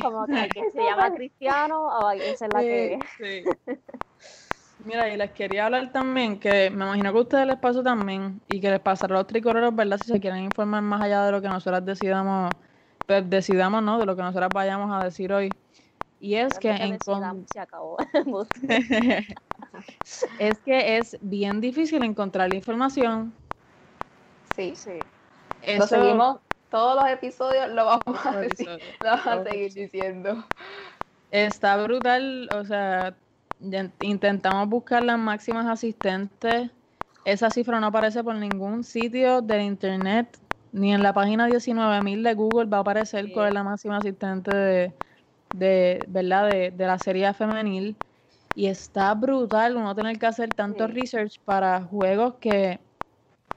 como 0.00 0.26
que, 0.26 0.70
se 0.72 0.82
llama 0.82 1.12
Cristiano, 1.14 2.10
es 2.12 2.40
la 2.40 2.60
que 2.60 2.98
sí. 3.18 3.44
Mira, 4.84 5.08
y 5.12 5.16
les 5.16 5.30
quería 5.32 5.66
hablar 5.66 5.92
también 5.92 6.38
que 6.38 6.70
me 6.70 6.84
imagino 6.84 7.12
que 7.12 7.18
a 7.18 7.22
ustedes 7.22 7.46
les 7.46 7.58
pasó 7.58 7.82
también 7.82 8.40
y 8.48 8.60
que 8.60 8.70
les 8.70 8.80
pasará 8.80 9.16
a 9.16 9.18
los 9.18 9.26
tricoloros, 9.26 9.74
¿verdad? 9.74 9.98
Si 9.98 10.04
se 10.04 10.20
quieren 10.20 10.44
informar 10.44 10.82
más 10.82 11.02
allá 11.02 11.24
de 11.24 11.32
lo 11.32 11.42
que 11.42 11.48
nosotras 11.48 11.84
decidamos, 11.84 12.54
pues 13.06 13.28
decidamos, 13.28 13.82
¿no? 13.82 13.98
De 13.98 14.06
lo 14.06 14.16
que 14.16 14.22
nosotras 14.22 14.52
vayamos 14.52 14.90
a 14.92 15.04
decir 15.04 15.32
hoy. 15.32 15.54
Y 16.20 16.34
es 16.34 16.58
que, 16.58 16.70
en 16.70 16.98
se 17.46 17.60
acabó. 17.60 17.96
es 20.38 20.58
que 20.58 20.98
es 20.98 21.18
bien 21.20 21.60
difícil 21.60 22.02
encontrar 22.02 22.50
la 22.50 22.56
información. 22.56 23.32
Sí, 24.54 24.74
sí. 24.76 24.98
Lo 25.78 25.86
seguimos 25.86 26.40
todos 26.70 26.96
los 26.96 27.08
episodios, 27.10 27.68
lo 27.70 27.86
vamos 27.86 28.26
a 28.26 28.40
decir, 28.40 28.68
lo 29.00 29.10
vamos 29.10 29.26
a 29.26 29.44
seguir 29.44 29.72
diciendo. 29.72 30.44
Está 31.30 31.76
brutal, 31.82 32.48
o 32.52 32.64
sea, 32.64 33.16
intentamos 34.00 34.68
buscar 34.68 35.02
las 35.02 35.18
máximas 35.18 35.66
asistentes. 35.66 36.70
Esa 37.24 37.50
cifra 37.50 37.80
no 37.80 37.88
aparece 37.88 38.24
por 38.24 38.34
ningún 38.36 38.84
sitio 38.84 39.42
del 39.42 39.62
internet, 39.62 40.38
ni 40.72 40.92
en 40.94 41.02
la 41.02 41.12
página 41.12 41.48
19.000 41.48 42.22
de 42.22 42.34
Google 42.34 42.66
va 42.70 42.78
a 42.78 42.80
aparecer 42.80 43.30
cuál 43.32 43.48
es 43.48 43.54
la 43.54 43.64
máxima 43.64 43.98
asistente 43.98 44.50
de, 44.52 44.94
de, 45.52 46.04
¿verdad? 46.08 46.46
De, 46.46 46.70
de 46.70 46.86
la 46.86 46.98
serie 46.98 47.32
femenil. 47.34 47.96
Y 48.54 48.66
está 48.66 49.14
brutal 49.14 49.76
uno 49.76 49.94
tener 49.94 50.18
que 50.18 50.26
hacer 50.26 50.54
tanto 50.54 50.86
research 50.88 51.40
para 51.44 51.82
juegos 51.84 52.36
que, 52.40 52.80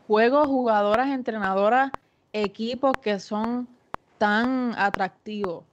juegos, 0.07 0.47
jugadoras, 0.47 1.09
entrenadoras, 1.09 1.91
equipos 2.33 2.99
que 2.99 3.19
son 3.19 3.67
tan 4.17 4.73
atractivos. 4.77 5.65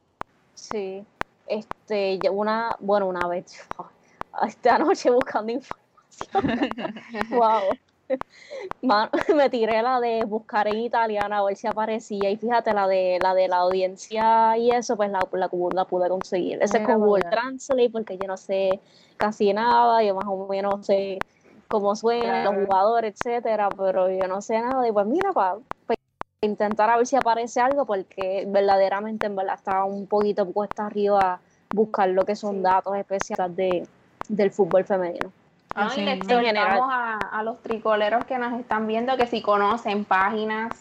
Sí. 0.54 1.06
este, 1.46 2.20
una, 2.30 2.76
bueno, 2.80 3.08
una 3.08 3.26
vez, 3.28 3.46
esta 4.46 4.78
noche 4.78 5.10
buscando 5.10 5.52
información. 5.52 5.80
wow. 7.30 7.62
me 9.34 9.50
tiré 9.50 9.82
la 9.82 10.00
de 10.00 10.24
buscar 10.24 10.66
en 10.66 10.78
italiana 10.78 11.38
a 11.38 11.44
ver 11.44 11.56
si 11.56 11.66
aparecía 11.66 12.30
y 12.30 12.36
fíjate 12.36 12.72
la 12.72 12.88
de 12.88 13.18
la 13.22 13.34
de 13.34 13.48
la 13.48 13.58
audiencia 13.58 14.56
y 14.58 14.70
eso 14.72 14.96
pues 14.96 15.10
la, 15.10 15.20
la, 15.32 15.48
pude 15.84 16.08
conseguir. 16.08 16.58
Ese 16.60 16.78
es 16.78 16.86
con 16.86 16.98
Google 16.98 17.24
Translate 17.30 17.90
porque 17.90 18.18
yo 18.18 18.26
no 18.26 18.36
sé 18.36 18.80
casi 19.16 19.52
nada, 19.52 20.02
yo 20.02 20.14
más 20.14 20.26
o 20.26 20.48
menos 20.48 20.86
sé 20.86 21.18
cómo 21.68 21.94
suenan 21.94 22.44
los 22.44 22.66
jugadores, 22.66 23.14
etcétera, 23.14 23.68
pero 23.70 24.10
yo 24.10 24.26
no 24.26 24.42
sé 24.42 24.60
nada 24.60 24.86
y 24.88 24.92
pues 24.92 25.06
mira, 25.06 25.32
para 25.32 25.58
intentar 26.40 26.90
a 26.90 26.96
ver 26.96 27.06
si 27.06 27.16
aparece 27.16 27.60
algo 27.60 27.84
porque 27.86 28.44
verdaderamente 28.48 29.26
en 29.26 29.36
verdad 29.36 29.54
estaba 29.56 29.84
un 29.84 30.06
poquito 30.06 30.50
puesta 30.50 30.86
arriba 30.86 31.40
buscar 31.70 32.08
lo 32.08 32.24
que 32.24 32.34
son 32.34 32.62
datos 32.62 32.96
especiales 32.96 33.54
de, 33.54 33.86
del 34.30 34.50
fútbol 34.50 34.84
femenino. 34.84 35.32
No, 35.76 35.88
y 35.96 36.00
le 36.00 36.14
exhortamos 36.14 36.88
a, 36.90 37.16
a, 37.16 37.42
los 37.42 37.60
tricoleros 37.62 38.24
que 38.24 38.38
nos 38.38 38.58
están 38.58 38.86
viendo 38.86 39.16
que 39.16 39.26
si 39.26 39.40
conocen 39.40 40.04
páginas, 40.04 40.72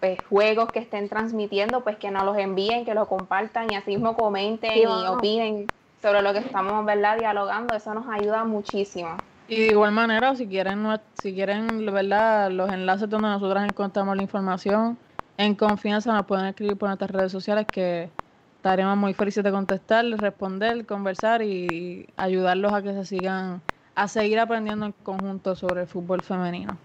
pues, 0.00 0.18
juegos 0.28 0.70
que 0.72 0.80
estén 0.80 1.08
transmitiendo, 1.08 1.82
pues 1.82 1.96
que 1.96 2.10
nos 2.10 2.24
los 2.24 2.36
envíen, 2.36 2.84
que 2.84 2.94
lo 2.94 3.06
compartan 3.06 3.70
y 3.70 3.76
así 3.76 3.92
mismo 3.92 4.16
comenten 4.16 4.76
y 4.76 4.86
opinen 4.86 5.66
sobre 6.02 6.22
lo 6.22 6.32
que 6.32 6.38
estamos 6.40 6.84
verdad 6.84 7.18
dialogando. 7.18 7.74
Eso 7.74 7.94
nos 7.94 8.08
ayuda 8.08 8.44
muchísimo. 8.44 9.16
Y 9.48 9.60
de 9.60 9.66
igual 9.68 9.92
manera, 9.92 10.34
si 10.34 10.46
quieren, 10.46 10.86
si 11.20 11.32
quieren 11.32 11.86
verdad 11.86 12.50
los 12.50 12.70
enlaces 12.70 13.08
donde 13.08 13.28
nosotras 13.28 13.64
encontramos 13.64 14.16
la 14.16 14.22
información, 14.22 14.98
en 15.36 15.54
confianza 15.54 16.12
nos 16.12 16.26
pueden 16.26 16.46
escribir 16.46 16.76
por 16.76 16.88
nuestras 16.88 17.10
redes 17.10 17.32
sociales 17.32 17.66
que 17.70 18.10
estaremos 18.58 18.96
muy 18.98 19.14
felices 19.14 19.44
de 19.44 19.50
contestar, 19.52 20.04
responder, 20.06 20.86
conversar 20.86 21.42
y 21.42 22.12
ayudarlos 22.16 22.72
a 22.74 22.82
que 22.82 22.92
se 22.94 23.04
sigan 23.06 23.64
a 23.94 24.08
seguir 24.08 24.38
aprendiendo 24.40 24.86
en 24.86 24.92
conjunto 24.92 25.56
sobre 25.56 25.82
el 25.82 25.88
fútbol 25.88 26.22
femenino. 26.22 26.82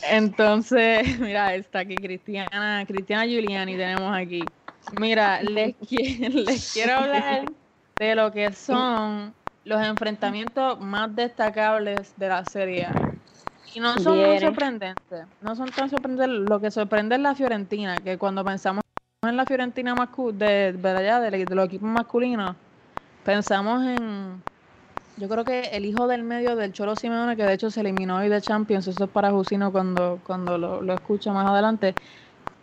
Entonces, 0.00 1.18
mira, 1.20 1.54
está 1.54 1.80
aquí 1.80 2.00
Cristiana, 2.00 2.84
Cristiana 2.86 3.26
Giuliani 3.26 3.76
tenemos 3.76 4.14
aquí. 4.16 4.54
Mira, 4.90 5.42
les, 5.42 5.74
les 5.90 6.62
quiero 6.72 6.94
hablar 6.94 7.50
de 7.98 8.14
lo 8.14 8.30
que 8.32 8.52
son 8.52 9.36
los 9.64 9.82
enfrentamientos 9.82 10.78
más 10.80 11.14
destacables 11.14 12.14
de 12.16 12.28
la 12.28 12.44
serie. 12.44 12.88
Y 13.76 13.80
no 13.80 13.98
son 13.98 14.16
muy 14.16 14.38
sorprendentes, 14.38 15.26
no 15.42 15.54
son 15.54 15.70
tan 15.70 15.90
sorprendentes. 15.90 16.48
Lo 16.48 16.58
que 16.60 16.70
sorprende 16.70 17.16
es 17.16 17.20
la 17.20 17.34
Fiorentina, 17.34 18.02
que 18.02 18.16
cuando 18.16 18.42
pensamos 18.42 18.80
en 19.22 19.36
la 19.36 19.44
Fiorentina 19.44 19.94
de, 19.94 20.72
de, 20.72 21.30
de, 21.30 21.46
de 21.46 21.54
los 21.54 21.66
equipos 21.66 21.88
masculinos, 21.90 22.56
Pensamos 23.22 23.84
en, 23.84 24.42
yo 25.18 25.28
creo 25.28 25.44
que 25.44 25.60
el 25.72 25.84
hijo 25.84 26.06
del 26.06 26.22
medio 26.22 26.56
del 26.56 26.72
Cholo 26.72 26.96
Simeone, 26.96 27.36
que 27.36 27.44
de 27.44 27.52
hecho 27.52 27.70
se 27.70 27.80
eliminó 27.82 28.16
hoy 28.16 28.30
de 28.30 28.40
Champions, 28.40 28.86
eso 28.88 29.04
es 29.04 29.10
para 29.10 29.30
Jusino 29.30 29.72
cuando, 29.72 30.20
cuando 30.24 30.56
lo, 30.56 30.80
lo 30.80 30.94
escucha 30.94 31.34
más 31.34 31.44
adelante. 31.44 31.96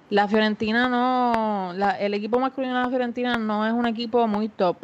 La 0.10 0.28
Fiorentina 0.28 0.90
no, 0.90 1.74
la, 1.76 2.00
el 2.00 2.16
equipo 2.16 2.40
masculino 2.40 2.76
de 2.78 2.84
la 2.86 2.90
Fiorentina 2.90 3.38
no 3.38 3.68
es 3.68 3.74
un 3.74 3.86
equipo 3.88 4.28
muy 4.28 4.50
top. 4.50 4.78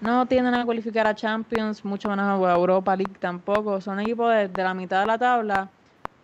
No 0.00 0.26
tienden 0.28 0.54
a 0.54 0.64
cualificar 0.64 1.06
a 1.06 1.14
Champions, 1.14 1.84
mucho 1.84 2.10
menos 2.10 2.26
a 2.46 2.54
Europa 2.54 2.94
League 2.96 3.18
tampoco. 3.18 3.80
Son 3.80 3.98
equipos 4.00 4.32
de, 4.34 4.48
de 4.48 4.62
la 4.62 4.74
mitad 4.74 5.00
de 5.00 5.06
la 5.06 5.18
tabla, 5.18 5.74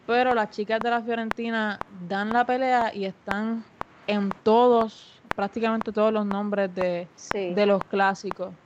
pero 0.04 0.34
las 0.34 0.50
chicas 0.50 0.82
de 0.82 0.90
la 0.90 1.02
Fiorentina 1.02 1.86
dan 1.88 2.32
la 2.32 2.44
pelea 2.46 2.94
y 2.94 3.06
están 3.06 3.66
en 4.06 4.34
todos 4.42 5.22
prácticamente 5.34 5.92
todos 5.92 6.12
los 6.12 6.26
nombres 6.26 6.74
de, 6.74 7.12
de 7.46 7.66
los 7.66 7.86
clásicos. 7.86 8.56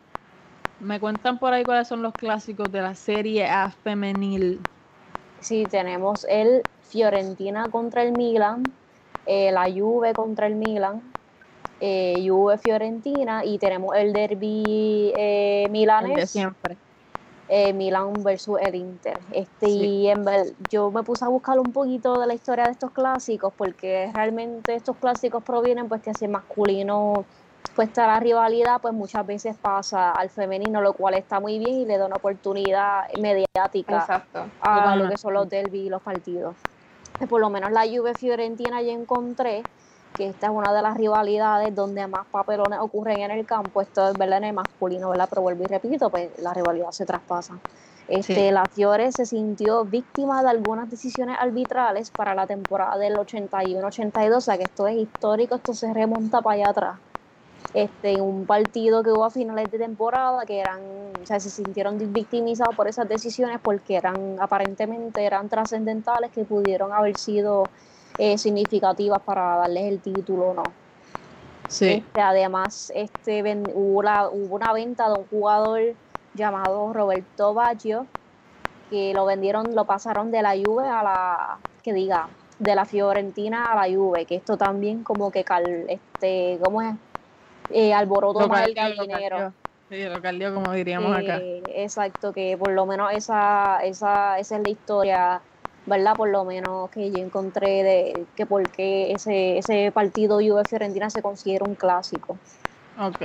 ¿Me 0.78 1.00
cuentan 1.00 1.38
por 1.38 1.52
ahí 1.52 1.64
cuáles 1.64 1.88
son 1.88 2.02
los 2.02 2.16
clásicos 2.16 2.70
de 2.72 2.82
la 2.82 2.94
Serie 2.94 3.48
A 3.48 3.70
femenil? 3.70 4.68
Sí, 5.38 5.66
tenemos 5.68 6.24
el 6.28 6.66
Fiorentina 6.80 7.70
contra 7.70 8.02
el 8.02 8.12
Milan, 8.12 8.78
eh, 9.24 9.52
la 9.52 9.70
Juve 9.70 10.14
contra 10.14 10.46
el 10.46 10.56
Milan, 10.56 11.14
eh, 11.80 12.24
Juve 12.26 12.58
Fiorentina 12.58 13.44
y 13.44 13.58
tenemos 13.58 13.94
el 13.96 14.12
derby 14.12 15.12
eh, 15.16 15.68
milanes. 15.70 16.16
de 16.16 16.26
siempre 16.26 16.76
eh, 17.48 17.72
Milan 17.72 18.12
versus 18.22 18.58
el 18.60 18.74
Inter. 18.74 19.18
Este, 19.32 19.68
Y 19.68 20.08
en, 20.08 20.24
yo 20.70 20.90
me 20.90 21.02
puse 21.02 21.24
a 21.24 21.28
buscar 21.28 21.58
un 21.58 21.72
poquito 21.72 22.18
de 22.18 22.26
la 22.26 22.34
historia 22.34 22.64
de 22.64 22.72
estos 22.72 22.90
clásicos, 22.90 23.52
porque 23.56 24.10
realmente 24.14 24.74
estos 24.74 24.96
clásicos 24.96 25.42
provienen 25.42 25.88
pues 25.88 26.02
que 26.02 26.14
si 26.14 26.24
el 26.24 26.30
masculino 26.30 27.24
pues 27.74 27.88
está 27.88 28.06
la 28.06 28.20
rivalidad, 28.20 28.80
pues 28.80 28.94
muchas 28.94 29.26
veces 29.26 29.56
pasa 29.60 30.12
al 30.12 30.30
femenino, 30.30 30.80
lo 30.80 30.92
cual 30.92 31.14
está 31.14 31.40
muy 31.40 31.58
bien 31.58 31.74
y 31.80 31.84
le 31.84 31.98
da 31.98 32.06
una 32.06 32.16
oportunidad 32.16 33.12
mediática 33.20 34.24
a 34.60 34.96
lo 34.96 35.08
que 35.08 35.16
son 35.16 35.34
los 35.34 35.48
derby 35.48 35.80
y 35.80 35.88
los 35.88 36.00
partidos. 36.00 36.54
Por 37.28 37.40
lo 37.40 37.50
menos 37.50 37.72
la 37.72 37.82
Juve 37.82 38.14
Fiorentina 38.14 38.80
ya 38.80 38.92
encontré 38.92 39.62
que 40.14 40.28
esta 40.28 40.46
es 40.46 40.52
una 40.52 40.72
de 40.72 40.82
las 40.82 40.96
rivalidades 40.96 41.74
donde 41.74 42.06
más 42.06 42.26
papelones 42.28 42.78
ocurren 42.80 43.20
en 43.20 43.30
el 43.32 43.46
campo, 43.46 43.80
esto 43.82 44.08
es 44.08 44.16
verdad 44.16 44.38
en 44.38 44.44
el 44.44 44.54
masculino, 44.54 45.10
¿verdad? 45.10 45.28
Pero 45.28 45.42
vuelvo 45.42 45.64
y 45.64 45.68
repito, 45.68 46.10
pues 46.10 46.30
la 46.38 46.54
rivalidad 46.54 46.90
se 46.92 47.06
traspasa. 47.06 47.60
Este, 48.06 48.52
La 48.52 48.68
Fiore 48.68 49.12
se 49.12 49.24
sintió 49.26 49.84
víctima 49.86 50.42
de 50.42 50.50
algunas 50.50 50.90
decisiones 50.90 51.36
arbitrales 51.40 52.10
para 52.10 52.34
la 52.34 52.46
temporada 52.46 52.98
del 52.98 53.16
81-82, 53.16 54.36
o 54.36 54.40
sea 54.40 54.58
que 54.58 54.64
esto 54.64 54.86
es 54.86 54.96
histórico, 54.96 55.54
esto 55.56 55.74
se 55.74 55.92
remonta 55.92 56.42
para 56.42 56.54
allá 56.54 56.68
atrás. 56.70 57.00
Este, 57.72 58.20
un 58.20 58.46
partido 58.46 59.02
que 59.02 59.10
hubo 59.10 59.24
a 59.24 59.30
finales 59.30 59.70
de 59.70 59.78
temporada 59.78 60.44
que 60.46 60.60
eran, 60.60 61.16
o 61.20 61.26
sea, 61.26 61.40
se 61.40 61.50
sintieron 61.50 61.98
victimizados 62.12 62.76
por 62.76 62.86
esas 62.88 63.08
decisiones 63.08 63.60
porque 63.62 63.96
eran 63.96 64.36
aparentemente 64.40 65.24
eran 65.24 65.48
trascendentales 65.48 66.30
que 66.30 66.44
pudieron 66.44 66.92
haber 66.92 67.16
sido 67.16 67.72
eh, 68.18 68.38
significativas 68.38 69.20
para 69.22 69.56
darles 69.56 69.84
el 69.84 70.00
título 70.00 70.50
o 70.50 70.54
no. 70.54 70.62
Sí. 71.68 72.04
Este, 72.06 72.20
además, 72.20 72.92
este, 72.94 73.42
hubo, 73.74 74.00
hubo 74.32 74.54
una 74.54 74.72
venta 74.72 75.08
de 75.08 75.18
un 75.18 75.26
jugador 75.26 75.80
llamado 76.34 76.92
Roberto 76.92 77.54
Baggio, 77.54 78.06
que 78.90 79.14
lo 79.14 79.24
vendieron, 79.24 79.74
lo 79.74 79.84
pasaron 79.84 80.30
de 80.30 80.42
la 80.42 80.52
Juve 80.52 80.86
a 80.86 81.02
la, 81.02 81.58
que 81.82 81.92
diga, 81.92 82.28
de 82.58 82.74
la 82.74 82.84
Fiorentina 82.84 83.72
a 83.72 83.74
la 83.74 83.94
Juve, 83.94 84.26
que 84.26 84.36
esto 84.36 84.56
también 84.56 85.02
como 85.02 85.30
que, 85.30 85.44
cal, 85.44 85.86
este, 85.88 86.58
¿cómo 86.62 86.82
es? 86.82 86.94
Eh, 87.70 87.94
alboroto 87.94 88.46
más 88.48 88.68
el 88.68 88.74
dinero. 88.74 89.52
Sí, 89.88 90.02
lo 90.04 90.20
caldió, 90.20 90.54
como 90.54 90.72
diríamos 90.72 91.16
acá. 91.16 91.38
Eh, 91.38 91.62
exacto, 91.68 92.32
que 92.32 92.56
por 92.58 92.72
lo 92.72 92.86
menos 92.86 93.12
esa, 93.12 93.80
esa, 93.82 94.38
esa 94.38 94.56
es 94.56 94.62
la 94.62 94.70
historia 94.70 95.40
¿verdad? 95.84 96.16
Por 96.16 96.30
lo 96.30 96.44
menos 96.44 96.90
que 96.90 97.10
yo 97.12 97.18
encontré 97.18 97.82
de 97.82 98.28
que 98.34 98.46
porque 98.46 99.12
ese, 99.12 99.58
ese 99.58 99.92
partido 99.92 100.36
Juve 100.38 100.64
Fiorentina 100.64 101.10
se 101.10 101.22
considera 101.22 101.64
un 101.66 101.76
clásico. 101.76 102.40
Ok. 102.96 103.22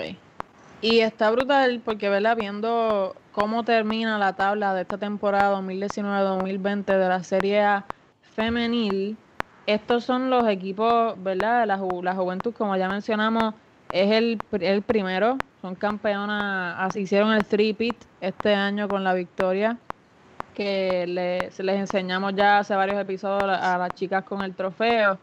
Y 0.82 1.00
está 1.02 1.32
brutal 1.32 1.82
porque, 1.84 2.10
¿verdad? 2.10 2.38
Viendo 2.38 3.22
cómo 3.32 3.64
termina 3.66 4.18
la 4.18 4.36
tabla 4.36 4.74
de 4.74 4.82
esta 4.84 4.98
temporada 4.98 5.52
2019-2020 5.52 6.98
de 6.98 7.10
la 7.10 7.24
Serie 7.24 7.62
A 7.64 7.90
femenil, 8.22 9.20
estos 9.66 10.06
son 10.06 10.30
los 10.30 10.48
equipos, 10.48 11.22
¿verdad? 11.22 11.68
La, 11.68 11.78
la 11.78 12.16
Juventud, 12.16 12.54
como 12.54 12.78
ya 12.78 12.90
mencionamos, 12.90 13.56
es 13.90 14.12
el, 14.12 14.46
el 14.62 14.84
primero, 14.84 15.44
son 15.56 15.76
campeonas, 15.76 16.96
hicieron 16.96 17.34
el 17.34 17.48
three-pit 17.48 18.06
este 18.20 18.54
año 18.56 18.90
con 18.90 19.04
la 19.04 19.14
victoria 19.14 19.82
que 20.60 21.08
les 21.08 21.58
enseñamos 21.58 22.36
ya 22.36 22.60
hace 22.60 22.76
varios 22.76 23.00
episodios 23.00 23.58
a, 23.58 23.78
las 23.78 23.96
chicas 23.96 24.26
con 24.26 24.44
el 24.44 24.54
trofeo. 24.54 25.18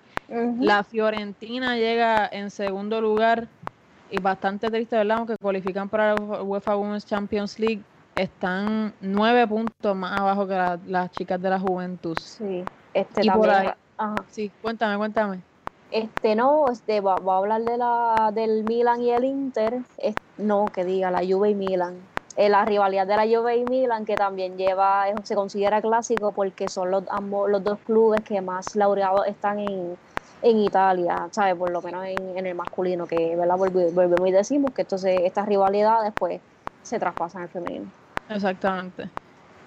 La 0.59 0.83
Fiorentina 0.83 1.77
llega 1.77 2.27
en 2.27 2.51
segundo 2.51 3.03
lugar 3.03 3.47
y 4.11 4.19
bastante 4.19 4.71
triste, 4.71 4.97
¿verdad? 4.97 5.19
Aunque 5.19 5.37
cualifican 5.37 5.91
para 5.91 6.15
la 6.15 6.43
UEFA 6.43 6.77
Women's 6.77 7.05
Champions 7.05 7.59
League, 7.59 7.83
están 8.15 8.95
nueve 9.03 9.47
puntos 9.47 9.95
más 9.95 10.19
abajo 10.19 10.49
que 10.49 10.79
las 10.87 11.11
chicas 11.11 11.41
de 11.43 11.51
la 11.51 11.61
Juventud. 11.61 12.17
Sí, 12.19 12.65
este 12.95 13.23
también, 13.23 13.75
Sí, 14.31 14.51
cuéntame, 14.63 14.97
cuéntame. 14.97 15.41
Este 15.91 16.35
no, 16.35 16.71
este 16.71 17.03
va, 17.03 17.17
a 17.17 17.37
hablar 17.37 17.63
de 17.63 17.77
la 17.77 18.33
del 18.35 18.65
Milan 18.65 19.03
y 19.03 19.11
el 19.11 19.25
Inter, 19.25 19.83
no 20.39 20.65
que 20.73 20.87
diga 20.87 21.11
la 21.11 21.21
Juve 21.21 21.51
y 21.51 21.55
Milan. 21.55 22.16
Eh, 22.37 22.51
la 22.51 22.67
rivalidad 22.67 23.07
de 23.07 23.17
la 23.17 23.23
Juve 23.25 23.57
y 23.57 23.65
Milan, 23.65 24.05
que 24.05 24.15
también 24.15 24.59
lleva, 24.59 25.07
se 25.25 25.35
considera 25.35 25.81
clásico 25.81 26.33
porque 26.33 26.69
son 26.69 26.91
los, 26.91 27.05
ambos, 27.09 27.49
los 27.49 27.65
dos 27.65 27.79
clubes 27.87 28.23
que 28.25 28.43
más 28.43 28.77
laureados 28.77 29.27
están 29.27 29.59
en, 29.59 29.97
Italia, 30.43 31.29
¿sabes? 31.33 31.57
Por 31.57 31.71
lo 31.71 31.83
menos 31.83 32.05
en, 32.05 32.47
el 32.47 32.55
masculino, 32.55 33.07
que 33.07 33.35
¿verdad? 33.35 33.57
volvemos 33.57 34.29
y 34.29 34.31
decimos 34.31 34.73
que 34.73 34.83
entonces 34.83 35.23
estas 35.25 35.47
rivalidades 35.47 36.13
pues 36.17 36.41
se 36.83 37.01
traspasan 37.01 37.43
al 37.43 37.49
femenino. 37.49 37.87
Exactamente. 38.29 39.09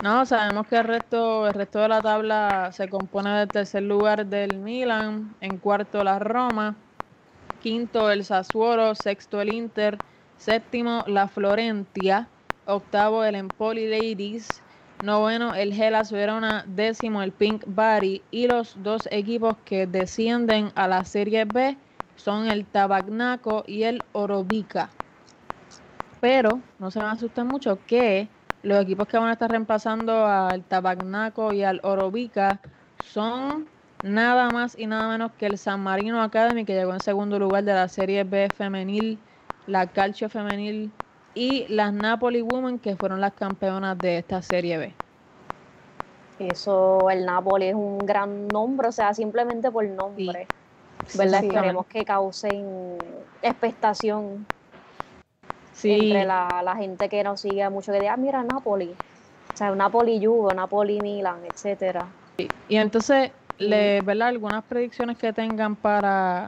No, 0.02 0.26
sabemos 0.26 0.68
que 0.68 0.78
el 0.78 0.86
resto, 0.86 1.48
el 1.48 1.54
resto 1.54 1.80
de 1.80 1.90
la 1.90 2.02
tabla 2.02 2.70
se 2.72 2.88
compone 2.88 3.40
del 3.40 3.50
tercer 3.50 3.84
lugar 3.84 4.26
del 4.26 4.60
Milan, 4.60 5.36
en 5.42 5.58
cuarto 5.58 6.02
la 6.06 6.18
Roma, 6.20 6.76
quinto 7.62 8.10
el 8.10 8.24
Sassuolo, 8.24 8.96
sexto 8.96 9.42
el 9.42 9.50
Inter, 9.50 9.98
séptimo 10.38 11.04
la 11.08 11.28
Florentia, 11.28 12.30
octavo 12.70 13.24
el 13.24 13.36
Empoli 13.36 13.88
Ladies, 13.88 14.62
noveno 15.04 15.56
el 15.56 15.74
Hellas 15.74 16.12
Verona, 16.12 16.64
décimo 16.68 17.22
el 17.22 17.32
Pink 17.32 17.64
Bari 17.68 18.22
y 18.32 18.48
los 18.48 18.76
dos 18.84 19.08
equipos 19.12 19.58
que 19.66 19.88
descienden 19.88 20.72
a 20.76 20.88
la 20.88 21.04
Serie 21.04 21.46
B 21.46 21.78
son 22.16 22.48
el 22.48 22.66
Tabagnaco 22.66 23.64
y 23.66 23.84
el 23.84 24.04
Orobica. 24.12 24.90
Pero 26.22 26.60
no 26.80 26.92
se 26.92 27.00
van 27.00 27.10
a 27.10 27.14
asustar 27.14 27.46
mucho 27.46 27.80
que 27.88 28.28
los 28.62 28.82
equipos 28.82 29.08
que 29.08 29.18
van 29.18 29.30
a 29.30 29.34
estar 29.34 29.50
reemplazando 29.50 30.26
al 30.26 30.64
Tabagnaco 30.64 31.54
y 31.54 31.64
al 31.64 31.80
Orobica 31.84 32.60
son 32.98 33.68
nada 34.04 34.52
más 34.52 34.78
y 34.78 34.86
nada 34.86 35.10
menos 35.10 35.32
que 35.34 35.46
el 35.46 35.58
San 35.58 35.82
Marino 35.82 36.22
Academy 36.22 36.66
que 36.66 36.74
llegó 36.74 36.94
en 36.94 37.00
segundo 37.00 37.40
lugar 37.40 37.64
de 37.64 37.74
la 37.74 37.88
Serie 37.88 38.26
B 38.26 38.50
femenil, 38.50 39.18
la 39.66 39.88
Calcio 39.88 40.30
femenil 40.30 40.92
y 41.34 41.68
las 41.68 41.94
Napoli 41.94 42.42
Women 42.42 42.80
que 42.80 42.96
fueron 42.96 43.22
las 43.22 43.34
campeonas 43.34 43.98
de 43.98 44.18
esta 44.18 44.42
Serie 44.42 44.78
B. 44.78 44.94
Eso, 46.40 47.10
el 47.10 47.26
Napoli 47.26 47.68
es 47.68 47.76
un 47.76 48.00
gran 48.00 48.48
nombre, 48.48 48.88
o 48.88 48.92
sea, 48.92 49.14
simplemente 49.14 49.70
por 49.72 49.86
nombre. 49.86 50.48
¿Verdad? 51.16 51.44
Esperemos 51.44 51.86
que 51.88 52.06
causen 52.06 52.98
expectación 53.42 54.46
entre 55.84 56.26
la, 56.26 56.76
gente 56.78 57.10
que 57.10 57.24
nos 57.24 57.42
sigue 57.42 57.70
mucho, 57.70 57.92
que 57.92 58.00
diga, 58.00 58.14
ah, 58.14 58.18
mira, 58.18 58.44
Napoli. 58.44 58.94
O 59.54 59.58
sea, 59.58 59.72
Napoli 59.76 60.24
Juve, 60.24 60.54
Napoli 60.54 61.00
Milan, 61.02 61.40
etcétera. 61.46 62.08
Y 62.38 62.78
entonces, 62.78 63.32
le, 63.58 64.02
¿verdad? 64.02 64.30
Algunas 64.30 64.64
predicciones 64.64 65.18
que 65.18 65.34
tengan 65.34 65.76
para, 65.76 66.48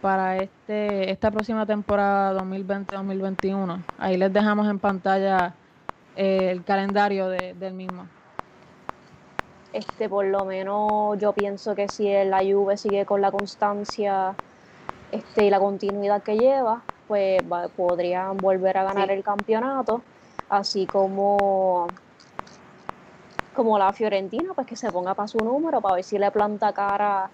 para 0.00 0.38
este 0.38 1.10
esta 1.10 1.30
próxima 1.30 1.66
temporada 1.66 2.40
2020-2021. 2.42 3.82
Ahí 3.98 4.16
les 4.16 4.32
dejamos 4.32 4.68
en 4.68 4.78
pantalla 4.78 5.54
eh, 6.16 6.50
el 6.50 6.64
calendario 6.64 7.28
del 7.28 7.74
mismo. 7.74 8.06
Este, 9.72 10.08
por 10.08 10.24
lo 10.24 10.44
menos 10.44 11.18
yo 11.18 11.32
pienso 11.32 11.74
que 11.74 11.88
si 11.88 12.12
la 12.24 12.38
Juve 12.38 12.76
sigue 12.76 13.04
con 13.04 13.20
la 13.20 13.30
constancia 13.30 14.34
este, 15.12 15.44
y 15.44 15.50
la 15.50 15.60
continuidad 15.60 16.22
que 16.22 16.38
lleva, 16.38 16.82
pues 17.06 17.42
podrían 17.76 18.36
volver 18.38 18.78
a 18.78 18.84
ganar 18.84 19.10
el 19.10 19.22
campeonato, 19.22 20.02
así 20.48 20.86
como 20.86 21.86
como 23.54 23.76
la 23.76 23.92
Fiorentina, 23.92 24.54
pues 24.54 24.68
que 24.68 24.76
se 24.76 24.92
ponga 24.92 25.14
para 25.14 25.26
su 25.26 25.38
número, 25.38 25.80
para 25.80 25.96
ver 25.96 26.04
si 26.04 26.16
le 26.16 26.30
planta 26.30 26.72
cara 26.72 27.28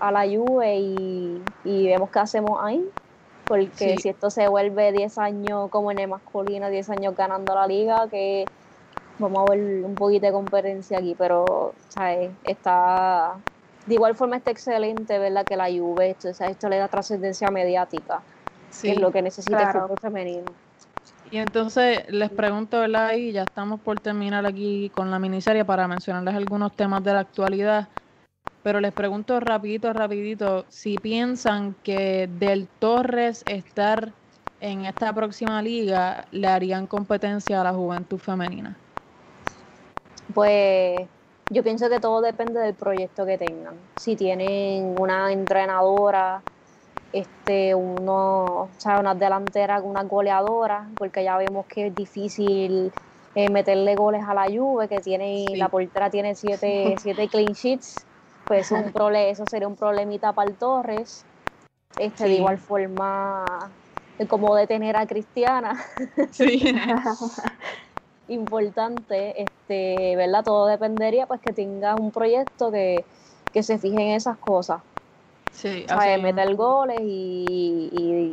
a 0.00 0.12
la 0.12 0.24
Juve 0.24 0.78
y, 0.78 1.42
vemos 1.64 2.10
qué 2.10 2.18
hacemos 2.18 2.58
ahí. 2.62 2.84
Porque 3.46 3.96
si 3.98 4.08
esto 4.08 4.28
se 4.28 4.48
vuelve 4.48 4.90
10 4.90 5.18
años 5.18 5.70
como 5.70 5.92
en 5.92 6.00
el 6.00 6.08
masculino, 6.08 6.68
10 6.68 6.90
años 6.90 7.16
ganando 7.16 7.54
la 7.54 7.66
liga, 7.68 8.08
que 8.08 8.44
vamos 9.20 9.46
a 9.46 9.52
ver 9.52 9.84
un 9.84 9.94
poquito 9.94 10.26
de 10.26 10.32
competencia 10.32 10.98
aquí, 10.98 11.14
pero 11.16 11.72
¿sabes? 11.88 12.32
está 12.42 13.36
de 13.86 13.94
igual 13.94 14.16
forma 14.16 14.36
está 14.36 14.50
excelente, 14.50 15.18
¿verdad? 15.18 15.44
Que 15.44 15.56
la 15.56 15.66
Juve, 15.66 16.10
esto, 16.10 16.28
esto 16.28 16.68
le 16.68 16.78
da 16.78 16.88
trascendencia 16.88 17.50
mediática, 17.50 18.20
que 18.82 18.90
es 18.90 19.00
lo 19.00 19.12
que 19.12 19.22
necesita 19.22 19.62
el 19.62 19.80
fútbol 19.80 19.98
femenino. 20.00 20.44
Y 21.30 21.38
entonces 21.38 22.04
les 22.08 22.30
pregunto, 22.30 22.80
¿verdad? 22.80 23.14
Y 23.14 23.32
ya 23.32 23.42
estamos 23.42 23.80
por 23.80 23.98
terminar 24.00 24.44
aquí 24.44 24.90
con 24.90 25.10
la 25.10 25.18
miniserie 25.18 25.64
para 25.64 25.88
mencionarles 25.88 26.34
algunos 26.34 26.74
temas 26.74 27.02
de 27.02 27.12
la 27.12 27.20
actualidad. 27.20 27.88
Pero 28.62 28.80
les 28.80 28.92
pregunto 28.92 29.38
rapidito, 29.38 29.92
rapidito, 29.92 30.64
si 30.68 30.98
piensan 30.98 31.74
que 31.84 32.28
Del 32.38 32.66
Torres 32.80 33.44
estar 33.46 34.12
en 34.60 34.84
esta 34.86 35.12
próxima 35.12 35.62
liga 35.62 36.24
le 36.32 36.48
harían 36.48 36.86
competencia 36.86 37.60
a 37.60 37.64
la 37.64 37.72
juventud 37.72 38.18
femenina. 38.18 38.76
Pues 40.34 41.06
yo 41.48 41.62
pienso 41.62 41.88
que 41.88 42.00
todo 42.00 42.20
depende 42.20 42.60
del 42.60 42.74
proyecto 42.74 43.24
que 43.24 43.38
tengan. 43.38 43.74
Si 43.94 44.16
tienen 44.16 44.98
una 44.98 45.30
entrenadora, 45.32 46.42
este, 47.12 47.74
uno, 47.74 48.62
o 48.62 48.68
sea, 48.78 48.98
unas 48.98 49.18
delanteras, 49.18 49.82
unas 49.84 50.08
goleadoras, 50.08 50.88
porque 50.98 51.22
ya 51.22 51.36
vemos 51.36 51.66
que 51.66 51.86
es 51.86 51.96
difícil 51.96 52.90
eh, 53.34 53.48
meterle 53.48 53.94
goles 53.94 54.24
a 54.26 54.34
la 54.34 54.46
Juve, 54.46 54.88
que 54.88 55.00
tiene, 55.00 55.54
la 55.56 55.68
portera 55.68 56.10
tiene 56.10 56.34
siete, 56.34 56.96
siete 56.98 57.28
clean 57.28 57.52
sheets, 57.52 58.05
pues 58.46 58.70
un 58.70 58.92
eso 59.14 59.44
sería 59.46 59.68
un 59.68 59.76
problemita 59.76 60.32
para 60.32 60.48
el 60.48 60.56
Torres. 60.56 61.24
Este, 61.98 62.24
De 62.24 62.34
igual 62.34 62.58
forma, 62.58 63.44
como 64.28 64.54
detener 64.54 64.96
a 64.96 65.06
Cristiana. 65.06 65.84
Sí. 66.30 66.74
importante, 68.28 69.42
este, 69.42 70.16
¿verdad? 70.16 70.44
Todo 70.44 70.66
dependería 70.66 71.26
pues 71.26 71.40
que 71.40 71.52
tenga 71.52 71.94
un 71.94 72.10
proyecto 72.10 72.70
que, 72.70 73.04
se 73.62 73.78
fije 73.78 73.94
en 73.94 74.10
esas 74.10 74.36
cosas. 74.36 74.82
Sí, 75.52 75.86
meter 76.20 76.54
goles 76.54 77.00
y, 77.00 77.88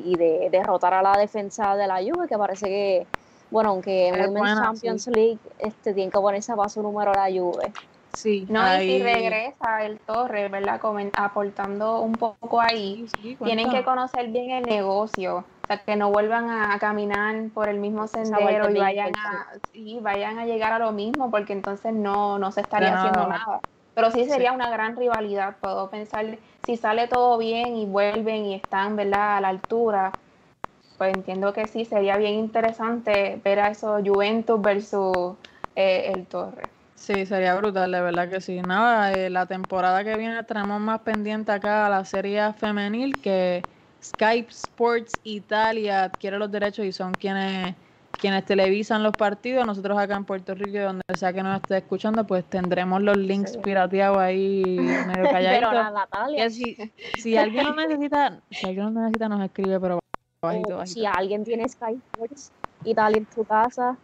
y, 0.05 0.15
de, 0.17 0.49
derrotar 0.51 0.93
a 0.93 1.01
la 1.01 1.17
defensa 1.17 1.77
de 1.77 1.87
la 1.87 1.99
Juve, 1.99 2.27
que 2.27 2.37
parece 2.37 2.65
que, 2.67 3.07
bueno, 3.49 3.69
aunque 3.69 4.09
en 4.09 4.29
Women's 4.29 4.59
Champions 4.59 5.07
League 5.07 5.39
este, 5.59 5.93
tiene 5.93 6.11
que 6.11 6.19
ponerse 6.19 6.51
a 6.51 6.55
paso 6.57 6.81
número 6.81 7.13
la 7.13 7.27
Juve. 7.27 7.71
Sí, 8.13 8.45
no, 8.47 8.61
y 8.75 8.85
si 8.85 9.03
regresa 9.03 9.83
el 9.83 9.99
Torre, 9.99 10.47
¿verdad? 10.47 10.79
aportando 11.15 12.01
un 12.01 12.17
poco 12.17 12.61
ahí, 12.61 13.07
tienen 13.43 13.71
que 13.71 13.83
conocer 13.83 14.27
bien 14.27 14.51
el 14.51 14.65
negocio, 14.65 15.37
o 15.37 15.67
sea, 15.67 15.83
que 15.83 15.95
no 15.95 16.11
vuelvan 16.11 16.47
a, 16.49 16.77
caminar 16.77 17.49
por 17.55 17.67
el 17.67 17.79
mismo 17.79 18.05
sendero 18.07 18.69
y 18.69 18.75
vayan 18.75 19.17
a, 19.17 19.47
sí, 19.71 19.97
vayan 19.99 20.37
a 20.37 20.45
llegar 20.45 20.73
a 20.73 20.79
lo 20.79 20.91
mismo, 20.91 21.31
porque 21.31 21.53
entonces 21.53 21.91
no, 21.91 22.37
no 22.37 22.51
se 22.51 22.61
estaría 22.61 22.93
haciendo 22.93 23.27
nada. 23.27 23.61
Pero 23.95 24.11
sí 24.11 24.25
sería 24.25 24.51
una 24.51 24.69
gran 24.69 24.95
rivalidad, 24.95 25.55
puedo 25.59 25.89
pensar, 25.89 26.37
si 26.61 26.77
sale 26.77 27.07
todo 27.07 27.39
bien 27.39 27.75
y 27.75 27.85
vuelven 27.87 28.45
y 28.45 28.53
están, 28.53 28.95
¿verdad?, 28.95 29.37
a 29.37 29.41
la 29.41 29.49
altura, 29.49 30.13
pues 30.99 31.11
entiendo 31.11 31.51
que 31.51 31.65
sí, 31.65 31.85
sería 31.85 32.17
bien 32.17 32.35
interesante 32.35 33.41
ver 33.43 33.59
a 33.59 33.69
esos 33.69 34.07
Juventus 34.07 34.61
versus 34.61 35.35
eh, 35.75 36.13
el 36.13 36.27
Torre. 36.27 36.72
Sí, 37.03 37.25
sería 37.25 37.53
brutal, 37.55 37.91
de 37.91 37.99
verdad 37.99 38.29
que 38.29 38.39
sí. 38.39 38.61
Nada, 38.61 39.13
eh, 39.13 39.29
la 39.29 39.45
temporada 39.45 40.05
que 40.05 40.15
viene 40.15 40.41
tenemos 40.43 40.79
más 40.79 41.01
pendiente 41.01 41.51
acá 41.51 41.85
a 41.85 41.89
la 41.89 42.05
serie 42.05 42.53
femenil 42.53 43.19
que 43.21 43.65
Skype 44.01 44.49
Sports 44.49 45.19
Italia 45.25 46.05
adquiere 46.05 46.39
los 46.39 46.49
derechos 46.49 46.85
y 46.85 46.93
son 46.93 47.15
quienes 47.15 47.75
quienes 48.17 48.45
televisan 48.45 49.03
los 49.03 49.15
partidos. 49.15 49.65
Nosotros 49.65 49.97
acá 49.97 50.15
en 50.15 50.23
Puerto 50.23 50.55
Rico, 50.55 50.79
donde 50.79 51.03
sea 51.13 51.33
que 51.33 51.43
nos 51.43 51.59
esté 51.59 51.79
escuchando, 51.79 52.25
pues 52.25 52.45
tendremos 52.45 53.01
los 53.01 53.17
links 53.17 53.57
pirateados 53.57 54.21
ahí 54.21 54.77
medio 55.05 55.23
calladitos. 55.23 55.71
pero 55.71 55.91
Natalia. 55.91 56.49
Si, 56.49 56.77
si, 57.17 57.35
alguien 57.35 57.65
lo 57.65 57.75
necesita, 57.75 58.39
si 58.49 58.65
alguien 58.65 58.93
lo 58.93 59.01
necesita, 59.01 59.27
nos 59.27 59.43
escribe, 59.43 59.77
pero 59.77 59.99
bajito, 60.41 60.77
bajito. 60.77 61.01
Si 61.01 61.05
alguien 61.05 61.43
tiene 61.43 61.67
Skype 61.67 61.99
Sports 62.13 62.53
Italia 62.85 63.17
en 63.17 63.27
su 63.29 63.43
casa, 63.43 63.97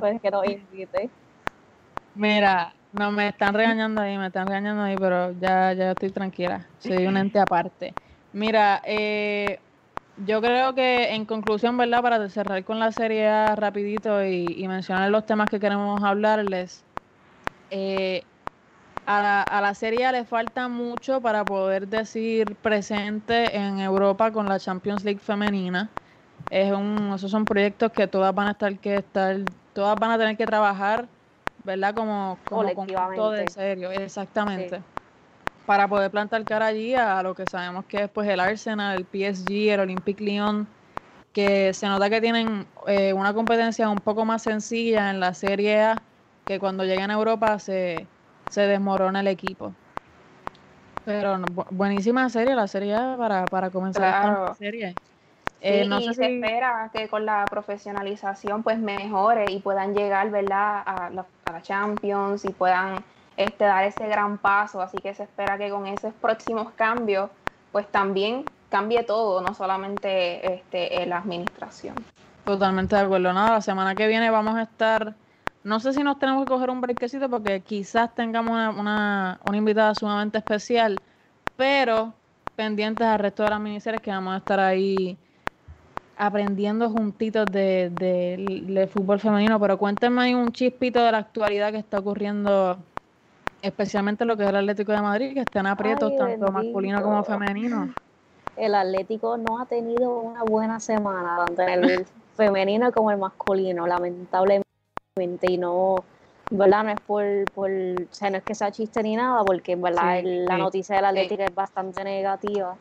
pues 0.00 0.22
que 0.22 0.30
nos 0.30 0.46
invite. 0.46 1.10
Mira, 2.16 2.74
no 2.92 3.12
me 3.12 3.28
están 3.28 3.54
regañando 3.54 4.00
ahí, 4.00 4.16
me 4.16 4.28
están 4.28 4.48
regañando 4.48 4.82
ahí, 4.82 4.96
pero 4.96 5.32
ya, 5.38 5.74
ya 5.74 5.92
estoy 5.92 6.10
tranquila. 6.10 6.66
Soy 6.78 7.06
un 7.06 7.16
ente 7.18 7.38
aparte. 7.38 7.92
Mira, 8.32 8.80
eh, 8.86 9.58
yo 10.24 10.40
creo 10.40 10.74
que 10.74 11.14
en 11.14 11.26
conclusión, 11.26 11.76
¿verdad? 11.76 12.02
Para 12.02 12.28
cerrar 12.30 12.64
con 12.64 12.78
la 12.78 12.90
serie 12.90 13.54
rapidito 13.56 14.24
y, 14.24 14.66
mencionar 14.66 15.10
los 15.10 15.26
temas 15.26 15.50
que 15.50 15.60
queremos 15.60 16.02
hablarles, 16.02 16.84
eh, 17.70 18.22
a, 19.04 19.22
la, 19.22 19.42
a 19.42 19.60
la 19.60 19.74
serie 19.74 20.10
le 20.10 20.24
falta 20.24 20.68
mucho 20.68 21.20
para 21.20 21.44
poder 21.44 21.86
decir 21.86 22.56
presente 22.56 23.56
en 23.56 23.78
Europa 23.78 24.32
con 24.32 24.48
la 24.48 24.58
Champions 24.58 25.04
League 25.04 25.20
femenina. 25.20 25.90
Es 26.48 26.72
un, 26.72 27.12
esos 27.14 27.30
son 27.30 27.46
proyectos 27.46 27.92
que 27.92 28.06
todas 28.06 28.34
van 28.34 28.48
a 28.48 28.50
estar 28.52 28.78
que 28.78 28.98
estar, 28.98 29.36
todas 29.74 29.98
van 29.98 30.12
a 30.12 30.18
tener 30.18 30.36
que 30.36 30.46
trabajar 30.46 31.08
¿verdad? 31.66 31.94
Como, 31.94 32.42
como 32.46 32.74
conjunto 32.74 33.32
de 33.32 33.48
serio, 33.50 33.92
exactamente. 33.92 34.86
Para 35.64 35.88
poder 35.88 36.10
plantar 36.12 36.46
cara 36.46 36.66
allí 36.68 36.94
a 36.94 37.22
lo 37.22 37.34
que 37.34 37.46
sabemos 37.46 37.86
que 37.86 38.04
es 38.04 38.10
pues 38.10 38.28
el 38.28 38.40
Arsenal, 38.40 38.96
el 38.98 39.06
PSG, 39.06 39.70
el 39.74 39.80
Olympique 39.80 40.24
Lyon, 40.24 40.74
que 41.32 41.74
se 41.74 41.88
nota 41.88 42.10
que 42.10 42.20
tienen 42.20 42.70
eh, 42.88 43.12
una 43.14 43.34
competencia 43.34 43.90
un 43.90 44.00
poco 44.02 44.24
más 44.26 44.42
sencilla 44.42 45.10
en 45.10 45.20
la 45.20 45.34
Serie 45.34 45.82
A, 45.82 46.08
que 46.46 46.60
cuando 46.60 46.84
llegan 46.84 47.10
a 47.10 47.14
Europa 47.14 47.58
se, 47.60 48.10
se 48.48 48.62
desmorona 48.62 49.20
el 49.20 49.28
equipo. 49.28 49.76
Pero 51.04 51.38
buenísima 51.70 52.28
serie, 52.30 52.54
la 52.56 52.66
serie 52.68 52.94
A 52.94 53.16
para, 53.16 53.48
para 53.48 53.70
comenzar 53.70 54.08
esta 54.08 54.34
serie. 54.52 54.98
Eh, 55.60 55.86
no 55.86 55.98
y 55.98 56.14
se 56.14 56.36
espera 56.36 56.90
que 56.92 57.08
con 57.08 57.24
la 57.24 57.44
profesionalización 57.46 58.62
pues 58.62 58.78
mejore 58.78 59.46
y 59.50 59.60
puedan 59.60 59.94
llegar, 59.94 60.30
¿verdad? 60.30 60.82
A 60.84 61.10
la, 61.10 61.26
Champions 61.62 62.44
y 62.44 62.50
puedan 62.50 63.02
este, 63.36 63.64
dar 63.64 63.84
ese 63.84 64.06
gran 64.06 64.36
paso. 64.38 64.82
Así 64.82 64.98
que 64.98 65.14
se 65.14 65.22
espera 65.22 65.56
que 65.56 65.70
con 65.70 65.86
esos 65.86 66.12
próximos 66.14 66.70
cambios 66.76 67.30
pues 67.72 67.86
también 67.88 68.44
cambie 68.68 69.02
todo, 69.02 69.40
no 69.40 69.54
solamente 69.54 70.54
este, 70.54 71.06
la 71.06 71.18
administración. 71.18 71.94
Totalmente 72.44 72.94
de 72.94 73.02
acuerdo. 73.02 73.32
Nada, 73.32 73.52
la 73.52 73.60
semana 73.60 73.94
que 73.94 74.06
viene 74.06 74.30
vamos 74.30 74.54
a 74.56 74.62
estar, 74.62 75.14
no 75.64 75.80
sé 75.80 75.92
si 75.92 76.02
nos 76.02 76.18
tenemos 76.18 76.44
que 76.44 76.50
coger 76.50 76.70
un 76.70 76.80
brequecito 76.80 77.28
porque 77.28 77.60
quizás 77.60 78.14
tengamos 78.14 78.52
una, 78.78 79.40
una, 79.44 79.56
invitada 79.56 79.94
sumamente 79.94 80.38
especial, 80.38 81.00
pero 81.56 82.12
pendientes 82.54 83.06
al 83.06 83.18
resto 83.18 83.42
de 83.42 83.50
las 83.50 83.60
miniseries 83.60 84.00
que 84.00 84.10
vamos 84.10 84.34
a 84.34 84.38
estar 84.38 84.60
ahí 84.60 85.18
aprendiendo 86.16 86.90
juntitos 86.90 87.46
de, 87.46 87.90
de, 87.90 88.86
fútbol 88.86 89.20
femenino, 89.20 89.60
pero 89.60 89.78
cuéntenme 89.78 90.22
ahí 90.22 90.34
un 90.34 90.50
chispito 90.50 91.02
de 91.02 91.12
la 91.12 91.18
actualidad 91.18 91.72
que 91.72 91.78
está 91.78 91.98
ocurriendo, 91.98 92.78
especialmente 93.60 94.24
lo 94.24 94.36
que 94.36 94.44
es 94.44 94.48
el 94.48 94.56
Atlético 94.56 94.92
de 94.92 95.02
Madrid, 95.02 95.34
que 95.34 95.40
están 95.40 95.66
aprietos 95.66 96.16
tanto 96.16 96.50
masculino 96.50 97.02
como 97.02 97.22
femenino. 97.22 97.94
El 98.56 98.74
Atlético 98.74 99.36
no 99.36 99.60
ha 99.60 99.66
tenido 99.66 100.18
una 100.20 100.42
buena 100.42 100.80
semana, 100.80 101.44
tanto 101.44 101.62
en 101.62 101.84
el 101.84 102.06
femenino 102.36 102.90
como 102.92 103.10
el 103.10 103.18
masculino, 103.18 103.86
lamentablemente, 103.86 104.64
y 105.48 105.58
no, 105.58 105.96
¿verdad? 106.50 106.84
No 106.84 106.90
es 106.90 107.00
por, 107.00 107.24
por 107.54 107.70
o 107.70 108.14
sea, 108.14 108.30
no 108.30 108.38
es 108.38 108.42
que 108.42 108.54
sea 108.54 108.70
chiste 108.72 109.02
ni 109.02 109.16
nada, 109.16 109.44
porque 109.44 109.76
¿verdad? 109.76 110.22
la 110.22 110.56
noticia 110.56 110.96
del 110.96 111.04
Atlético 111.04 111.42
es 111.42 111.54
bastante 111.54 112.02
negativa 112.02 112.74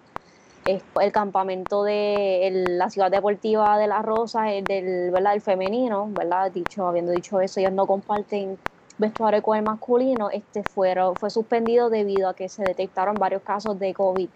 el 0.66 1.12
campamento 1.12 1.84
de 1.84 2.66
la 2.70 2.90
ciudad 2.90 3.12
deportiva 3.12 3.78
de 3.78 3.88
Las 3.88 4.04
Rosas, 4.04 4.48
el 4.50 4.64
del, 4.64 5.12
¿verdad? 5.12 5.36
el 5.36 5.42
femenino, 5.42 6.08
¿verdad? 6.10 6.52
Dicho, 6.52 6.88
habiendo 6.88 7.12
dicho 7.12 7.40
eso, 7.40 7.60
ellos 7.60 7.74
no 7.74 7.86
comparten 7.86 8.58
vestuario 8.98 9.44
con 9.44 9.58
el 9.58 9.64
masculino, 9.64 10.30
este 10.32 10.64
fueron, 10.64 11.16
fue 11.16 11.30
suspendido 11.30 11.90
debido 11.90 12.30
a 12.30 12.34
que 12.34 12.50
se 12.50 12.64
detectaron 12.64 13.16
varios 13.16 13.44
casos 13.44 13.78
de 13.78 13.94
COVID 13.94 14.30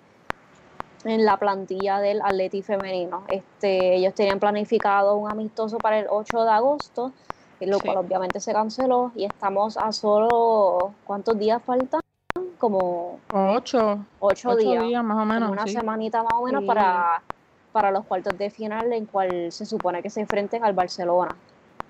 en 1.05 1.25
la 1.25 1.37
plantilla 1.37 1.99
del 1.99 2.21
Atleti 2.21 2.61
femenino. 2.61 3.23
Este, 3.29 3.95
ellos 3.95 4.13
tenían 4.13 4.39
planificado 4.39 5.15
un 5.15 5.31
amistoso 5.31 5.77
para 5.77 5.99
el 5.99 6.07
8 6.09 6.43
de 6.43 6.51
agosto, 6.51 7.11
lo 7.61 7.79
cual 7.79 7.97
obviamente 7.97 8.39
se 8.39 8.53
canceló 8.53 9.11
y 9.15 9.25
estamos 9.25 9.77
a 9.77 9.91
solo, 9.91 10.93
¿cuántos 11.05 11.37
días 11.39 11.61
faltan? 11.63 12.01
Como 12.59 13.19
ocho, 13.31 14.05
ocho, 14.19 14.55
días, 14.55 15.03
más 15.03 15.17
o 15.17 15.25
menos. 15.25 15.49
Una 15.49 15.65
semanita 15.65 16.21
más 16.21 16.33
o 16.33 16.45
menos 16.45 16.63
para, 16.65 17.21
para 17.71 17.89
los 17.89 18.05
cuartos 18.05 18.37
de 18.37 18.51
final 18.51 18.93
en 18.93 19.05
cual 19.05 19.51
se 19.51 19.65
supone 19.65 20.03
que 20.03 20.09
se 20.09 20.21
enfrenten 20.21 20.63
al 20.63 20.73
Barcelona. 20.73 21.35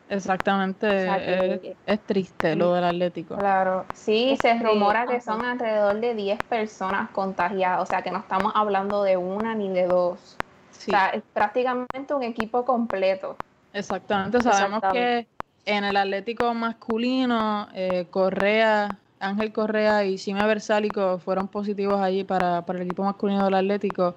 Exactamente, 0.09 1.75
es, 1.85 1.99
triste 2.01 2.55
lo 2.55 2.73
del 2.73 2.83
Atlético. 2.83 3.35
Claro, 3.35 3.85
sí, 3.93 4.35
se 4.41 4.57
rumora 4.57 5.05
que 5.05 5.21
son 5.21 5.45
alrededor 5.45 5.99
de 5.99 6.15
10 6.15 6.39
personas 6.45 7.11
contagiadas, 7.11 7.81
o 7.81 7.85
sea 7.85 8.01
que 8.01 8.09
no 8.09 8.17
estamos 8.17 8.51
hablando 8.55 9.03
de 9.03 9.17
una 9.17 9.53
ni 9.53 9.69
de 9.69 9.85
dos. 9.85 10.35
O 10.71 10.81
sea, 10.81 11.09
es 11.09 11.21
prácticamente 11.33 12.13
un 12.15 12.23
equipo 12.23 12.65
completo. 12.65 13.35
Exactamente, 13.71 14.41
sabemos 14.41 14.81
que 14.91 15.27
en 15.65 15.83
el 15.83 15.95
Atlético 15.95 16.55
masculino, 16.55 17.67
eh, 17.75 18.07
Correa 18.09 18.97
Ángel 19.19 19.51
Correa 19.53 20.05
y 20.05 20.17
Sime 20.17 20.45
Versálico 20.47 21.19
fueron 21.19 21.47
positivos 21.47 21.99
allí 22.01 22.23
para, 22.23 22.63
el 22.67 22.81
equipo 22.81 23.03
masculino 23.03 23.45
del 23.45 23.53
Atlético, 23.55 24.15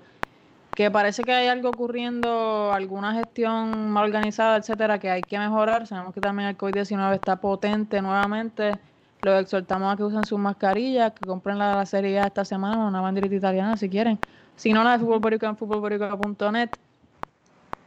que 0.75 0.91
parece 0.91 1.25
que 1.25 1.33
hay 1.33 1.49
algo 1.49 1.71
ocurriendo, 1.71 2.73
alguna 2.73 3.13
gestión 3.15 3.91
mal 3.91 4.05
organizada, 4.05 4.57
etcétera, 4.57 4.99
que 4.99 5.11
hay 5.11 5.25
que 5.25 5.39
mejorar. 5.39 5.87
Sabemos 5.87 6.15
que 6.15 6.21
también 6.21 6.49
el 6.49 6.57
COVID-19 6.57 7.15
está 7.15 7.37
potente 7.41 8.01
nuevamente. 8.01 8.79
Los 9.21 9.41
exhortamos 9.43 9.93
a 9.93 9.97
que 9.97 10.05
usen 10.05 10.25
sus 10.25 10.39
mascarillas, 10.39 11.13
que 11.13 11.27
compren 11.27 11.59
la, 11.59 11.75
la 11.77 11.87
serie 11.87 12.25
esta 12.25 12.45
semana, 12.45 12.87
una 12.87 13.01
banderita 13.01 13.35
italiana 13.35 13.77
si 13.77 13.89
quieren. 13.89 14.19
Si 14.57 14.73
no, 14.73 14.85
la 14.85 14.93
de 14.93 14.99
fútbol 15.05 15.39
en 15.41 15.57
fútbolboricua.net. 15.57 16.71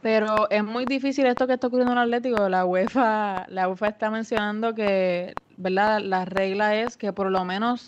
Pero 0.06 0.48
es 0.50 0.62
muy 0.62 0.86
difícil 0.86 1.26
esto 1.26 1.48
que 1.48 1.54
está 1.54 1.66
ocurriendo 1.66 1.92
en 1.94 1.98
el 1.98 2.04
Atlético. 2.04 2.48
La 2.48 2.64
UEFA, 2.64 3.44
la 3.48 3.68
UEFA 3.68 3.88
está 3.88 4.08
mencionando 4.08 4.72
que 4.72 5.34
¿verdad? 5.56 6.00
La 6.00 6.24
regla 6.24 6.76
es 6.76 6.96
que 6.96 7.12
por 7.12 7.28
lo 7.28 7.44
menos 7.44 7.86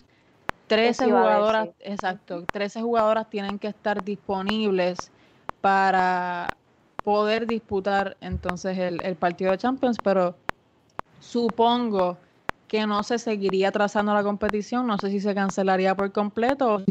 13 0.66 1.04
jugadoras, 1.04 1.68
exacto, 1.78 2.44
13 2.50 2.82
jugadoras 2.82 3.30
tienen 3.30 3.60
que 3.60 3.68
estar 3.68 4.02
disponibles 4.02 5.12
para 5.60 6.56
poder 7.04 7.46
disputar 7.46 8.16
entonces 8.20 8.76
el, 8.78 9.00
el 9.02 9.14
partido 9.14 9.52
de 9.52 9.58
Champions, 9.58 9.98
pero 10.02 10.34
supongo 11.20 12.18
que 12.66 12.84
no 12.84 13.04
se 13.04 13.20
seguiría 13.20 13.70
trazando 13.70 14.12
la 14.12 14.24
competición, 14.24 14.88
no 14.88 14.98
sé 14.98 15.10
si 15.10 15.20
se 15.20 15.36
cancelaría 15.36 15.94
por 15.94 16.10
completo 16.10 16.74
o 16.74 16.82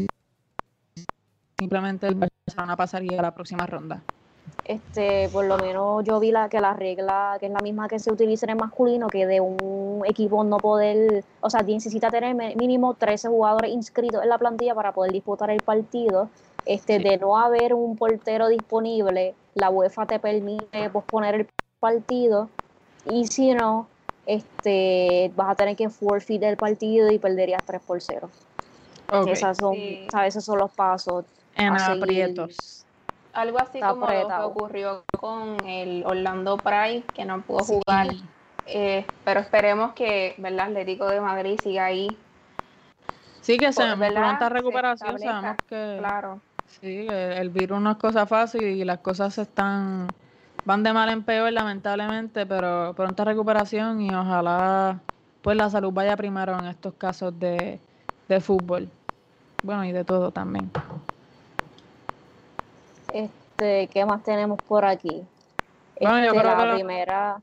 simplemente 1.58 2.06
el 2.06 2.14
Barcelona 2.14 2.76
pasaría 2.78 3.18
a 3.18 3.22
la 3.22 3.34
próxima 3.34 3.66
ronda 3.66 4.02
este, 4.64 5.28
por 5.30 5.46
lo 5.46 5.56
menos 5.58 6.04
yo 6.04 6.20
vi 6.20 6.30
la 6.30 6.48
que 6.48 6.60
la 6.60 6.74
regla, 6.74 7.36
que 7.40 7.46
es 7.46 7.52
la 7.52 7.60
misma 7.60 7.88
que 7.88 7.98
se 7.98 8.12
utiliza 8.12 8.46
en 8.46 8.50
el 8.50 8.56
masculino, 8.56 9.08
que 9.08 9.26
de 9.26 9.40
un 9.40 10.02
equipo 10.06 10.44
no 10.44 10.58
poder, 10.58 11.24
o 11.40 11.50
sea, 11.50 11.62
necesita 11.62 12.10
tener 12.10 12.34
mínimo 12.56 12.94
13 12.94 13.28
jugadores 13.28 13.72
inscritos 13.72 14.22
en 14.22 14.28
la 14.28 14.38
plantilla 14.38 14.74
para 14.74 14.92
poder 14.92 15.12
disputar 15.12 15.50
el 15.50 15.62
partido. 15.62 16.28
Este, 16.66 16.98
de 16.98 17.16
no 17.16 17.38
haber 17.38 17.72
un 17.72 17.96
portero 17.96 18.48
disponible, 18.48 19.34
la 19.54 19.70
UEFA 19.70 20.04
te 20.04 20.18
permite 20.18 20.90
posponer 20.90 21.34
el 21.34 21.48
partido 21.80 22.50
y 23.06 23.26
si 23.26 23.54
no, 23.54 23.86
este, 24.26 25.32
vas 25.34 25.50
a 25.50 25.54
tener 25.54 25.76
que 25.76 25.88
forfeit 25.88 26.42
el 26.42 26.58
partido 26.58 27.10
y 27.10 27.18
perderías 27.18 27.64
3 27.64 27.80
por 27.80 28.02
0. 28.02 28.28
Esas 29.26 29.56
son, 29.56 29.74
Esos 29.74 30.44
son 30.44 30.58
los 30.58 30.70
pasos. 30.72 31.24
En 31.54 31.72
aprietos. 31.72 32.84
Algo 33.32 33.58
así 33.58 33.80
como 33.80 34.06
lo 34.06 34.28
que 34.28 34.34
ocurrió 34.42 35.04
con 35.18 35.56
el 35.66 36.04
Orlando 36.06 36.56
Pride, 36.56 37.02
que 37.14 37.24
no 37.24 37.40
pudo 37.42 37.64
jugar. 37.64 38.08
Eh, 38.66 39.06
pero 39.24 39.40
esperemos 39.40 39.92
que 39.92 40.34
¿verdad? 40.38 40.66
Atlético 40.66 41.08
de 41.08 41.20
Madrid 41.20 41.58
siga 41.62 41.86
ahí. 41.86 42.08
Sí, 43.40 43.58
que 43.58 43.72
se 43.72 43.82
pronta 43.96 44.48
recuperación. 44.48 45.18
sabemos 45.18 45.56
que 45.68 45.96
claro. 45.98 46.40
sí, 46.66 47.06
el, 47.08 47.48
virus 47.48 47.80
no 47.80 47.92
es 47.92 47.96
cosa 47.96 48.26
fácil 48.26 48.62
y 48.62 48.84
las 48.84 48.98
cosas 48.98 49.38
están 49.38 50.08
van 50.66 50.82
de 50.82 50.92
mal 50.92 51.08
en 51.08 51.22
peor, 51.22 51.50
lamentablemente, 51.50 52.44
pero 52.44 52.92
pronta 52.94 53.24
recuperación 53.24 54.02
y 54.02 54.14
ojalá 54.14 55.00
pues 55.40 55.56
la 55.56 55.70
salud 55.70 55.92
vaya 55.92 56.14
primero 56.14 56.58
en 56.58 56.66
estos 56.66 56.92
casos 56.94 57.38
de, 57.38 57.80
de 58.28 58.40
fútbol. 58.40 58.90
Bueno, 59.62 59.84
y 59.84 59.92
de 59.92 60.04
todo 60.04 60.30
también. 60.30 60.70
Este, 63.12 63.88
¿qué 63.88 64.04
más 64.04 64.22
tenemos 64.22 64.60
por 64.60 64.84
aquí? 64.84 65.24
Bueno, 66.00 66.18
yo 66.18 66.24
este, 66.26 66.40
creo 66.40 66.56
la 66.56 66.64
que 66.64 66.74
primera. 66.76 67.42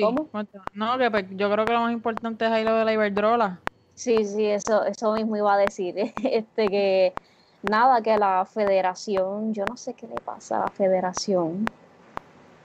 ¿Cómo? 0.00 0.28
No, 0.74 0.98
que 0.98 1.10
pues, 1.10 1.24
yo 1.30 1.50
creo 1.50 1.66
que 1.66 1.72
lo 1.72 1.80
más 1.80 1.92
importante 1.92 2.44
es 2.44 2.52
ahí 2.52 2.64
lo 2.64 2.74
de 2.74 2.84
la 2.84 2.92
Iberdrola. 2.92 3.60
Sí, 3.94 4.24
sí, 4.26 4.44
eso, 4.44 4.84
eso 4.84 5.12
mismo 5.14 5.36
iba 5.36 5.54
a 5.54 5.58
decir. 5.58 5.94
Este 6.22 6.70
que 6.70 7.14
nada, 7.62 8.02
que 8.02 8.16
la 8.18 8.44
federación, 8.44 9.54
yo 9.54 9.66
no 9.66 9.76
sé 9.76 9.94
qué 9.94 10.06
le 10.06 10.20
pasa 10.20 10.58
a 10.58 10.60
la 10.60 10.70
federación. 10.70 11.70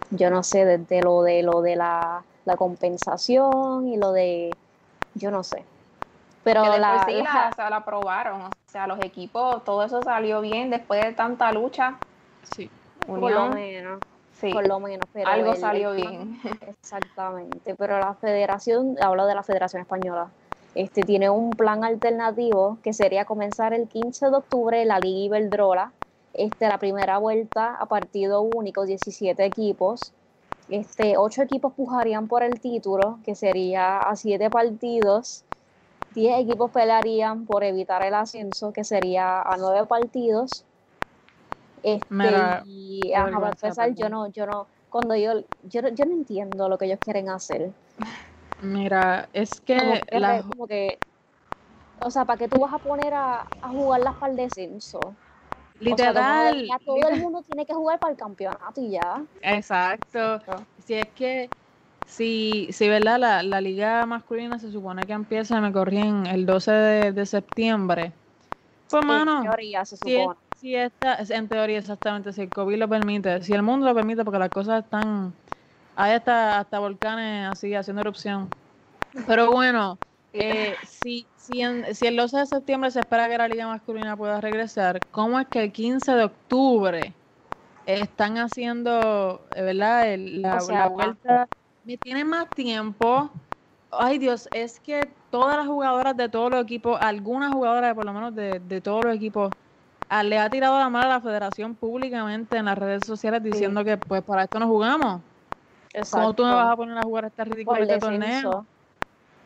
Yo 0.09 0.29
no 0.29 0.43
sé 0.43 0.65
desde 0.65 1.01
lo 1.01 1.23
de 1.23 1.41
lo 1.41 1.61
de 1.61 1.77
la, 1.77 2.23
la 2.45 2.57
compensación 2.57 3.87
y 3.87 3.97
lo 3.97 4.11
de 4.11 4.57
yo 5.15 5.31
no 5.31 5.43
sé. 5.43 5.63
Pero 6.43 6.77
la, 6.77 7.05
sí 7.05 7.21
la, 7.21 7.69
la 7.69 7.75
aprobaron, 7.77 8.41
o 8.41 8.49
sea, 8.65 8.87
los 8.87 8.99
equipos, 8.99 9.63
todo 9.63 9.83
eso 9.83 10.01
salió 10.01 10.41
bien 10.41 10.71
después 10.71 11.01
de 11.03 11.13
tanta 11.13 11.51
lucha. 11.51 11.99
Sí. 12.55 12.69
por 13.05 13.19
lo 13.19 13.49
menos. 13.49 13.99
Sí. 14.33 14.51
Por 14.51 14.67
lo 14.67 14.79
menos. 14.79 15.05
Pero 15.13 15.29
Algo 15.29 15.55
salió 15.55 15.93
bien. 15.93 16.39
Exactamente. 16.67 17.75
Pero 17.75 17.99
la 17.99 18.15
federación, 18.15 18.95
hablo 19.01 19.27
de 19.27 19.35
la 19.35 19.43
Federación 19.43 19.81
Española, 19.81 20.31
este 20.73 21.03
tiene 21.03 21.29
un 21.29 21.51
plan 21.51 21.83
alternativo 21.83 22.77
que 22.81 22.93
sería 22.93 23.25
comenzar 23.25 23.73
el 23.73 23.87
15 23.87 24.29
de 24.29 24.35
octubre 24.35 24.85
la 24.85 24.99
Liga 24.99 25.37
Iberdrola. 25.37 25.91
Este, 26.33 26.67
la 26.69 26.77
primera 26.77 27.17
vuelta 27.17 27.75
a 27.75 27.85
partido 27.87 28.41
único, 28.41 28.85
17 28.85 29.43
equipos. 29.43 30.13
Este, 30.69 31.17
ocho 31.17 31.41
equipos 31.41 31.73
pujarían 31.73 32.29
por 32.29 32.43
el 32.43 32.61
título, 32.61 33.19
que 33.25 33.35
sería 33.35 33.99
a 33.99 34.15
siete 34.15 34.49
partidos. 34.49 35.43
10 36.15 36.39
equipos 36.39 36.71
pelearían 36.71 37.45
por 37.45 37.65
evitar 37.65 38.03
el 38.03 38.13
ascenso, 38.13 38.71
que 38.71 38.85
sería 38.85 39.41
a 39.41 39.57
nueve 39.57 39.85
partidos. 39.85 40.65
Este, 41.83 42.27
y 42.65 43.13
a 43.13 43.27
empezar, 43.27 43.93
yo 43.95 44.09
no, 44.09 44.27
yo 44.31 44.45
no, 44.45 44.67
cuando 44.89 45.15
yo, 45.15 45.41
yo, 45.63 45.81
yo 45.89 46.05
no 46.05 46.13
entiendo 46.13 46.69
lo 46.69 46.77
que 46.77 46.85
ellos 46.85 46.99
quieren 47.03 47.29
hacer. 47.29 47.71
Mira, 48.61 49.27
es 49.33 49.59
que, 49.61 50.03
como 50.47 50.67
que, 50.67 50.99
o 52.01 52.09
sea, 52.11 52.25
¿para 52.25 52.37
qué 52.37 52.47
tú 52.47 52.59
vas 52.59 52.73
a 52.73 52.79
poner 52.79 53.13
a, 53.13 53.41
a 53.61 53.69
jugar 53.69 54.01
las 54.01 54.15
para 54.15 54.31
el 54.31 54.37
descenso? 54.37 55.15
Literal. 55.79 56.67
ya 56.67 56.77
todo 56.85 57.09
el 57.09 57.19
mundo 57.19 57.41
tiene 57.41 57.65
que 57.65 57.73
jugar 57.73 57.99
para 57.99 58.11
el 58.11 58.17
campeonato 58.17 58.81
y 58.81 58.91
ya. 58.91 59.25
Exacto. 59.41 60.39
Si 60.85 60.93
es 60.93 61.09
que, 61.09 61.49
si, 62.05 62.67
si 62.71 62.87
¿verdad? 62.89 63.19
La, 63.19 63.43
la 63.43 63.61
liga 63.61 64.05
masculina 64.05 64.59
se 64.59 64.71
supone 64.71 65.07
que 65.07 65.13
empieza, 65.13 65.59
me 65.61 65.71
corrí 65.71 65.97
en 65.97 66.25
el 66.27 66.45
12 66.45 66.71
de, 66.71 67.11
de 67.13 67.25
septiembre. 67.25 68.11
Pues, 68.89 69.03
mano, 69.03 69.43
se 69.85 69.97
supone 69.97 70.35
si 70.35 70.50
esta, 70.63 71.17
en 71.29 71.47
teoría 71.47 71.79
exactamente, 71.79 72.31
si 72.33 72.41
el 72.41 72.49
COVID 72.49 72.77
lo 72.77 72.87
permite, 72.87 73.41
si 73.41 73.53
el 73.53 73.63
mundo 73.63 73.87
lo 73.87 73.95
permite, 73.95 74.23
porque 74.23 74.39
las 74.39 74.49
cosas 74.49 74.83
están, 74.83 75.33
hay 75.95 76.13
hasta, 76.13 76.59
hasta 76.59 76.79
volcanes 76.79 77.51
así 77.51 77.73
haciendo 77.73 78.01
erupción. 78.01 78.49
Pero 79.27 79.51
bueno, 79.51 79.97
eh, 80.33 80.75
si, 80.87 81.25
si, 81.35 81.63
si 81.93 82.05
el 82.05 82.15
12 82.15 82.37
de 82.37 82.45
septiembre 82.45 82.91
se 82.91 82.99
espera 82.99 83.27
que 83.27 83.37
la 83.37 83.47
liga 83.47 83.67
masculina 83.67 84.15
pueda 84.15 84.39
regresar, 84.39 84.99
¿cómo 85.11 85.39
es 85.39 85.47
que 85.47 85.63
el 85.63 85.71
15 85.71 86.13
de 86.13 86.23
octubre 86.23 87.13
están 87.85 88.37
haciendo, 88.37 89.41
eh, 89.55 89.61
¿verdad? 89.63 90.15
la, 90.17 90.87
vuelta. 90.87 91.47
Me 91.83 91.97
tienen 91.97 92.27
más 92.27 92.49
tiempo. 92.51 93.31
Ay 93.91 94.19
Dios, 94.19 94.47
es 94.53 94.79
que 94.79 95.09
todas 95.31 95.57
las 95.57 95.67
jugadoras 95.67 96.15
de 96.15 96.29
todos 96.29 96.49
los 96.51 96.63
equipos, 96.63 96.97
algunas 97.01 97.51
jugadoras 97.51 97.93
por 97.93 98.05
lo 98.05 98.13
menos 98.13 98.35
de, 98.35 98.59
de 98.59 98.79
todos 98.79 99.03
los 99.03 99.15
equipos, 99.15 99.51
le 100.23 100.37
ha 100.37 100.49
tirado 100.49 100.77
la 100.77 100.89
mano 100.89 101.05
a 101.05 101.15
la 101.15 101.21
federación 101.21 101.73
públicamente 101.73 102.57
en 102.57 102.65
las 102.65 102.77
redes 102.77 103.05
sociales 103.05 103.41
diciendo 103.41 103.83
que 103.83 103.97
pues 103.97 104.21
para 104.23 104.43
esto 104.43 104.59
no 104.59 104.67
jugamos. 104.67 105.21
Exacto. 105.93 106.17
¿Cómo 106.17 106.33
tú 106.33 106.43
me 106.43 106.53
vas 106.53 106.69
a 106.69 106.75
poner 106.75 106.97
a 106.97 107.03
jugar 107.03 107.25
esta 107.25 107.43
ridícula 107.43 107.85
de 107.85 107.97
torneo? 107.97 108.65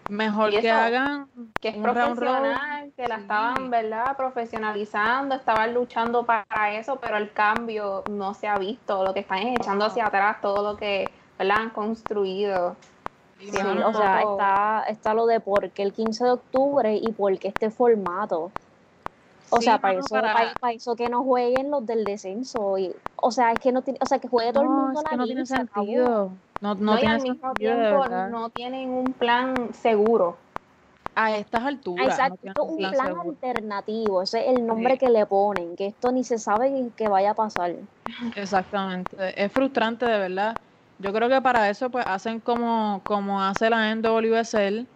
Mejor 0.09 0.51
que 0.51 0.69
hagan 0.69 1.27
que 1.59 1.69
es 1.69 1.77
profesional, 1.77 2.91
que 2.95 3.07
la 3.07 3.17
estaban, 3.17 3.69
¿verdad? 3.71 4.15
Profesionalizando, 4.15 5.35
estaban 5.35 5.73
luchando 5.73 6.25
para 6.25 6.73
eso, 6.73 6.97
pero 6.97 7.17
el 7.17 7.31
cambio 7.31 8.03
no 8.09 8.35
se 8.35 8.47
ha 8.47 8.57
visto, 8.57 9.03
lo 9.03 9.13
que 9.13 9.21
están 9.21 9.39
echando 9.39 9.85
hacia 9.85 10.05
atrás 10.05 10.37
todo 10.41 10.71
lo 10.71 10.77
que, 10.77 11.09
¿verdad? 11.39 11.57
han 11.57 11.69
construido. 11.71 12.75
Sí, 13.39 13.49
o 13.49 13.93
sea, 13.93 14.21
está, 14.21 14.83
está 14.87 15.13
lo 15.13 15.25
de 15.25 15.39
por 15.39 15.69
qué 15.71 15.83
el 15.83 15.91
15 15.91 16.23
de 16.23 16.31
octubre 16.31 16.95
y 16.95 17.11
por 17.11 17.37
qué 17.39 17.49
este 17.49 17.69
formato. 17.69 18.51
O 19.49 19.61
sea, 19.61 19.79
para, 19.79 19.99
eso, 19.99 20.09
para... 20.09 20.71
eso 20.71 20.95
que 20.95 21.09
no 21.09 21.23
jueguen 21.23 21.71
los 21.71 21.85
del 21.85 22.05
descenso. 22.05 22.77
Y, 22.77 22.93
o 23.15 23.31
sea, 23.31 23.53
es 23.53 23.59
que 23.59 23.71
no 23.71 23.81
tiene, 23.81 23.99
o 24.01 24.05
sea, 24.05 24.19
que 24.19 24.27
juegue 24.27 24.51
todo 24.51 24.63
el 24.63 24.69
mundo 24.69 25.01
es 25.01 25.07
que 25.07 25.17
no 25.17 25.25
tiene 25.25 25.45
sentido. 25.45 26.31
No, 26.61 26.73
no, 26.75 26.99
y 26.99 27.05
al 27.05 27.21
mismo 27.21 27.55
tiempo 27.55 28.07
no 28.07 28.49
tienen 28.49 28.89
un 28.89 29.13
plan 29.13 29.73
seguro. 29.73 30.37
A 31.17 31.37
estas 31.37 31.63
alturas. 31.63 32.07
Exacto, 32.07 32.63
un 32.63 32.77
plan, 32.77 33.17
alternativo. 33.17 34.21
Ese 34.21 34.41
es 34.41 34.57
el 34.57 34.65
nombre 34.65 34.97
que 34.97 35.09
le 35.09 35.25
ponen, 35.25 35.75
que 35.77 35.87
esto 35.87 36.11
ni 36.11 36.25
se 36.25 36.37
sabe 36.37 36.91
que 36.97 37.07
vaya 37.07 37.31
a 37.31 37.33
pasar. 37.33 37.73
Exactamente. 38.35 39.15
Es 39.41 39.51
frustrante, 39.51 40.05
de 40.05 40.17
verdad. 40.17 40.57
Yo 40.97 41.13
creo 41.13 41.29
que 41.29 41.41
para 41.41 41.69
eso 41.69 41.89
pues 41.89 42.05
hacen 42.07 42.39
como, 42.41 43.01
como 43.05 43.41
hace 43.41 43.69
la 43.69 43.95
NWSL, 43.95 44.87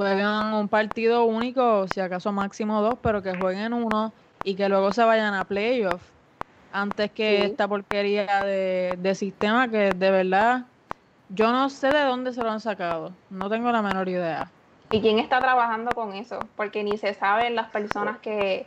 juegan 0.00 0.54
un 0.54 0.66
partido 0.66 1.24
único, 1.24 1.86
si 1.86 2.00
acaso 2.00 2.32
máximo 2.32 2.80
dos, 2.80 2.98
pero 3.02 3.22
que 3.22 3.38
jueguen 3.38 3.74
uno 3.74 4.14
y 4.42 4.54
que 4.54 4.66
luego 4.66 4.92
se 4.92 5.04
vayan 5.04 5.34
a 5.34 5.44
playoff 5.44 6.00
antes 6.72 7.10
que 7.10 7.44
esta 7.44 7.68
porquería 7.68 8.42
de, 8.42 8.96
de, 8.98 9.14
sistema 9.14 9.68
que 9.68 9.92
de 9.92 10.10
verdad 10.10 10.64
yo 11.28 11.52
no 11.52 11.68
sé 11.68 11.88
de 11.88 12.04
dónde 12.04 12.32
se 12.32 12.42
lo 12.42 12.50
han 12.50 12.60
sacado, 12.60 13.12
no 13.28 13.50
tengo 13.50 13.70
la 13.72 13.82
menor 13.82 14.08
idea. 14.08 14.50
¿Y 14.90 15.02
quién 15.02 15.18
está 15.18 15.38
trabajando 15.42 15.94
con 15.94 16.14
eso? 16.14 16.48
Porque 16.56 16.82
ni 16.82 16.96
se 16.96 17.12
saben 17.12 17.54
las 17.54 17.68
personas 17.68 18.20
que... 18.20 18.66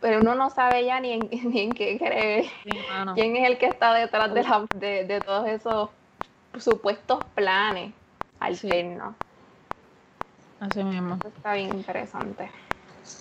Pero 0.00 0.20
uno 0.20 0.34
no 0.34 0.48
sabe 0.48 0.86
ya 0.86 0.98
ni 0.98 1.12
en, 1.12 1.28
ni 1.50 1.60
en 1.60 1.74
qué 1.74 1.98
cree. 1.98 2.50
¿Quién 3.14 3.36
es 3.36 3.46
el 3.46 3.58
que 3.58 3.66
está 3.66 3.92
detrás 3.92 4.32
de, 4.32 4.42
la, 4.44 4.66
de, 4.72 5.04
de 5.04 5.20
todos 5.20 5.46
esos 5.46 5.90
supuestos 6.58 7.22
planes 7.34 7.92
alternos? 8.40 9.14
Así 10.60 10.84
mismo. 10.84 11.18
está 11.26 11.54
bien 11.54 11.74
interesante. 11.74 12.50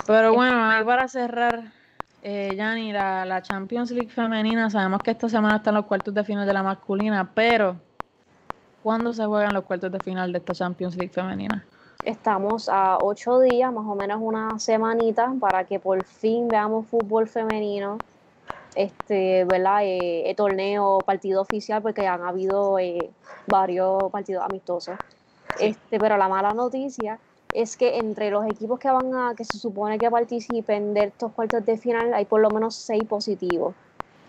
Pero 0.05 0.33
bueno, 0.33 0.63
ahí 0.69 0.83
para 0.83 1.07
cerrar, 1.07 1.71
eh, 2.21 2.53
la, 2.55 3.25
la 3.25 3.41
Champions 3.41 3.91
League 3.91 4.09
femenina, 4.09 4.69
sabemos 4.69 5.01
que 5.01 5.11
esta 5.11 5.29
semana 5.29 5.57
están 5.57 5.73
los 5.73 5.85
cuartos 5.85 6.13
de 6.13 6.23
final 6.23 6.45
de 6.45 6.53
la 6.53 6.63
masculina, 6.63 7.31
pero 7.33 7.77
¿Cuándo 8.83 9.13
se 9.13 9.25
juegan 9.25 9.53
los 9.53 9.65
cuartos 9.65 9.91
de 9.91 9.99
final 9.99 10.31
de 10.31 10.37
esta 10.37 10.53
Champions 10.53 10.95
League 10.95 11.11
femenina? 11.11 11.65
Estamos 12.03 12.69
a 12.69 12.97
ocho 13.01 13.39
días, 13.39 13.73
más 13.73 13.85
o 13.85 13.95
menos 13.95 14.19
una 14.21 14.57
semanita, 14.57 15.33
para 15.39 15.65
que 15.65 15.79
por 15.79 16.03
fin 16.05 16.47
veamos 16.47 16.87
fútbol 16.87 17.27
femenino. 17.27 17.97
Este, 18.75 19.43
¿verdad? 19.45 19.81
Eh, 19.83 20.33
torneo, 20.37 20.99
partido 21.05 21.41
oficial, 21.41 21.81
porque 21.81 22.07
han 22.07 22.23
habido 22.23 22.79
eh, 22.79 23.09
varios 23.47 24.09
partidos 24.11 24.45
amistosos. 24.49 24.97
Este, 25.59 25.99
pero 25.99 26.15
la 26.15 26.29
mala 26.29 26.53
noticia 26.53 27.19
es 27.61 27.75
que 27.75 27.97
entre 27.97 28.31
los 28.31 28.45
equipos 28.45 28.79
que 28.79 28.89
van 28.89 29.13
a, 29.13 29.33
que 29.35 29.43
se 29.43 29.57
supone 29.57 29.99
que 29.99 30.09
participen 30.09 30.93
de 30.93 31.05
estos 31.05 31.31
cuartos 31.33 31.65
de 31.65 31.77
final, 31.77 32.13
hay 32.13 32.25
por 32.25 32.39
lo 32.41 32.49
menos 32.49 32.75
seis 32.75 33.03
positivos. 33.03 33.75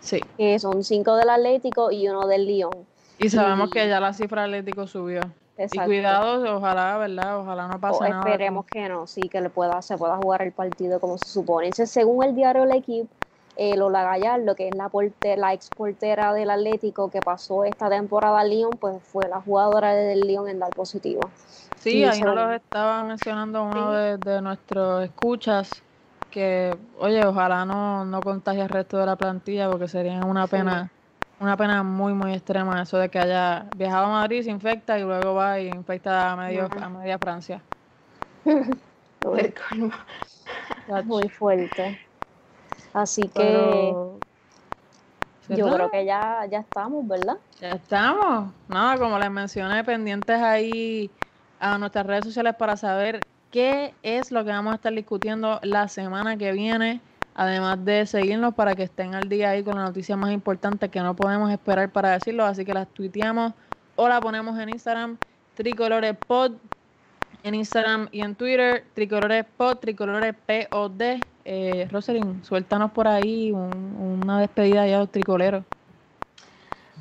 Sí. 0.01 0.19
Que 0.37 0.59
son 0.59 0.83
cinco 0.83 1.15
del 1.15 1.29
Atlético 1.29 1.91
y 1.91 2.07
uno 2.09 2.27
del 2.27 2.45
Lyon. 2.45 2.71
Y 3.19 3.29
sabemos 3.29 3.69
que 3.69 3.87
ya 3.87 3.99
la 3.99 4.13
cifra 4.13 4.43
Atlético 4.43 4.87
subió. 4.87 5.21
Exacto. 5.57 5.83
Y 5.83 5.85
cuidado, 5.85 6.57
ojalá, 6.57 6.97
¿verdad? 6.97 7.39
Ojalá 7.39 7.67
no 7.67 7.79
pase 7.79 8.09
nada. 8.09 8.19
Esperemos 8.19 8.65
que 8.65 8.89
no, 8.89 9.05
sí, 9.05 9.21
que 9.29 9.39
le 9.39 9.49
pueda, 9.49 9.81
se 9.81 9.97
pueda 9.97 10.17
jugar 10.17 10.41
el 10.41 10.51
partido 10.51 10.99
como 10.99 11.17
se 11.17 11.29
supone. 11.29 11.67
Entonces, 11.67 11.91
según 11.91 12.23
el 12.23 12.35
diario 12.35 12.63
El 12.63 12.71
Equipo, 12.71 13.09
eh, 13.57 13.75
Lola 13.77 14.03
Gallardo, 14.03 14.55
que 14.55 14.69
es 14.69 14.75
la, 14.75 14.89
portera, 14.89 15.39
la 15.39 15.53
ex 15.53 15.69
portera 15.69 16.33
del 16.33 16.49
Atlético 16.49 17.09
que 17.09 17.21
pasó 17.21 17.65
esta 17.65 17.89
temporada 17.89 18.39
al 18.39 18.49
Lyon, 18.49 18.71
pues 18.79 19.01
fue 19.03 19.27
la 19.27 19.41
jugadora 19.41 19.93
del 19.93 20.21
Lyon 20.21 20.47
en 20.47 20.59
dar 20.59 20.73
positivo. 20.73 21.29
Sí, 21.75 22.03
ahí 22.03 22.21
nos 22.21 22.35
lo 22.35 22.53
estaba 22.53 23.03
mencionando 23.03 23.63
uno 23.63 23.91
de, 23.91 24.41
nuestros 24.41 25.03
escuchas, 25.03 25.83
que, 26.29 26.77
oye, 26.99 27.25
ojalá 27.25 27.65
no, 27.65 28.05
no 28.05 28.21
contagie 28.21 28.61
el 28.61 28.69
resto 28.69 28.97
de 28.97 29.05
la 29.05 29.15
plantilla 29.15 29.69
porque 29.69 29.87
sería 29.87 30.23
una 30.23 30.47
pena 30.47 30.89
una 31.41 31.57
pena 31.57 31.81
muy, 31.81 32.13
muy 32.13 32.33
extrema 32.33 32.83
eso 32.83 32.99
de 32.99 33.09
que 33.09 33.17
haya 33.17 33.65
viajado 33.75 34.05
a 34.05 34.09
Madrid, 34.09 34.43
se 34.43 34.51
infecta 34.51 34.99
y 34.99 35.01
luego 35.01 35.33
va 35.33 35.59
y 35.59 35.69
infecta 35.69 36.31
a, 36.31 36.35
medio, 36.35 36.69
a 36.79 36.89
media 36.89 37.17
Francia. 37.17 37.63
muy 41.05 41.29
fuerte. 41.29 41.99
Así 42.93 43.23
que 43.29 43.95
yo 45.49 45.73
creo 45.73 45.91
que 45.91 46.05
ya, 46.05 46.45
ya 46.49 46.59
estamos, 46.59 47.07
¿verdad? 47.07 47.37
Ya 47.59 47.71
estamos. 47.71 48.51
Nada, 48.67 48.97
como 48.97 49.17
les 49.19 49.31
mencioné, 49.31 49.83
pendientes 49.83 50.39
ahí 50.41 51.09
a 51.59 51.77
nuestras 51.77 52.05
redes 52.05 52.25
sociales 52.25 52.55
para 52.55 52.77
saber 52.77 53.19
qué 53.51 53.93
es 54.03 54.31
lo 54.31 54.43
que 54.43 54.51
vamos 54.51 54.73
a 54.73 54.75
estar 54.75 54.93
discutiendo 54.93 55.59
la 55.63 55.87
semana 55.87 56.37
que 56.37 56.51
viene 56.53 57.01
además 57.35 57.83
de 57.83 58.05
seguirnos 58.05 58.53
para 58.53 58.75
que 58.75 58.83
estén 58.83 59.15
al 59.15 59.29
día 59.29 59.51
ahí 59.51 59.63
con 59.63 59.75
la 59.75 59.83
noticia 59.83 60.17
más 60.17 60.31
importante 60.31 60.89
que 60.89 60.99
no 60.99 61.15
podemos 61.15 61.51
esperar 61.51 61.89
para 61.91 62.11
decirlo, 62.11 62.45
así 62.45 62.65
que 62.65 62.73
las 62.73 62.87
tuiteamos 62.87 63.53
o 63.95 64.07
la 64.07 64.19
ponemos 64.21 64.59
en 64.59 64.69
Instagram, 64.69 65.17
Tricolores 65.55 66.15
Pod, 66.27 66.53
en 67.43 67.55
Instagram 67.55 68.09
y 68.11 68.21
en 68.21 68.35
Twitter, 68.35 68.85
Tricolores 68.93 69.45
Pod, 69.57 69.77
Tricolores 69.77 70.35
POD. 70.45 71.19
Eh, 71.45 71.87
Roselyn, 71.91 72.43
suéltanos 72.43 72.91
por 72.91 73.07
ahí 73.07 73.51
una 73.51 74.39
despedida 74.39 74.85
ya 74.85 74.93
de 74.93 74.99
los 74.99 75.11
tricoleros. 75.11 75.63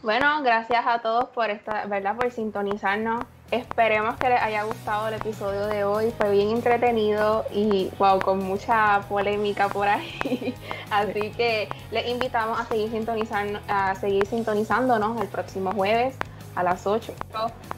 Bueno, 0.02 0.42
gracias 0.42 0.82
a 0.86 1.00
todos 1.00 1.28
por 1.28 1.50
esta, 1.50 1.84
¿verdad? 1.84 2.16
Por 2.16 2.30
sintonizarnos. 2.30 3.22
Esperemos 3.50 4.16
que 4.16 4.30
les 4.30 4.40
haya 4.40 4.62
gustado 4.62 5.08
el 5.08 5.14
episodio 5.14 5.66
de 5.66 5.84
hoy. 5.84 6.10
Fue 6.16 6.30
bien 6.30 6.50
entretenido 6.50 7.44
y 7.52 7.90
wow, 7.98 8.18
con 8.18 8.42
mucha 8.42 9.02
polémica 9.08 9.68
por 9.68 9.88
ahí. 9.88 10.54
Así 10.90 11.32
que 11.32 11.68
les 11.90 12.08
invitamos 12.08 12.58
a 12.58 12.64
seguir 12.64 12.90
sintonizando, 12.90 13.60
a 13.68 13.94
seguir 13.96 14.24
sintonizándonos 14.26 15.20
el 15.20 15.28
próximo 15.28 15.72
jueves 15.72 16.16
a 16.54 16.62
las 16.62 16.86
8. 16.86 17.12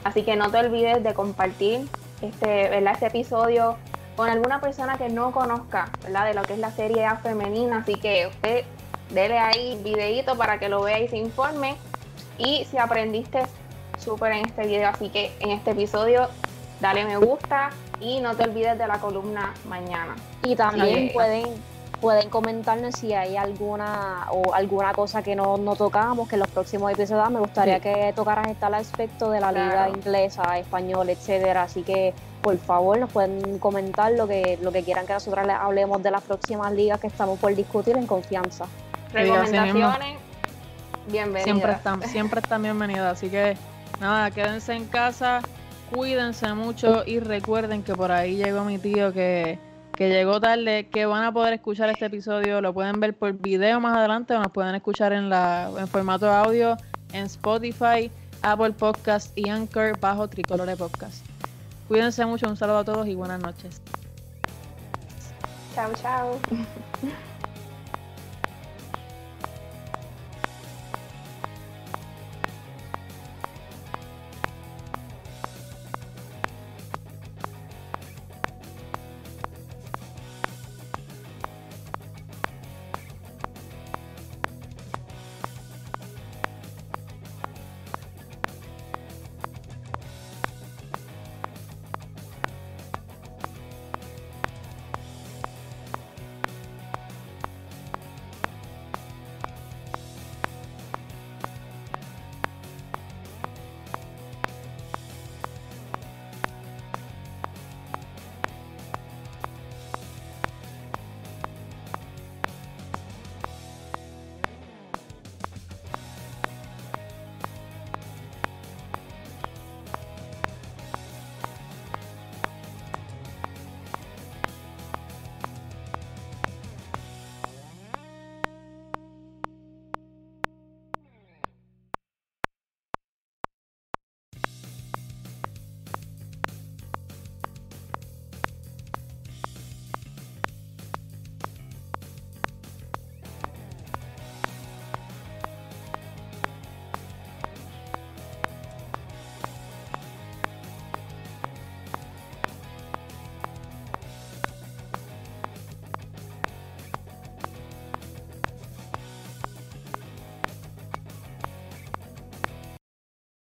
Así 0.05 0.23
que 0.23 0.37
no 0.37 0.49
te 0.49 0.59
olvides 0.59 1.03
de 1.03 1.13
compartir 1.13 1.81
este, 2.21 2.69
¿verdad? 2.69 2.93
este 2.93 3.07
episodio 3.07 3.75
con 4.15 4.29
alguna 4.29 4.61
persona 4.61 4.97
que 4.97 5.09
no 5.09 5.31
conozca 5.31 5.89
¿verdad? 6.03 6.25
de 6.25 6.33
lo 6.33 6.43
que 6.43 6.53
es 6.53 6.59
la 6.59 6.71
serie 6.71 7.05
A 7.05 7.17
femenina. 7.17 7.79
Así 7.79 7.95
que 7.95 8.27
usted 8.27 8.65
dele 9.09 9.39
ahí 9.39 9.79
videito 9.83 10.37
para 10.37 10.59
que 10.59 10.69
lo 10.69 10.81
vea 10.81 10.99
y 10.99 11.07
se 11.07 11.17
informe. 11.17 11.75
Y 12.37 12.65
si 12.65 12.77
aprendiste 12.77 13.43
súper 13.97 14.33
en 14.33 14.45
este 14.45 14.65
video, 14.65 14.89
así 14.89 15.09
que 15.09 15.31
en 15.39 15.51
este 15.51 15.71
episodio 15.71 16.29
dale 16.81 17.05
me 17.05 17.17
gusta 17.17 17.69
y 17.99 18.19
no 18.19 18.35
te 18.35 18.43
olvides 18.43 18.77
de 18.77 18.87
la 18.87 18.99
columna 18.99 19.53
mañana. 19.67 20.15
Y 20.43 20.55
también 20.55 21.11
pueden 21.13 21.45
pueden 22.03 22.29
comentarnos 22.29 22.95
si 22.95 23.13
hay 23.13 23.37
alguna 23.37 24.27
o 24.29 24.53
alguna 24.53 24.91
cosa 24.91 25.23
que 25.23 25.37
no, 25.37 25.55
no 25.55 25.77
tocamos, 25.77 26.27
que 26.27 26.35
en 26.35 26.41
los 26.41 26.49
próximos 26.49 26.91
episodios 26.91 27.31
me 27.31 27.39
gustaría 27.39 27.79
que 27.79 28.11
tocaras 28.13 28.49
este 28.49 28.65
aspecto 28.65 29.31
de 29.31 29.39
la 29.39 29.53
liga 29.53 29.87
inglesa, 29.87 30.59
español, 30.59 31.09
etcétera. 31.09 31.63
Así 31.63 31.81
que 31.81 32.13
por 32.41 32.57
favor 32.57 32.99
nos 32.99 33.09
pueden 33.09 33.57
comentar 33.57 34.11
lo 34.11 34.27
que, 34.27 34.59
lo 34.61 34.73
que 34.73 34.83
quieran 34.83 35.07
que 35.07 35.13
nosotros 35.13 35.47
les 35.47 35.55
hablemos 35.55 36.03
de 36.03 36.11
las 36.11 36.21
próximas 36.23 36.73
ligas 36.73 36.99
que 36.99 37.07
estamos 37.07 37.39
por 37.39 37.55
discutir 37.55 37.95
en 37.95 38.05
confianza. 38.05 38.65
Recomendaciones 39.13 40.17
Bienvenida. 41.07 41.45
Siempre 41.45 41.71
están, 41.71 42.01
siempre 42.01 42.39
están 42.41 42.63
bienvenidas. 42.63 43.13
Así 43.13 43.29
que 43.29 43.55
nada, 44.01 44.29
quédense 44.29 44.73
en 44.73 44.87
casa, 44.87 45.39
cuídense 45.89 46.53
mucho 46.53 47.03
y 47.05 47.19
recuerden 47.19 47.81
que 47.81 47.95
por 47.95 48.11
ahí 48.11 48.35
llegó 48.35 48.65
mi 48.65 48.77
tío 48.77 49.13
que 49.13 49.57
que 49.95 50.09
llegó 50.09 50.39
tarde, 50.39 50.87
que 50.89 51.05
van 51.05 51.23
a 51.23 51.31
poder 51.31 51.53
escuchar 51.53 51.89
este 51.89 52.05
episodio, 52.05 52.61
lo 52.61 52.73
pueden 52.73 52.99
ver 52.99 53.13
por 53.13 53.33
video 53.33 53.79
más 53.79 53.95
adelante 53.97 54.33
o 54.35 54.39
nos 54.39 54.51
pueden 54.51 54.75
escuchar 54.75 55.13
en, 55.13 55.29
la, 55.29 55.71
en 55.77 55.87
formato 55.87 56.29
audio 56.29 56.77
en 57.13 57.25
Spotify, 57.25 58.11
Apple 58.41 58.71
Podcast 58.71 59.37
y 59.37 59.49
Anchor 59.49 59.97
bajo 59.99 60.27
Tricolore 60.27 60.75
Podcast. 60.75 61.25
Cuídense 61.87 62.25
mucho, 62.25 62.49
un 62.49 62.57
saludo 62.57 62.79
a 62.79 62.83
todos 62.83 63.07
y 63.07 63.15
buenas 63.15 63.39
noches. 63.39 63.81
Chao, 65.75 65.91
chao. 66.01 66.39